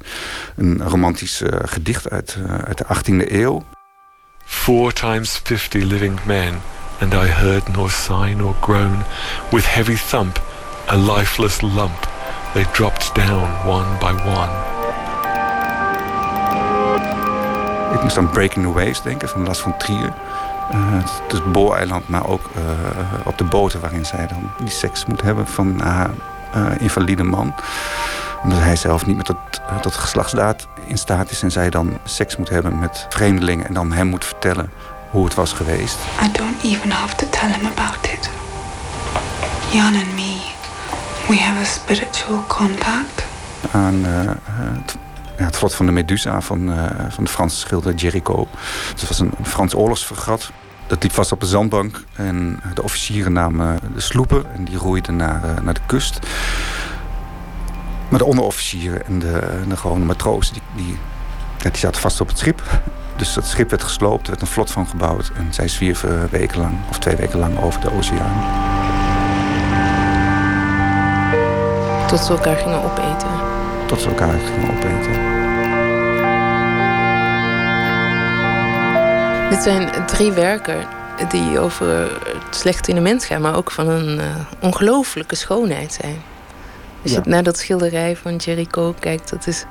[0.55, 3.63] Een romantisch uh, gedicht uit, uh, uit de 18e eeuw.
[4.45, 6.61] Four times fifty living men,
[6.99, 9.03] and I heard nor sigh nor groan.
[9.49, 10.41] With heavy thump,
[10.88, 12.09] a lifeless lump,
[12.53, 14.70] they dropped down one by one.
[17.93, 20.13] Ik moest aan Breaking the Waves denken van Las von Trier.
[20.73, 22.63] Uh, het is Booreiland, maar ook uh,
[23.26, 26.09] op de boten waarin zij dan die seks moet hebben van haar
[26.55, 27.53] uh, invalide man.
[28.43, 29.38] Omdat hij zelf niet meer tot,
[29.81, 33.91] tot geslachtsdaad in staat is en zij dan seks moet hebben met vreemdelingen en dan
[33.91, 34.72] hem moet vertellen
[35.09, 35.97] hoe het was geweest.
[36.23, 38.30] I don't even have to tell him about it.
[39.72, 40.41] Jan and me,
[41.27, 43.26] we have a spiritual contact.
[43.72, 44.97] Aan het
[45.45, 48.47] het vlot van de Medusa van, uh, van de Franse schilder Jericho.
[48.89, 50.51] Het was een Frans oorlogsvergat.
[50.88, 52.03] Dat liep vast op de zandbank.
[52.15, 56.19] En de officieren namen de sloepen en die roeiden naar, uh, naar de kust.
[58.09, 60.97] Maar de onderofficieren en de, de gewone matrozen, die, die,
[61.57, 62.61] die zaten vast op het schip.
[63.15, 65.31] Dus dat schip werd gesloopt, er werd een vlot van gebouwd.
[65.35, 68.69] En zij zwierven wekenlang, of twee weken lang, over de oceaan.
[72.07, 73.40] Tot ze elkaar gingen opeten.
[73.91, 75.11] Tot ze elkaar gingen opeten.
[79.49, 80.88] Dit zijn drie werken
[81.30, 81.88] die over
[82.45, 86.15] het slechte in de mens gaan, maar ook van een uh, ongelooflijke schoonheid zijn.
[87.03, 87.22] Als ja.
[87.23, 89.65] je naar dat schilderij van Jericho kijkt, dat, is,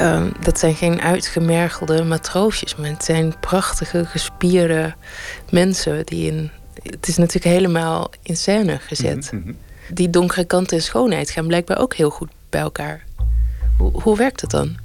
[0.00, 4.94] uh, dat zijn geen uitgemergelde matroosjes, maar het zijn prachtige, gespierde
[5.50, 6.50] mensen die in.
[6.82, 9.32] Het is natuurlijk helemaal in scène gezet.
[9.32, 9.56] Mm -hmm.
[9.88, 13.04] Die donkere kant en schoonheid gaan blijkbaar ook heel goed bij elkaar.
[13.76, 14.76] Hoe, hoe werkt het dan?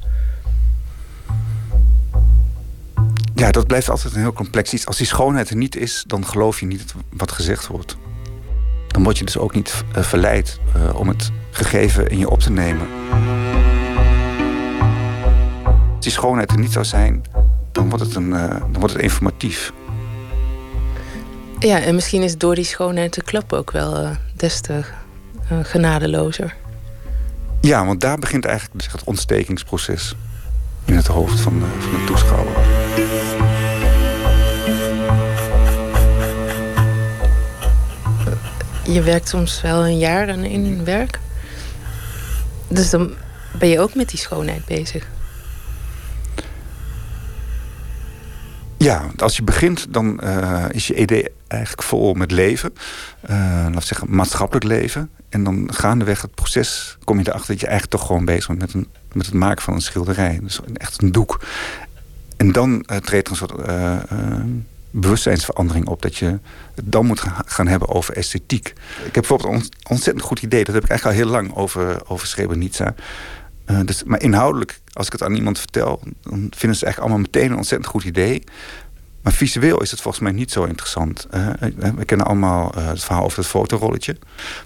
[3.36, 4.86] Ja, dat blijft altijd een heel complex iets.
[4.86, 7.98] Als die schoonheid er niet is, dan geloof je niet wat gezegd wordt.
[8.88, 12.40] Dan word je dus ook niet uh, verleid uh, om het gegeven in je op
[12.40, 12.88] te nemen.
[15.96, 17.24] Als die schoonheid er niet zou zijn,
[17.72, 19.74] dan wordt het, een, uh, dan wordt het informatief.
[21.60, 24.84] Ja, en misschien is door die schoonheid de klap ook wel des te
[25.64, 26.56] genadelozer.
[27.68, 30.16] Ja, want daar begint eigenlijk het ontstekingsproces
[30.86, 32.54] in het hoofd van de, van de toeschouwer.
[38.94, 41.20] Je werkt soms wel een jaar aan één werk.
[42.68, 43.14] Dus dan
[43.60, 45.08] ben je ook met die schoonheid bezig.
[48.78, 52.74] Ja, als je begint, dan uh, is je idee eigenlijk vol met leven.
[53.30, 55.10] Uh, laten we zeggen, maatschappelijk leven.
[55.30, 58.74] En dan gaandeweg het proces kom je erachter dat je eigenlijk toch gewoon bezig bent
[58.74, 60.40] met, met het maken van een schilderij.
[60.44, 61.42] Dus echt een doek.
[62.38, 63.62] En dan uh, treedt er een soort
[64.92, 66.02] bewustzijnsverandering op.
[66.02, 66.40] Dat je
[66.76, 68.68] het dan moet gaan hebben over esthetiek.
[69.06, 70.64] Ik heb bijvoorbeeld een ontzettend goed idee.
[70.64, 72.96] Dat heb ik eigenlijk al heel lang over, over Srebrenica.
[73.72, 76.02] Uh, dus, maar inhoudelijk, als ik het aan iemand vertel...
[76.22, 78.44] dan vinden ze eigenlijk allemaal meteen een ontzettend goed idee.
[79.28, 81.28] Maar visueel is het volgens mij niet zo interessant.
[81.34, 81.48] Uh,
[81.96, 84.18] we kennen allemaal uh, het verhaal over het fotorolletje.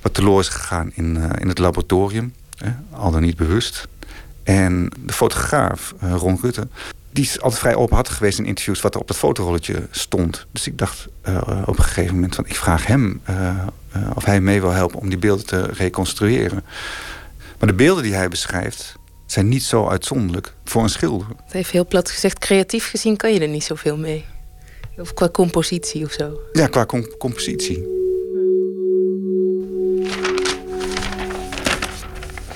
[0.02, 2.34] Wat teloor is gegaan in, in het laboratorium.
[2.92, 3.88] al dan niet bewust.
[4.44, 6.68] En de fotograaf, Ron Rutte
[7.12, 10.46] die is altijd vrij openhartig geweest in interviews wat er op dat fotorolletje stond.
[10.52, 11.08] Dus ik dacht
[11.66, 13.22] op een gegeven moment van ik vraag hem
[14.16, 16.64] of hij mee wil helpen om die beelden te reconstrueren.
[17.60, 21.28] Maar de beelden die hij beschrijft zijn niet zo uitzonderlijk voor een schilder.
[21.44, 24.26] Het heeft heel plat gezegd, creatief gezien kan je er niet zoveel mee.
[25.02, 26.40] Of qua compositie of zo.
[26.52, 27.78] Ja, qua com compositie.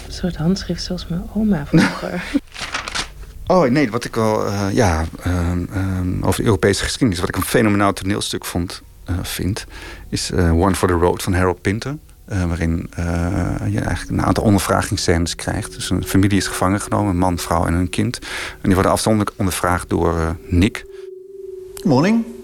[0.05, 2.23] Een soort handschrift zoals mijn oma vroeger.
[3.47, 7.35] Oh nee, wat ik wel, uh, ja, uh, uh, over de Europese geschiedenis, wat ik
[7.35, 8.81] een fenomenaal toneelstuk vond,
[9.21, 9.65] vind,
[10.09, 11.97] is One for the Road van Harold Pinter.
[12.25, 12.89] waarin
[13.69, 15.73] je eigenlijk een aantal ondervragingsscènes krijgt.
[15.73, 18.19] Dus een familie is gevangen genomen, een man, vrouw en een kind.
[18.51, 20.85] En die worden afzonderlijk ondervraagd door Nick.
[21.73, 22.34] Good morning.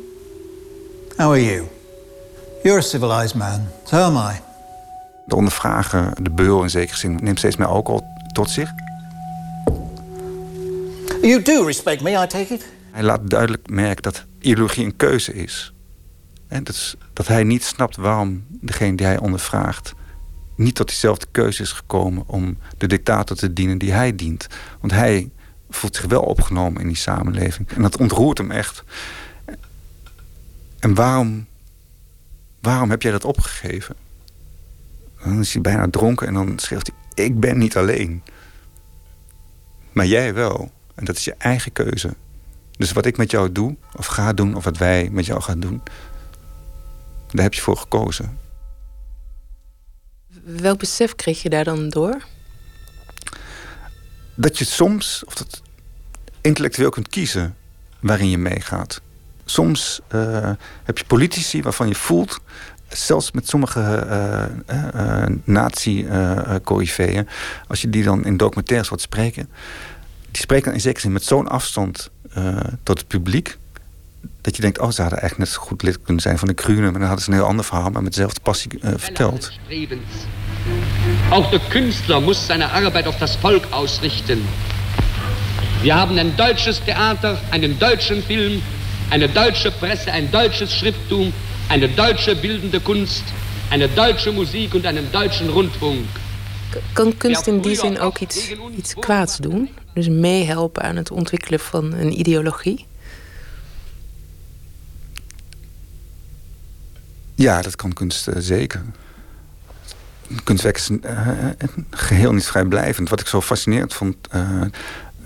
[1.22, 1.68] How are you?
[2.64, 3.68] You're a civilized man.
[3.84, 4.40] So am I.
[5.26, 8.70] De ondervrager, de beul in zekere zin, neemt steeds meer alcohol tot zich.
[11.22, 12.66] You do respect me, I take it?
[12.92, 15.74] Hij laat duidelijk merken dat ideologie een keuze is.
[16.48, 19.94] En dat, is, dat hij niet snapt waarom degene die hij ondervraagt...
[20.56, 24.48] niet tot diezelfde keuze is gekomen om de dictator te dienen die hij dient.
[24.80, 25.32] Want hij
[25.70, 27.70] voelt zich wel opgenomen in die samenleving.
[27.70, 28.84] En dat ontroert hem echt.
[30.82, 31.48] En waarom,
[32.60, 33.96] waarom heb jij dat opgegeven?
[35.24, 37.26] Dan is hij bijna dronken en dan schreeuwt hij...
[37.26, 38.24] ik ben niet alleen.
[39.92, 40.72] Maar jij wel.
[40.96, 42.16] En dat is je eigen keuze.
[42.78, 45.60] Dus wat ik met jou doe, of ga doen, of wat wij met jou gaan
[45.60, 45.82] doen,
[47.32, 48.38] daar heb je voor gekozen.
[50.44, 52.26] Welk besef kreeg je daar dan door?
[54.36, 55.62] Dat je soms, of dat
[56.42, 57.56] intellectueel kunt kiezen
[58.00, 59.02] waarin je meegaat.
[59.52, 60.50] Soms uh,
[60.84, 62.40] heb je politici waarvan je voelt,
[62.88, 64.06] zelfs met sommige
[64.70, 67.28] uh, uh, nazi-coryfeeën,
[67.68, 69.50] als je die dan in documentaires hoort spreken,
[70.32, 72.10] die spreken dan in zekere zin met zo'n afstand
[72.84, 73.58] tot het publiek.
[74.42, 76.84] Dat je denkt, oh, ze hadden eigenlijk net goed lid kunnen zijn van de Grünen.
[76.84, 79.52] Maar dan hadden ze een heel ander verhaal, maar met dezelfde passie verteld.
[81.30, 84.42] Auch der Künstler muss seine Arbeit auf das Volk ausrichten.
[85.82, 88.62] Wir haben ein deutsches Theater, einen deutschen Film,
[89.12, 91.34] eine deutsche Presse, ein deutsches Schrifttum,
[91.70, 93.24] eine deutsche bildende Kunst,
[93.70, 96.08] eine deutsche Musik und einen deutschen Rundfunk.
[96.94, 99.70] Kan kunst in die zin ook iets, iets kwaads doen?
[99.94, 102.86] Dus meehelpen aan het ontwikkelen van een ideologie?
[107.36, 108.82] Ja, dat kan kunst uh, zeker.
[110.44, 111.28] Kunstwerk is uh,
[111.90, 113.10] geheel niet vrijblijvend.
[113.10, 114.16] Wat ik zo fascinerend vond...
[114.36, 114.62] Uh,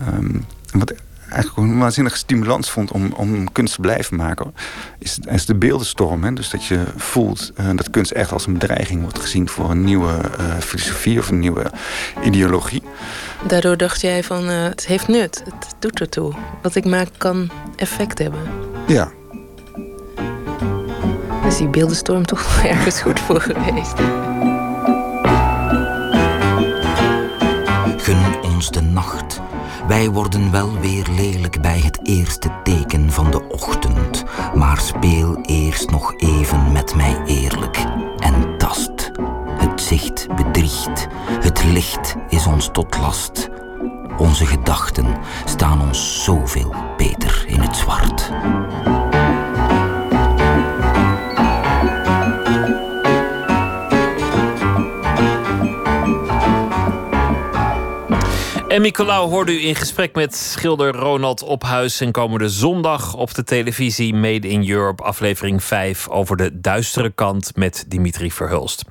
[0.07, 0.93] um, wat
[1.29, 4.53] eigenlijk een waanzinnige stimulans vond om, om kunst te blijven maken,
[4.99, 6.23] is, is de beeldenstorm.
[6.23, 6.33] Hè?
[6.33, 9.83] Dus dat je voelt uh, dat kunst echt als een bedreiging wordt gezien voor een
[9.83, 11.71] nieuwe uh, filosofie of een nieuwe
[12.23, 12.83] ideologie.
[13.47, 16.33] Daardoor dacht jij van uh, het heeft nut, het doet ertoe.
[16.61, 18.39] Wat ik maak kan effect hebben.
[18.87, 19.11] Ja.
[21.47, 23.93] Is die beeldenstorm toch wel ergens goed voor geweest?
[27.97, 29.41] Gun ons de nacht
[29.87, 34.23] wij worden wel weer lelijk bij het eerste teken van de ochtend,
[34.55, 37.77] maar speel eerst nog even met mij eerlijk
[38.19, 39.11] en tast.
[39.57, 41.07] Het zicht bedriegt,
[41.39, 43.49] het licht is ons tot last.
[44.17, 48.31] Onze gedachten staan ons zoveel beter in het zwart.
[58.75, 62.01] En Nicolaou hoorde u in gesprek met schilder Ronald Ophuis.
[62.01, 67.55] En komende zondag op de televisie Made in Europe, aflevering 5 over de duistere kant
[67.55, 68.83] met Dimitri Verhulst.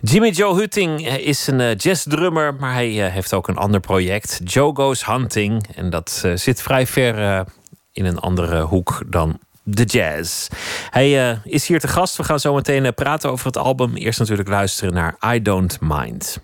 [0.00, 4.40] Jimmy Joe Hutting is een uh, jazzdrummer, maar hij uh, heeft ook een ander project,
[4.44, 5.66] Joe Goes Hunting.
[5.74, 7.44] En dat zit vrij ver
[7.92, 10.48] in een andere hoek dan de jazz.
[10.90, 12.16] Hij is hier te gast.
[12.16, 13.96] We gaan zo meteen praten over het album.
[13.96, 16.38] Eerst natuurlijk luisteren naar I Don't Mind.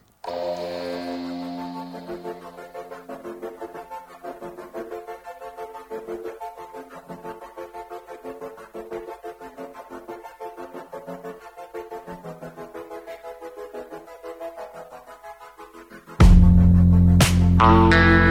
[17.64, 18.23] Bye.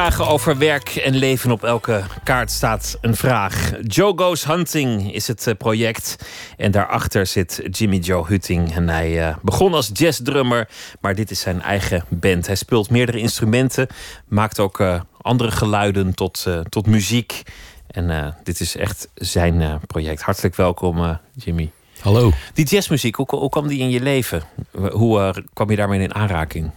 [0.00, 1.50] Vragen over werk en leven.
[1.50, 3.72] Op elke kaart staat een vraag.
[3.82, 6.16] Joe Goes Hunting is het eh, project.
[6.56, 8.74] En daarachter zit Jimmy Joe Hutting.
[8.74, 10.68] En hij uh, begon als jazzdrummer,
[11.00, 12.46] maar dit is zijn eigen band.
[12.46, 13.86] Hij speelt meerdere instrumenten,
[14.28, 17.42] maakt ook uh, andere geluiden tot, tot muziek.
[17.86, 20.22] En dit is echt zijn project.
[20.22, 21.70] Hartelijk welkom, Jimmy.
[22.00, 22.32] Hallo.
[22.54, 24.42] Die jazzmuziek, hoe, hoe kwam die in je leven?
[24.90, 26.70] Hoe kwam je daarmee in aanraking?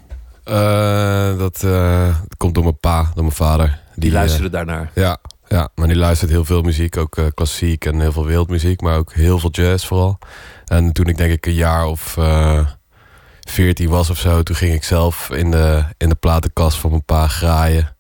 [0.50, 3.68] Uh, dat uh, komt door mijn pa, door mijn vader.
[3.68, 4.92] Die, die luisterde uh, daarnaar?
[4.96, 5.18] Ja,
[5.48, 6.98] ja, maar die luistert heel veel muziek.
[6.98, 8.82] Ook klassiek en heel veel wereldmuziek.
[8.82, 10.20] Maar ook heel veel jazz vooral.
[10.66, 12.18] En toen ik denk ik een jaar of
[13.48, 14.44] veertien was of zo...
[14.44, 17.96] toen ging ik zelf in de, in de platenkast van mijn pa graaien.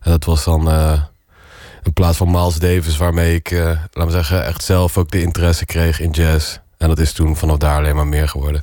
[0.00, 2.96] En dat was dan een plaat van Miles Davis...
[2.96, 3.50] waarmee ik,
[3.92, 6.58] laat me zeggen, echt zelf ook de interesse kreeg in jazz.
[6.78, 8.62] En dat is toen vanaf daar alleen maar meer geworden.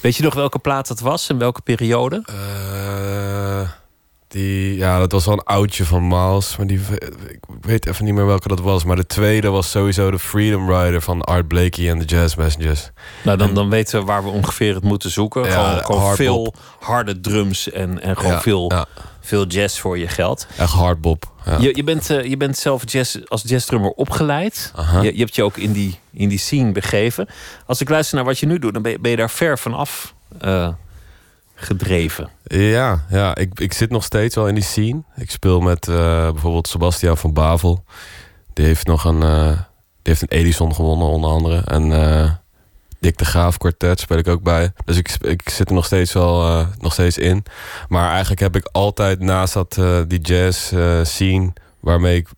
[0.00, 2.24] Weet je nog welke plaat dat was en welke periode?
[2.30, 3.68] Uh,
[4.28, 6.56] die, ja, dat was wel een oudje van Miles.
[6.56, 6.80] Maar die,
[7.28, 8.84] ik weet even niet meer welke dat was.
[8.84, 12.90] Maar de tweede was sowieso de Freedom Rider van Art Blakey en de Jazz Messengers.
[13.24, 15.44] Nou, dan, dan weten we waar we ongeveer het moeten zoeken.
[15.44, 18.86] Ja, gewoon gewoon veel harde drums en, en gewoon ja, veel, ja.
[19.20, 20.46] Veel jazz voor je geld.
[20.56, 21.32] Echt hardbop.
[21.44, 21.58] Ja.
[21.58, 24.72] Je, je, bent, uh, je bent zelf jazz, als jazzdrummer opgeleid.
[25.02, 27.28] Je, je, hebt je ook in die, in die scene begeven.
[27.66, 29.58] Als ik luister naar wat je nu doet, dan ben je, ben je daar ver
[29.58, 30.14] vanaf
[30.44, 30.68] uh,
[31.54, 32.30] gedreven.
[32.44, 35.02] Ja, ja ik, ik zit nog steeds wel in die scene.
[35.16, 35.96] Ik speel met uh,
[36.30, 37.84] bijvoorbeeld Sebastian van Bavel.
[38.52, 39.56] Die heeft nog een, die
[40.02, 41.62] heeft een Edison gewonnen, onder andere.
[41.64, 41.92] En
[43.00, 44.72] Dick de Graaf kwartet speel ik ook bij.
[44.84, 47.44] Dus ik, ik zit er nog steeds wel uh, nog steeds in.
[47.88, 51.52] Maar eigenlijk heb ik altijd naast dat uh, die jazz uh, scene...
[51.80, 52.28] waarmee ik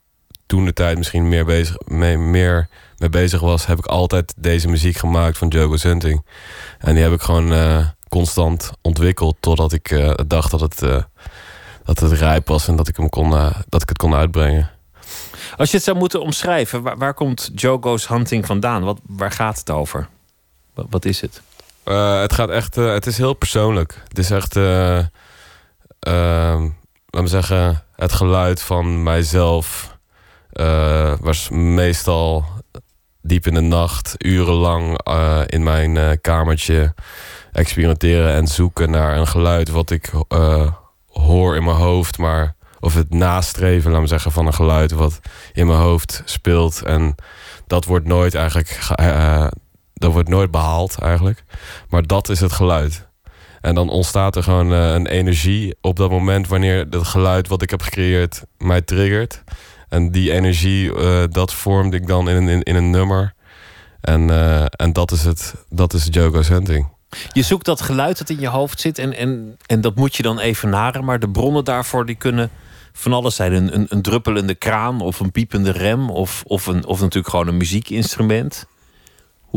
[0.47, 2.69] toen de tijd misschien meer, bezig, mee, meer
[2.99, 3.67] mee bezig was...
[3.67, 6.27] heb ik altijd deze muziek gemaakt van Joe Hunting.
[6.79, 9.37] En die heb ik gewoon constant ontwikkeld...
[9.41, 10.81] totdat ik dacht dat het,
[11.85, 13.31] dat het rijp was en dat ik, hem kon,
[13.69, 14.71] dat ik het kon uitbrengen.
[15.57, 18.83] Als je het zou moeten omschrijven, waar, komt Joe Hunting vandaan?
[18.83, 20.09] Wat, waar gaat het over?
[20.75, 21.43] Wat is het?
[21.85, 22.77] Uh, het gaat echt.
[22.77, 24.03] Uh, het is heel persoonlijk.
[24.09, 24.57] Het is echt.
[24.57, 25.05] Uh,
[26.01, 27.83] laat me zeggen.
[27.97, 29.97] Het geluid van mijzelf.
[31.21, 32.45] was meestal
[33.23, 34.99] diep in de nacht, urenlang
[35.47, 36.95] in mijn kamertje
[37.53, 40.11] experimenteren en zoeken naar een geluid wat ik
[41.07, 45.21] hoor in mijn hoofd, maar of het nastreven, laat me zeggen, van een geluid wat
[45.53, 46.83] in mijn hoofd speelt.
[46.83, 47.15] En
[47.67, 48.81] dat wordt nooit eigenlijk
[50.03, 51.45] dat wordt nooit behaald eigenlijk.
[51.89, 53.09] Maar dat is het geluid.
[53.61, 57.63] En dan ontstaat er gewoon uh, een energie op dat moment wanneer het geluid wat
[57.63, 59.43] ik heb gecreëerd mij triggert.
[59.89, 63.35] En die energie, uh, dat vormde ik dan in een, in, in een nummer.
[64.01, 66.89] En, uh, en dat is het, dat is Jogo's Hunting.
[67.33, 70.23] Je zoekt dat geluid dat in je hoofd zit en, en, en dat moet je
[70.23, 71.05] dan even naren.
[71.05, 72.51] Maar de bronnen daarvoor die kunnen
[72.93, 73.53] van alles zijn.
[73.53, 77.49] Een, een, een druppelende kraan of een piepende rem of, of, een, of natuurlijk gewoon
[77.49, 78.67] een muziekinstrument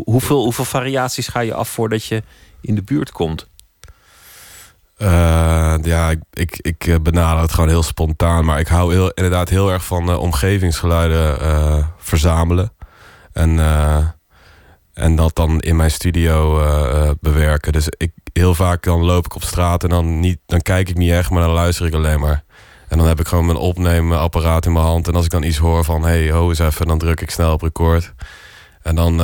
[0.03, 2.23] hoeveel, hoeveel variaties ga je af voordat je
[2.61, 3.47] in de buurt komt?
[4.97, 8.45] Uh, ja, ik, ik, ik eh, benader het gewoon heel spontaan.
[8.45, 11.37] Maar ik hou heel, inderdaad heel erg van uh, omgevingsgeluiden
[11.97, 12.73] verzamelen.
[13.31, 13.59] En,
[14.93, 16.61] en dat dan in mijn studio
[17.19, 17.71] bewerken.
[17.71, 20.97] Dus ik, heel vaak dan loop ik op straat en dan, niet, dan kijk ik
[20.97, 22.43] niet echt, maar dan luister ik alleen maar.
[22.87, 25.07] En dan heb ik gewoon mijn opneemapparaat in mijn hand.
[25.07, 27.53] En als ik dan iets hoor van, hey, ho eens even, dan druk ik snel
[27.53, 28.13] op record.
[28.81, 29.21] En dan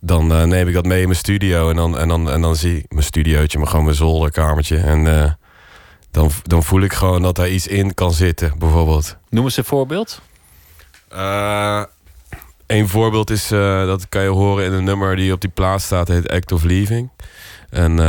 [0.00, 1.70] dan uh, neem ik dat mee in mijn studio.
[1.70, 4.76] En dan, en dan, en dan zie ik mijn studiootje, maar gewoon mijn zolderkamertje.
[4.76, 5.32] En uh,
[6.10, 9.16] dan, dan voel ik gewoon dat daar iets in kan zitten, bijvoorbeeld.
[9.28, 10.20] Noem eens een voorbeeld.
[11.12, 11.82] Uh,
[12.66, 16.08] een voorbeeld is, dat kan je horen in een nummer die op die plaats staat,
[16.08, 17.10] heet Act of Leaving.
[17.70, 18.00] En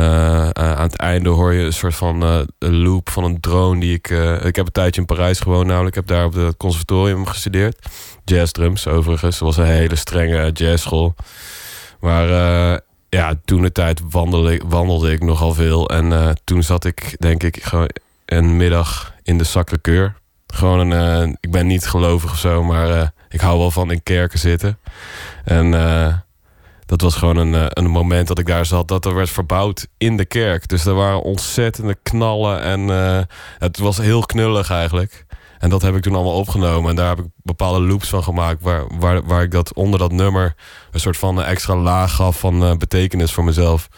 [0.52, 4.08] aan het einde hoor je een soort van loop van een drone die ik...
[4.44, 5.96] ik heb een tijdje in Parijs gewoond namelijk.
[5.96, 7.86] Ik heb daar op het conservatorium gestudeerd.
[8.24, 9.38] Jazz drums overigens.
[9.38, 11.14] Dat was een hele strenge jazzschool.
[12.02, 15.88] Maar uh, ja, toen de tijd wandelde, wandelde ik nogal veel.
[15.88, 17.88] En uh, toen zat ik, denk ik, gewoon
[18.26, 20.20] een middag in de Sacré-Cœur.
[20.46, 24.02] Gewoon een, uh, ik ben niet gelovig of zo, maar ik hou wel van in
[24.02, 24.78] kerken zitten.
[25.44, 25.70] En
[26.86, 30.16] dat was gewoon een, een moment dat ik daar zat, dat er werd verbouwd in
[30.16, 30.68] de kerk.
[30.68, 32.88] Dus er waren ontzettende knallen en
[33.58, 35.26] het was heel knullig eigenlijk.
[35.62, 36.90] En dat heb ik toen allemaal opgenomen.
[36.90, 38.62] En daar heb ik bepaalde loops van gemaakt.
[38.62, 40.54] Waar, waar, waar ik dat onder dat nummer
[40.90, 43.88] een soort van extra laag gaf van uh, betekenis voor mezelf.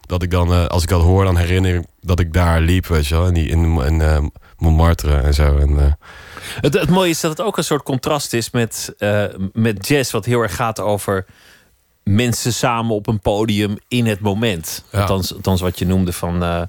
[0.00, 2.86] Dat ik dan, uh, als ik dat hoor, dan herinner ik dat ik daar liep,
[2.86, 3.26] weet je wel.
[3.26, 4.18] In, die, in, in uh,
[4.56, 5.56] Montmartre en zo.
[5.56, 5.98] En,
[6.60, 10.12] Het, het mooie is dat het ook een soort contrast is met, eh, met jazz,
[10.12, 11.26] wat heel erg gaat over
[12.02, 14.84] mensen samen op een podium in het moment.
[14.92, 15.00] Ja.
[15.00, 16.62] Althans, althans wat je noemde van eh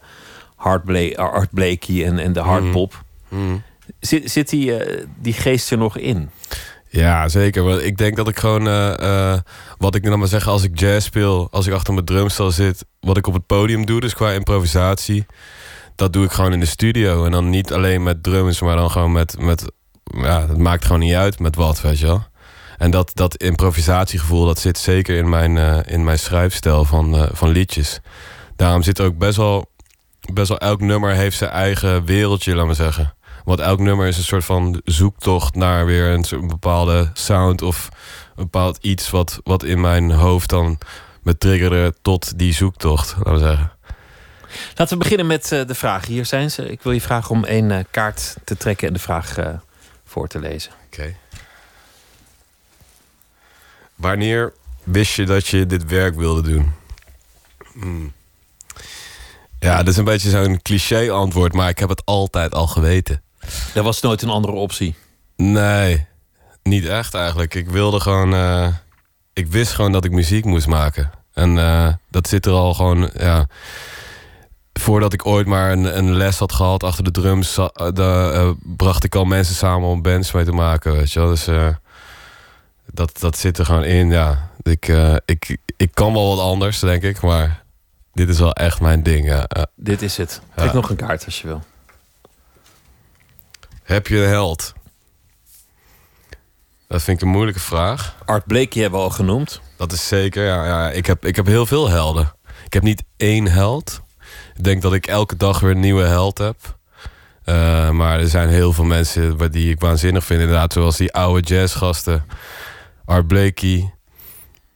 [0.55, 3.03] Art, Bla Art Blakey en, en de hardpop.
[3.27, 3.57] Mhm.
[3.99, 6.29] Zit, zit die, eh, die geest er nog in?
[6.91, 7.83] Ja, zeker.
[7.83, 9.39] Ik denk dat ik gewoon, eh, eh,
[9.77, 12.85] wat ik dan maar zeggen, als ik jazz speel, als ik achter mijn drumstel zit,
[12.99, 15.25] wat ik op het podium doe, dus qua improvisatie,
[15.95, 17.25] dat doe ik gewoon in de studio.
[17.25, 19.71] En dan niet alleen met drums, maar dan gewoon met, met
[20.03, 22.23] ja, het maakt gewoon niet uit met wat, weet je wel.
[22.77, 27.49] En dat, dat improvisatiegevoel, dat zit zeker in mijn, eh, in mijn schrijfstijl van, van
[27.49, 27.99] liedjes.
[28.55, 29.71] Daarom zit ook best wel,
[30.33, 33.13] best wel elk nummer heeft zijn eigen wereldje, laat maar zeggen.
[33.49, 37.89] Want elk nummer is een soort van zoektocht naar weer een, soort bepaalde sound of
[38.35, 40.77] een bepaald iets wat, wat in mijn hoofd dan
[41.21, 43.71] me triggerde tot die zoektocht, laten we zeggen.
[44.75, 46.13] Laten we beginnen met eh, de vragen.
[46.13, 46.71] Hier zijn ze.
[46.71, 49.47] Ik wil je vragen om één eh, kaart te trekken en de vraag eh,
[50.05, 50.71] voor te lezen.
[50.85, 51.15] Oké.
[53.95, 54.53] Wanneer
[54.83, 56.73] wist je dat je dit werk wilde doen?
[57.73, 58.13] Hmm.
[59.59, 63.21] Ja, dat is een beetje zo'n cliché antwoord, maar ik heb het altijd al geweten.
[63.73, 64.95] Er was nooit een andere optie.
[65.35, 66.05] Nee,
[66.63, 67.55] niet echt eigenlijk.
[67.55, 68.33] Ik wilde gewoon.
[68.33, 68.67] eh,
[69.33, 71.09] ik wist gewoon dat ik muziek moest maken.
[71.33, 73.09] En eh, dat zit er al gewoon.
[73.17, 73.47] Ja,
[74.73, 78.49] voordat ik ooit maar een, een les had gehad achter de drums, eh, de, eh,
[78.75, 80.93] bracht ik al mensen samen om bands mee te maken.
[80.93, 81.29] Weet je wel?
[81.29, 81.67] Dus eh,
[82.93, 84.09] dat, dat zit er gewoon in.
[84.09, 87.21] Ja, ik, eh, ik, ik kan wel wat anders, denk ik.
[87.21, 87.63] Maar
[88.13, 89.25] dit is wel echt mijn ding.
[89.27, 89.47] Ja.
[89.75, 90.41] Dit is het.
[90.55, 90.73] Trek Ja.
[90.73, 91.61] nog een kaart als je wil.
[93.89, 94.73] Heb je een held?
[96.87, 98.15] Dat vind ik een moeilijke vraag.
[98.25, 99.61] Art Blakey hebben we al genoemd.
[99.77, 100.65] Dat is zeker, ja.
[100.65, 102.33] ja ik, heb, ik heb heel veel helden.
[102.65, 104.01] Ik heb niet één held.
[104.55, 106.77] Ik denk dat ik elke dag weer een nieuwe held heb.
[107.43, 110.39] Eh, maar er zijn heel veel mensen die ik waanzinnig vind.
[110.39, 112.25] Inderdaad, zoals die oude jazzgasten.
[113.05, 113.93] Art Blakey,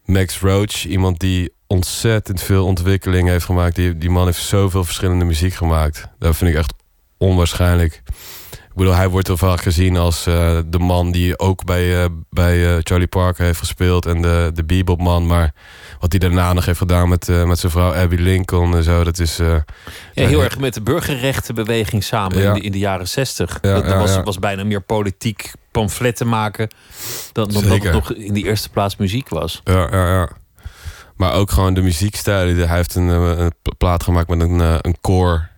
[0.05, 0.85] Max Roach.
[0.85, 3.75] Iemand die ontzettend veel ontwikkeling heeft gemaakt.
[3.75, 6.07] Die, die man heeft zoveel verschillende muziek gemaakt.
[6.19, 6.73] Dat vind ik echt
[7.17, 8.03] onwaarschijnlijk.
[8.73, 12.09] Ik bedoel, hij wordt wel vaak gezien als eh, de man die ook bij, eh,
[12.29, 15.25] bij eh, Charlie Parker heeft gespeeld en de, de bebopman.
[15.27, 15.53] Maar
[15.99, 19.19] wat hij daarna nog heeft gedaan met, met zijn vrouw Abby Lincoln en zo, dat
[19.19, 19.37] is.
[19.37, 19.63] Ja,
[20.13, 22.47] heel erg met de burgerrechtenbeweging samen Ja.
[22.47, 23.57] in, de, in de jaren zestig.
[23.61, 26.67] Ja, dat was, was bijna meer politiek pamfletten maken
[27.31, 29.61] dan, dan dat het nog in die eerste plaats muziek was.
[29.63, 30.29] Ja, ja, ja.
[31.15, 32.55] Maar ook gewoon de muziekstijl.
[32.55, 35.51] Hij heeft een, een plaat gemaakt met een, een koor.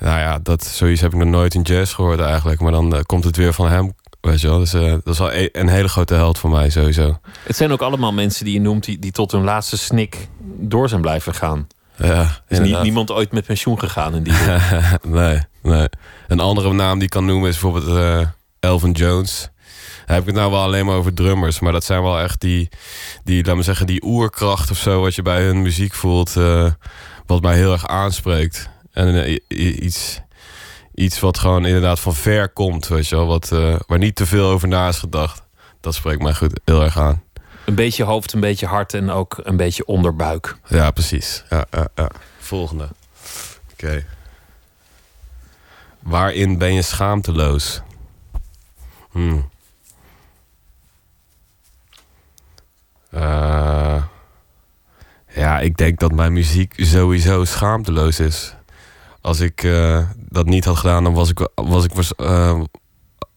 [0.00, 2.60] Nou ja, dat, zoiets heb ik nog nooit in jazz gehoord eigenlijk.
[2.60, 3.92] Maar dan eh, komt het weer van hem.
[4.20, 4.58] Weet je wel.
[4.58, 7.18] Dus eh, dat is wel e- een hele grote held voor mij sowieso.
[7.42, 10.88] Het zijn ook allemaal mensen die je noemt die, die tot hun laatste snik door
[10.88, 11.66] zijn blijven gaan.
[11.96, 14.32] Ja, is niet, niemand ooit met pensioen gegaan in die
[15.02, 15.88] nee, nee.
[16.28, 18.26] Een andere naam die ik kan noemen is bijvoorbeeld eh,
[18.60, 19.48] Elvin Jones.
[20.06, 21.60] Dan heb ik het nou wel alleen maar over drummers.
[21.60, 22.68] Maar dat zijn wel echt die,
[23.24, 25.00] die laat me zeggen, die oerkracht of zo...
[25.00, 26.34] wat je bij hun muziek voelt,
[27.26, 28.70] wat mij heel erg aanspreekt.
[28.92, 29.38] En eh,
[29.82, 30.20] iets,
[30.94, 33.26] iets wat gewoon inderdaad van ver komt, weet je wel.
[33.26, 35.42] Wat, eh, waar niet te veel over na is gedacht.
[35.80, 37.22] Dat spreekt mij goed, heel erg aan.
[37.64, 40.56] Een beetje hoofd, een beetje hart en ook een beetje onderbuik.
[40.68, 41.44] Ja, precies.
[41.50, 42.10] Ja, ja, ja.
[42.38, 42.88] Volgende.
[43.72, 44.04] Oké.
[46.02, 47.80] Waarin ben je schaamteloos?
[49.10, 49.48] Hmm.
[53.10, 54.02] Eh,
[55.34, 58.54] ja, ik denk dat mijn muziek sowieso schaamteloos is.
[59.20, 62.60] Als ik eh, dat niet had gedaan, dan was ik, was ik was, eh,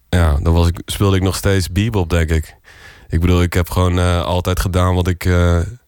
[0.10, 2.56] ja, dan was ik, speelde ik nog steeds bebop, denk ik.
[3.08, 5.30] Ik bedoel, ik heb gewoon eh, altijd gedaan wat ik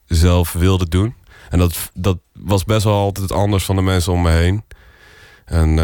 [0.06, 1.16] zelf wilde doen.
[1.50, 4.64] En dat, dat was best wel altijd anders van de mensen om me heen.
[5.46, 5.80] En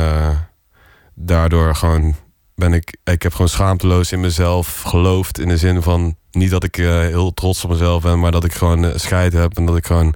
[1.15, 2.15] daardoor gewoon
[2.55, 2.97] ben ik...
[3.03, 5.39] Ik heb gewoon schaamteloos in mezelf geloofd.
[5.39, 8.19] In de zin van, niet dat ik heel trots op mezelf ben...
[8.19, 10.15] maar dat ik gewoon scheid heb en dat ik gewoon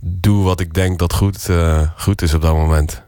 [0.00, 1.48] doe wat ik denk dat goed,
[1.96, 3.05] goed is op dat moment.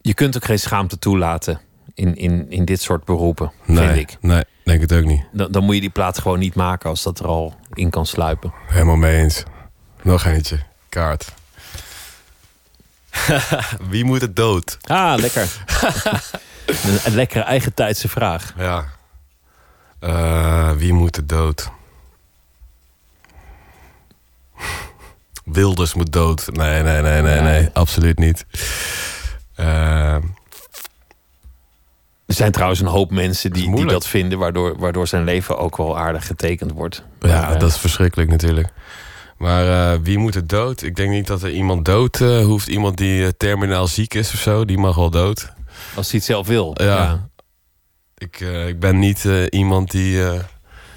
[0.00, 1.60] Je kunt ook geen schaamte toelaten
[1.94, 4.16] in, in, in dit soort beroepen, Nee, vind ik.
[4.20, 5.24] nee, denk het ook niet.
[5.32, 8.06] Dan, dan moet je die plaat gewoon niet maken als dat er al in kan
[8.06, 8.52] sluipen.
[8.66, 9.42] Helemaal mee eens.
[10.02, 10.58] Nog eentje.
[10.88, 11.32] Kaart.
[13.90, 14.78] Wie moet het dood?
[14.82, 15.48] Ah, lekker.
[16.66, 18.54] een, een lekkere eigentijdse vraag.
[18.58, 18.84] Ja.
[19.98, 21.70] Eh, wie moet het dood?
[25.44, 26.46] Wilders moet dood.
[26.52, 27.68] Nee, nee, nee, nee, nee.
[27.72, 28.44] Absoluut niet.
[29.60, 30.14] Eh,
[32.26, 33.92] Er zijn trouwens een hoop mensen die, die moeilijk.
[33.92, 37.04] dat vinden, waardoor, waardoor zijn leven ook wel aardig getekend wordt.
[37.20, 38.68] ja, Maar, eh, dat is verschrikkelijk natuurlijk.
[39.36, 40.82] Maar eh, wie moet het dood?
[40.82, 42.66] Ik denk niet dat er iemand dood hoeft.
[42.66, 45.52] Iemand die terminaal ziek is of zo, die mag wel dood.
[45.94, 46.70] Als hij het zelf wil.
[46.74, 47.28] Ja.
[48.16, 50.22] Ik, ik ben niet iemand die.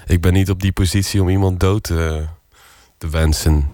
[0.06, 2.24] ik ben niet op die positie om iemand dood te,
[2.98, 3.70] te wensen.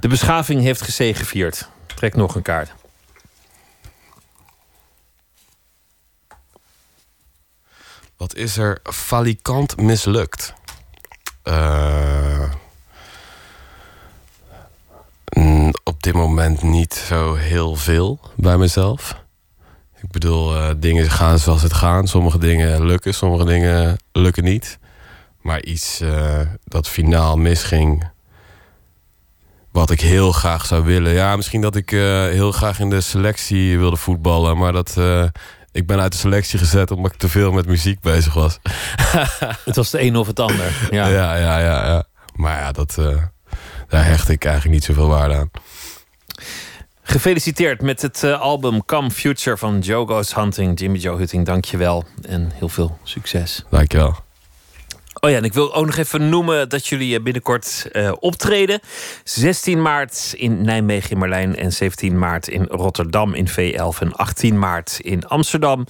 [0.00, 1.68] De beschaving heeft gezegevierd.
[1.94, 2.72] Trek nog een kaart.
[8.20, 10.54] Wat is er falikant mislukt?
[11.42, 12.50] Eh,
[15.36, 19.16] mm, op dit moment niet zo heel veel bij mezelf.
[20.02, 22.08] Ik bedoel, eh, dingen gaan zoals het gaan.
[22.08, 24.78] Sommige dingen lukken, sommige dingen lukken niet.
[25.40, 28.08] Maar iets eh, dat finaal misging,
[29.70, 31.12] wat ik heel graag zou willen.
[31.12, 34.58] Ja, misschien dat ik heel graag in de selectie wilde voetballen.
[34.58, 34.96] Maar dat,
[35.72, 38.58] ik ben uit de selectie gezet omdat ik te veel met muziek bezig was.
[39.64, 40.72] Het was de een of het ander.
[40.90, 41.86] Ja, ja, ja, ja.
[41.86, 42.04] ja.
[42.34, 43.22] Maar ja, dat, eh,
[43.88, 45.50] daar hecht ik eigenlijk niet zoveel waarde aan.
[47.02, 50.80] Gefeliciteerd met het eh, album Come Future van Joe Goes Hunting.
[50.80, 52.04] Jimmy Joe Hutting, dankjewel.
[52.28, 53.64] En heel veel succes.
[53.70, 54.16] Dankjewel.
[55.20, 58.80] Oh ja, en ik wil ook nog even noemen dat jullie eh, binnenkort eh, optreden.
[59.24, 64.58] 16 maart in Nijmegen in Marlijn en 17 maart in Rotterdam in V11 en 18
[64.58, 65.86] maart in Amsterdam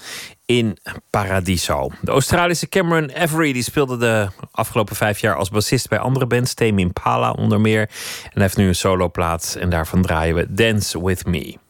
[0.47, 0.79] in
[1.11, 1.91] Paradiso.
[2.01, 6.55] De Australische Cameron Avery die speelde de afgelopen vijf jaar als bassist bij andere bands,
[6.55, 7.81] Tame Impala onder meer.
[7.81, 11.70] En hij heeft nu een soloplaat en daarvan draaien we Dance With Me.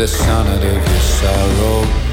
[0.00, 2.09] With a sonnet of your sorrow.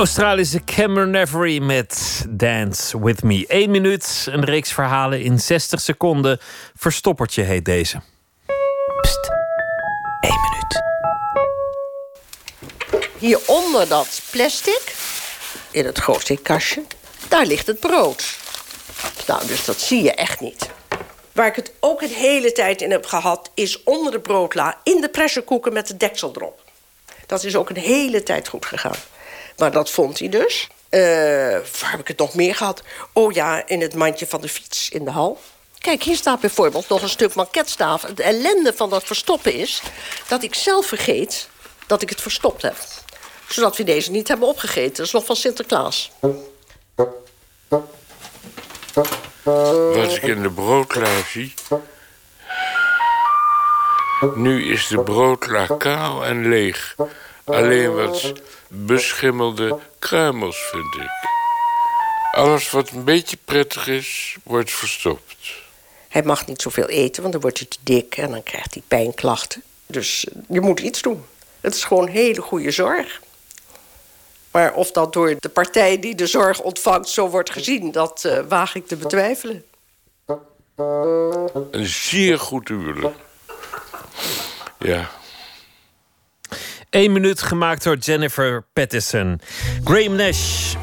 [0.00, 3.44] Australische Cameron Avery met Dance With Me.
[3.48, 6.40] Eén minuut, een reeks verhalen in 60 seconden.
[6.76, 8.00] Verstoppertje heet deze.
[9.00, 9.30] Pst,
[10.20, 10.82] één minuut.
[13.18, 14.94] Hieronder dat plastic,
[15.70, 16.82] in het grootste kastje,
[17.28, 18.38] daar ligt het brood.
[19.26, 20.70] Nou, dus dat zie je echt niet.
[21.32, 23.50] Waar ik het ook een hele tijd in heb gehad...
[23.54, 26.62] is onder de broodla in de pressurekoeken met de deksel erop.
[27.26, 28.98] Dat is ook een hele tijd goed gegaan.
[29.60, 30.68] Maar dat vond hij dus.
[30.90, 31.00] Uh,
[31.80, 32.82] waar heb ik het nog meer gehad?
[33.12, 35.40] Oh ja, in het mandje van de fiets in de hal.
[35.78, 38.02] Kijk, hier staat bijvoorbeeld nog een stuk maquetstaaf.
[38.02, 39.82] Het ellende van dat verstoppen is...
[40.28, 41.48] dat ik zelf vergeet
[41.86, 42.76] dat ik het verstopt heb.
[43.48, 44.96] Zodat we deze niet hebben opgegeten.
[44.96, 46.10] Dat is nog van Sinterklaas.
[49.42, 51.54] Wat ik in de broodla zie...
[54.34, 56.94] Nu is de broodla kaal en leeg.
[57.50, 58.32] Alleen wat
[58.68, 61.10] beschimmelde kruimels, vind ik.
[62.32, 65.36] Alles wat een beetje prettig is, wordt verstopt.
[66.08, 68.82] Hij mag niet zoveel eten, want dan wordt hij te dik en dan krijgt hij
[68.88, 69.62] pijnklachten.
[69.86, 71.24] Dus eh, je moet iets doen.
[71.60, 73.20] Het is gewoon hele goede zorg.
[74.50, 78.38] Maar of dat door de partij die de zorg ontvangt zo wordt gezien, dat uh,
[78.48, 79.64] waag ik te betwijfelen.
[81.70, 83.16] Een zeer goed huwelijk.
[84.78, 85.10] Ja.
[86.90, 89.40] Eén minuut gemaakt door Jennifer Pattison.
[89.84, 90.74] Graham Nash.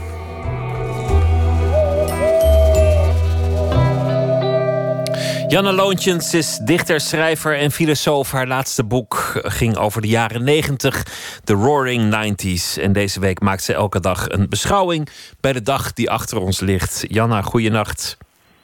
[5.48, 8.32] Janne Loontjens is dichter, schrijver en filosoof.
[8.32, 11.04] Haar laatste boek ging over de jaren 90,
[11.44, 12.82] de Roaring 90s.
[12.82, 15.10] En deze week maakt ze elke dag een beschouwing
[15.40, 17.06] bij de dag die achter ons ligt.
[17.08, 18.18] Janna, goeienacht.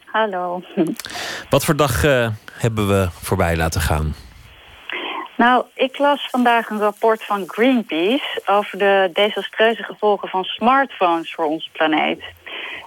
[0.05, 0.63] Hallo.
[1.49, 4.15] Wat voor dag uh, hebben we voorbij laten gaan?
[5.35, 11.45] Nou, ik las vandaag een rapport van Greenpeace over de desastreuze gevolgen van smartphones voor
[11.45, 12.23] onze planeet.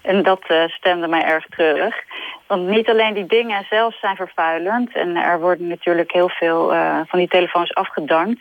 [0.06, 1.94] En dat uh, stemde mij erg treurig.
[2.46, 4.94] Want niet alleen die dingen zelf zijn vervuilend.
[4.94, 8.40] En er worden natuurlijk heel veel uh, van die telefoons afgedankt.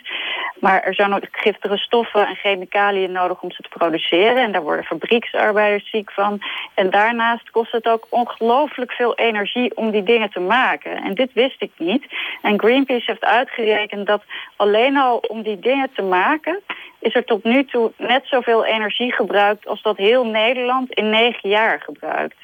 [0.60, 4.38] Maar er zijn ook giftige stoffen en chemicaliën nodig om ze te produceren.
[4.38, 6.42] En daar worden fabrieksarbeiders ziek van.
[6.74, 11.04] En daarnaast kost het ook ongelooflijk veel energie om die dingen te maken.
[11.04, 12.06] En dit wist ik niet.
[12.42, 14.24] En Greenpeace heeft uitgerekend dat
[14.56, 16.60] alleen al om die dingen te maken
[17.06, 19.68] is er tot nu toe net zoveel energie gebruikt...
[19.68, 22.38] als dat heel Nederland in negen jaar gebruikt.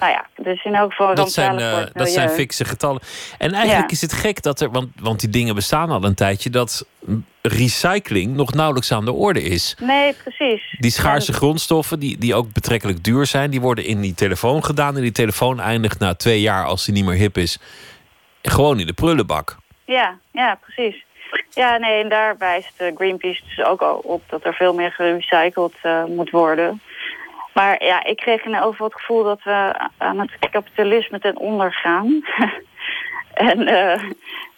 [0.00, 1.14] Nou ja, dus in elk geval...
[1.14, 3.02] Dat zijn, uh, dat zijn fikse getallen.
[3.38, 4.70] En eigenlijk is het gek dat er...
[4.70, 6.50] Want, want die dingen bestaan al een tijdje...
[6.50, 6.86] dat
[7.42, 9.76] recycling nog nauwelijks aan de orde is.
[9.80, 10.76] Nee, precies.
[10.78, 13.50] Die schaarse grondstoffen, die, die ook betrekkelijk duur zijn...
[13.50, 14.96] die worden in die telefoon gedaan.
[14.96, 17.58] En die telefoon eindigt na twee jaar, als die niet meer hip is...
[18.42, 19.56] gewoon in de prullenbak.
[19.84, 21.04] Ja, ja, precies.
[21.50, 24.92] Ja, nee, en daar wijst eh, Greenpeace dus ook al op dat er veel meer
[24.92, 26.80] gerecycled uh, moet worden.
[27.54, 31.72] Maar ja, ik kreeg in over het gevoel dat we aan het kapitalisme ten onder
[31.72, 32.24] gaan.
[33.50, 34.02] en, uh,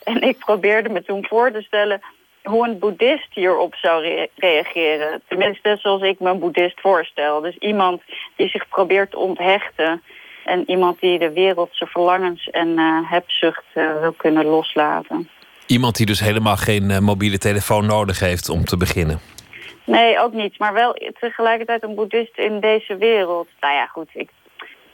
[0.02, 2.00] en ik probeerde me toen voor te stellen
[2.42, 5.22] hoe een boeddhist hierop zou re reageren.
[5.28, 7.40] Tenminste, zoals ik me een boeddhist voorstel.
[7.40, 8.02] Dus iemand
[8.36, 10.02] die zich probeert te onthechten.
[10.44, 15.28] En iemand die de wereldse verlangens en hebzucht wil kunnen loslaten.
[15.66, 19.20] Iemand die dus helemaal geen uh, mobiele telefoon nodig heeft om te beginnen.
[19.84, 20.58] Nee, ook niet.
[20.58, 23.48] Maar wel tegelijkertijd een boeddhist in deze wereld.
[23.60, 24.08] Nou ja, goed.
[24.12, 24.30] Ik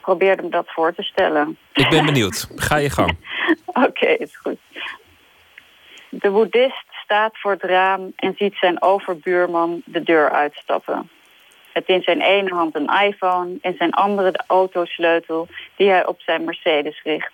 [0.00, 1.58] probeerde me dat voor te stellen.
[1.72, 2.48] Ik ben benieuwd.
[2.56, 3.16] Ga je gang.
[3.66, 4.58] Oké, okay, is goed.
[6.08, 11.10] De boeddhist staat voor het raam en ziet zijn overbuurman de deur uitstappen.
[11.74, 16.20] Met in zijn ene hand een iPhone, in zijn andere de autosleutel die hij op
[16.20, 17.32] zijn Mercedes richt.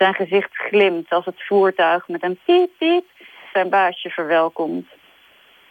[0.00, 3.04] Zijn gezicht glimt als het voertuig met een piep piep
[3.52, 4.88] zijn baasje verwelkomt.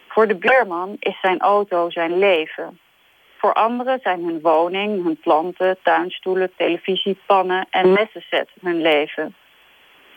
[0.08, 2.78] Voor de buurman is zijn auto zijn leven.
[3.36, 9.34] Voor anderen zijn hun woning, hun planten, tuinstoelen, televisiepannen en messenset hun leven.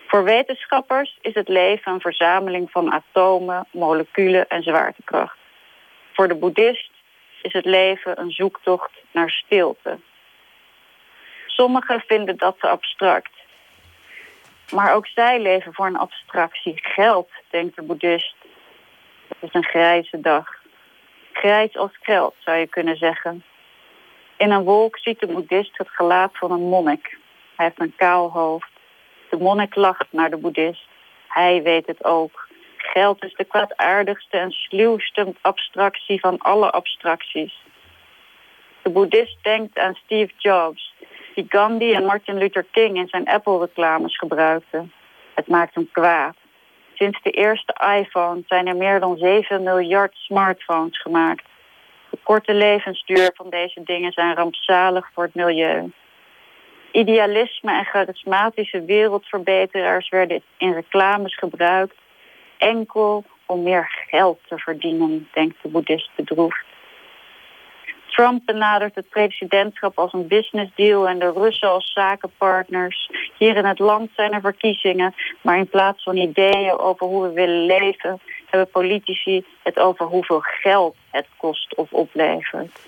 [0.08, 5.38] Voor wetenschappers is het leven een verzameling van atomen, moleculen en zwaartekracht.
[6.12, 6.92] Voor de boeddhist
[7.42, 10.00] is het leven een zoektocht naar stilte.
[11.48, 13.33] Sommigen vinden dat te abstract.
[14.74, 16.74] Maar ook zij leven voor een abstractie.
[16.76, 18.36] Geld, denkt de boeddhist.
[19.28, 20.48] Het is een grijze dag.
[21.34, 23.44] Grijs als geld, zou je kunnen zeggen.
[24.38, 27.18] In een wolk ziet de boeddhist het gelaat van een monnik.
[27.56, 28.70] Hij heeft een kaal hoofd.
[29.30, 30.88] De monnik lacht naar de boeddhist.
[31.28, 32.48] Hij weet het ook.
[32.78, 37.62] Geld is de kwaadaardigste en sluwste abstractie van alle abstracties.
[38.82, 40.93] De boeddhist denkt aan Steve Jobs,
[41.34, 44.86] die Gandhi en Martin Luther King in zijn Apple-reclames gebruikte.
[45.36, 46.36] Het maakt hem kwaad.
[46.94, 51.46] Sinds de eerste iPhone zijn er meer dan 7 miljard smartphones gemaakt.
[52.10, 55.92] De korte levensduur van deze dingen zijn rampzalig voor het milieu.
[56.92, 61.96] Idealisme en charismatische wereldverbeteraars werden in reclames gebruikt
[62.58, 66.73] enkel om meer geld te verdienen, denkt de boeddhist bedroefd.
[68.14, 73.10] Trump benadert het presidentschap als een business deal en de Russen als zakenpartners.
[73.38, 77.34] Hier in het land zijn er verkiezingen, maar in plaats van ideeën over hoe we
[77.34, 78.20] willen leven,
[78.50, 82.80] hebben politici het over hoeveel geld het kost of oplevert.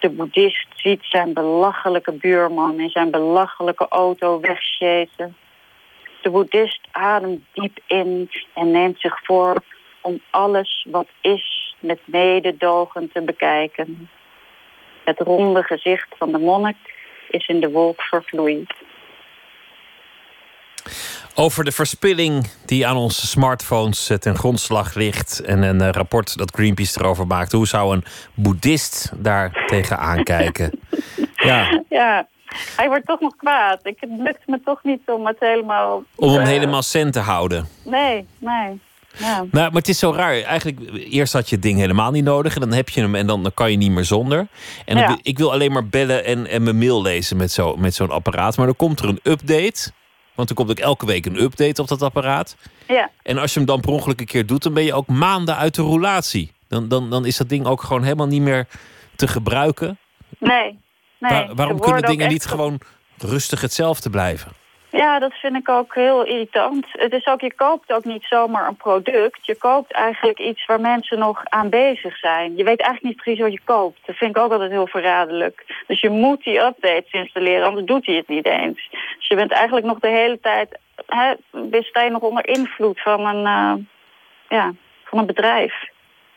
[0.00, 5.36] De boeddhist ziet zijn belachelijke buurman in zijn belachelijke auto wegsjezen.
[6.22, 9.62] De boeddhist ademt diep in en neemt zich voor
[10.00, 14.08] om alles wat is met mededogen te bekijken.
[15.04, 16.76] Het ronde gezicht van de monnik
[17.30, 18.74] is in de wolk vervloeid.
[21.34, 25.40] Over de verspilling die aan onze smartphones eh, ten grondslag ligt.
[25.40, 27.52] En een eh, rapport dat Greenpeace erover maakt.
[27.52, 28.04] Hoe zou een
[28.34, 30.70] boeddhist daar tegenaan kijken?
[31.42, 32.28] Ja, Ja,
[32.76, 33.80] hij wordt toch nog kwaad.
[33.82, 36.02] Ik, het lukt me toch niet om het helemaal...
[36.14, 37.68] om hem eh, helemaal cent te houden.
[37.84, 38.80] Nee, nee.
[39.18, 39.36] Ja.
[39.36, 40.40] Nou, maar het is zo raar.
[40.42, 40.80] Eigenlijk,
[41.10, 42.54] eerst had je het ding helemaal niet nodig.
[42.54, 44.46] En dan heb je hem en dan, dan kan je niet meer zonder.
[44.84, 45.18] En Ja.
[45.22, 48.56] ik wil alleen maar bellen en, en mijn mail lezen met zo- met zo'n apparaat.
[48.56, 49.90] Maar dan komt er een update.
[50.34, 52.56] Want er komt ook elke week een update op dat apparaat.
[52.88, 53.10] Ja.
[53.22, 55.56] En als je hem dan per ongeluk een keer doet, dan ben je ook maanden
[55.56, 56.52] uit de roulatie.
[56.68, 58.66] Dan, dan, dan is dat ding ook gewoon helemaal niet meer
[59.16, 59.98] te gebruiken.
[60.38, 60.78] Nee,
[61.18, 61.30] nee.
[61.30, 62.80] Waar- waarom kunnen dingen niet gewoon
[63.18, 64.52] rustig hetzelfde blijven?
[64.92, 66.86] Ja, dat vind ik ook heel irritant.
[66.92, 69.46] Het is ook, je koopt ook niet zomaar een product.
[69.46, 72.56] Je koopt eigenlijk iets waar mensen nog aan bezig zijn.
[72.56, 73.98] Je weet eigenlijk niet precies wat je koopt.
[74.06, 75.84] Dat vind ik ook altijd heel verraderlijk.
[75.86, 78.88] Dus je moet die updates installeren, anders doet hij het niet eens.
[79.18, 80.78] Dus je bent eigenlijk nog de hele tijd...
[81.06, 81.32] Hè,
[81.82, 83.84] sta je nog onder invloed van een, eh,
[84.48, 84.72] ja,
[85.04, 85.74] van een bedrijf.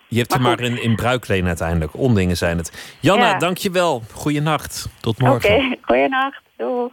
[0.07, 1.97] Je hebt er maar in, in bruikleen uiteindelijk.
[1.97, 2.97] Ondingen zijn het.
[3.01, 3.37] Janna, Ja.
[3.37, 4.01] dankjewel.
[4.13, 4.87] Goeienacht.
[5.01, 5.77] Tot Oké, morgen.
[5.81, 6.41] goeienacht.
[6.57, 6.89] Doei.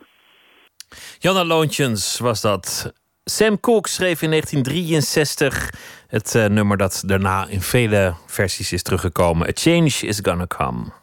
[1.19, 2.93] Janna Loontjens was dat.
[3.24, 5.70] Sam Cooke schreef in 1963
[6.06, 9.48] het eh, nummer dat daarna in vele versies is teruggekomen.
[9.48, 11.01] A Change is Gonna Come.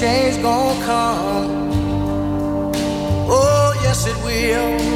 [0.00, 1.70] Change gonna come.
[3.28, 4.95] Oh, yes, it will.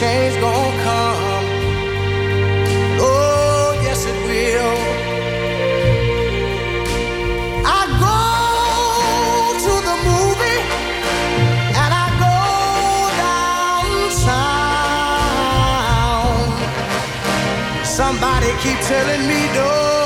[0.00, 1.46] Change gonna come.
[3.00, 4.76] Oh, yes, it will.
[7.64, 8.20] I go
[9.64, 10.60] to the movie
[11.80, 12.36] and I go
[14.20, 14.76] downtown.
[17.84, 20.05] Somebody keep telling me don't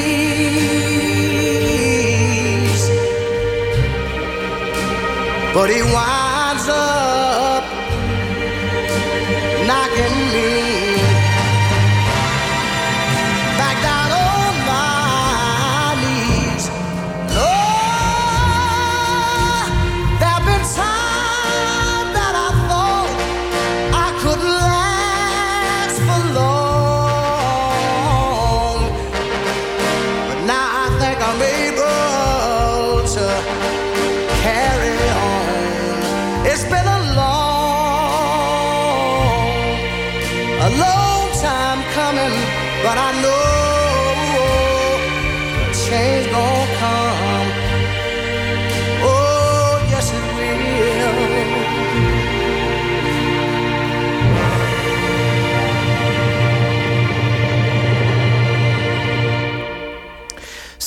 [5.53, 6.30] But he winds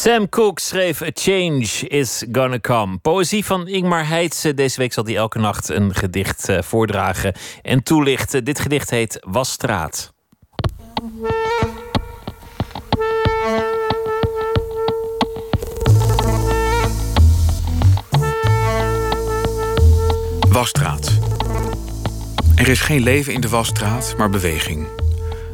[0.04, 2.98] Sam Cooke schreef A Change is Gonna Come.
[2.98, 4.54] Poëzie van Ingmar Heitse.
[4.54, 8.44] Deze week zal hij elke nacht een gedicht eh, voordragen en toelichten.
[8.44, 10.12] Dit gedicht heet Wasstraat.
[20.48, 21.18] Wasstraat.
[22.56, 24.86] Er is geen leven in de wasstraat, maar beweging.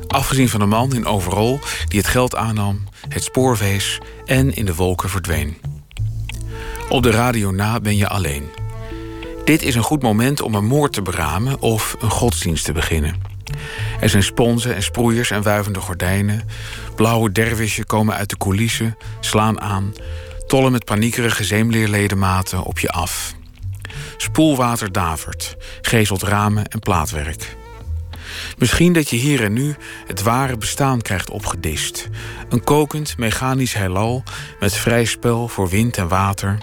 [0.07, 1.59] Afgezien van de man in overal
[1.89, 4.01] die het geld aannam, het spoor wees
[4.31, 5.57] en in de wolken verdween.
[6.89, 8.49] Op de radio na ben je alleen.
[9.45, 13.23] Dit is een goed moment om een moord te beramen of een godsdienst te beginnen.
[14.01, 16.49] Er zijn sponsen en sproeiers en wuivende gordijnen.
[16.95, 19.95] Blauwe dervisjen komen uit de coulissen, slaan aan,
[20.47, 23.35] tollen met paniekerige zeemleerledematen op je af.
[24.17, 27.57] Spoelwater davert, gezelt ramen en plaatwerk.
[28.61, 29.77] Misschien dat je hier en nu
[30.07, 32.09] het ware bestaan krijgt opgedist.
[32.49, 34.23] Een kokend, mechanisch heelal
[34.59, 36.59] met vrij spel voor wind en water.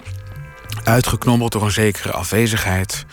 [0.84, 3.04] Uitgeknobbeld door een zekere afwezigheid.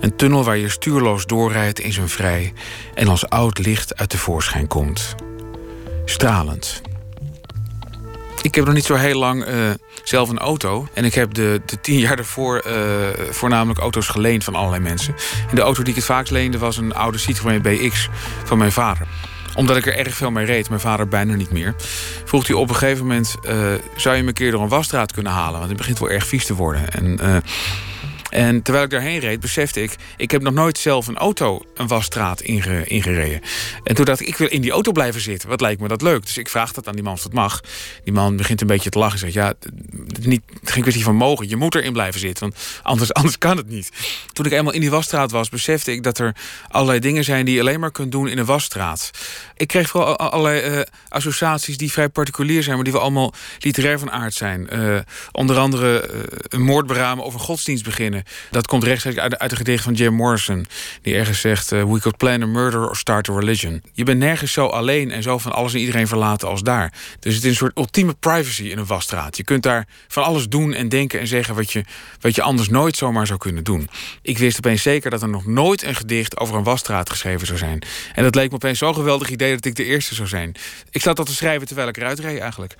[0.00, 2.52] Een tunnel waar je stuurloos doorrijdt in zijn vrij
[2.94, 5.14] en als oud licht uit de voorschijn komt.
[6.04, 6.89] Stralend.
[8.42, 9.54] Ik heb nog niet zo heel lang eh,
[10.02, 10.88] zelf een auto.
[10.92, 12.74] En ik heb de, de tien jaar daarvoor eh,
[13.30, 15.14] voornamelijk auto's geleend van allerlei mensen.
[15.48, 18.08] En de auto die ik het vaakst leende was een oude Citroën BX
[18.44, 19.06] van mijn vader
[19.54, 21.74] omdat ik er erg veel mee reed, mijn vader bijna niet meer.
[22.24, 23.54] Vroeg hij op een gegeven moment: eh,
[23.96, 25.58] zou je me een keer door een wasstraat kunnen halen?
[25.58, 26.90] Want het begint wel erg vies te worden.
[26.90, 27.18] En
[28.30, 29.96] en terwijl ik daarheen reed, besefte ik...
[30.16, 33.40] ik heb nog nooit zelf een auto een wasstraat inge, ingereden.
[33.84, 35.48] En toen dacht ik, ik wil in die auto blijven zitten.
[35.48, 36.22] Wat lijkt me dat leuk?
[36.22, 37.60] Dus ik vraag dat aan die man of dat mag.
[38.04, 39.34] Die man begint een beetje te lachen en zegt...
[39.34, 39.54] ja,
[40.06, 41.48] het niet, geen kwestie van mogen.
[41.48, 43.90] Je moet erin blijven zitten, want anders, anders kan het niet.
[44.32, 46.02] Toen ik eenmaal in die wasstraat was, besefte ik...
[46.02, 46.36] dat er
[46.68, 49.10] allerlei dingen zijn die je alleen maar kunt doen in een wasstraat.
[49.56, 52.74] Ik kreeg vooral allerlei uh, associaties die vrij particulier zijn...
[52.74, 54.68] maar die wel allemaal literair van aard zijn.
[54.72, 54.98] Uh,
[55.32, 58.19] onder andere uh, een moord beramen of een godsdienst beginnen.
[58.50, 60.66] Dat komt rechtstreeks uit, uit gedicht van Jim Morrison.
[61.02, 63.82] Die ergens zegt: uh, We could plan a murder or start a religion.
[63.92, 66.92] Je bent nergens zo alleen en zo van alles en iedereen verlaten als daar.
[67.20, 69.36] Dus het is een soort ultieme privacy in een wasstraat.
[69.36, 71.84] Je kunt daar van alles doen en denken en zeggen wat je,
[72.20, 73.88] wat je anders nooit zomaar zou kunnen doen.
[74.22, 77.58] Ik wist opeens zeker dat er nog nooit een gedicht over een wasstraat geschreven zou
[77.58, 77.82] zijn.
[78.14, 80.54] En dat leek me opeens zo'n geweldig idee dat ik de eerste zou zijn.
[80.90, 82.74] Ik zat dat te schrijven terwijl ik eruit reed eigenlijk.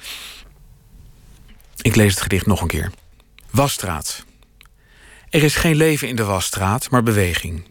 [1.82, 2.90] Ik lees het gedicht nog een keer.
[3.50, 4.24] Wasstraat.
[5.30, 7.64] Er is geen leven in de wasstraat, maar beweging.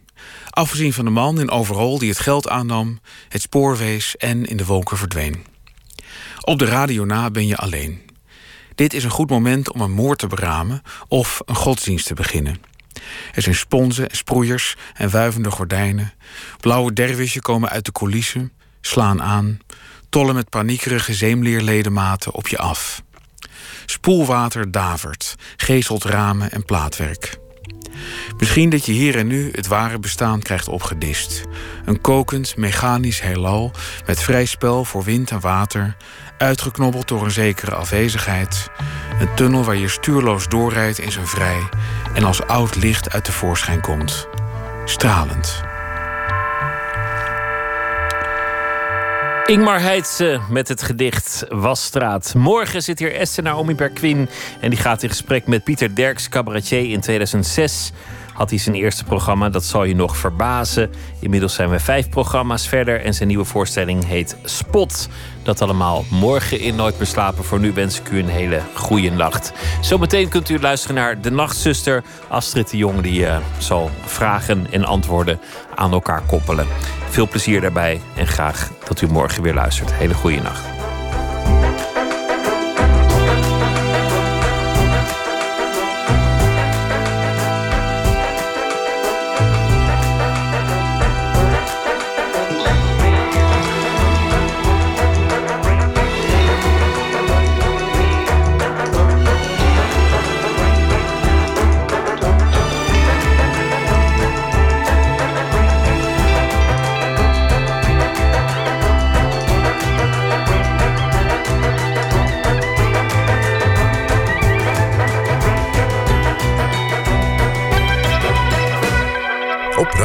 [0.50, 3.00] Afgezien van de man in overal die het geld aannam,
[3.30, 5.46] het spoor wees en in de wolken verdween.
[6.42, 8.02] Op de radio na ben je alleen.
[8.76, 12.62] Dit is een goed moment om een moord te beramen of een godsdienst te beginnen.
[13.34, 16.14] Er zijn sponsen en sproeiers en wuivende gordijnen.
[16.60, 19.60] Blauwe dervisjen komen uit de coulissen, slaan aan,
[20.10, 23.02] tollen met paniekerige zeemleerledematen op je af.
[23.86, 27.40] Spoelwater davert, gezelt ramen en plaatwerk.
[28.38, 31.44] Misschien dat je hier en nu het ware bestaan krijgt opgedist.
[31.86, 33.72] Een kokend, mechanisch heelal
[34.06, 35.96] met vrij spel voor wind en water,
[36.38, 38.70] uitgeknobbeld door een zekere afwezigheid.
[39.20, 41.70] Een tunnel waar je stuurloos doorrijdt in zijn vrij
[42.14, 44.28] en als oud licht uit de voorschijn komt.
[44.86, 45.69] Stralend.
[49.50, 52.34] Ingmar Heitse met het gedicht Wasstraat.
[52.34, 56.92] Morgen zit hier Esther Naomi Berquin en die gaat in gesprek met Pieter Derks, cabaretier
[56.92, 57.92] in 2006
[58.40, 59.50] had hij zijn eerste programma.
[59.50, 60.92] Dat zal je nog verbazen.
[61.20, 65.10] Inmiddels zijn we vijf programma's verder en zijn nieuwe voorstelling heet Spot.
[65.44, 67.44] Dat allemaal morgen in Nooit meer slapen.
[67.44, 69.54] Voor nu wens ik u een hele goede nacht.
[69.82, 72.04] Zometeen kunt u luisteren naar De Nachtzuster.
[72.28, 75.40] Astrid de Jong die uh, zal vragen en antwoorden
[75.76, 76.68] aan elkaar koppelen.
[77.10, 79.94] Veel plezier daarbij en graag dat u morgen weer luistert.
[79.94, 80.66] Hele goede nacht.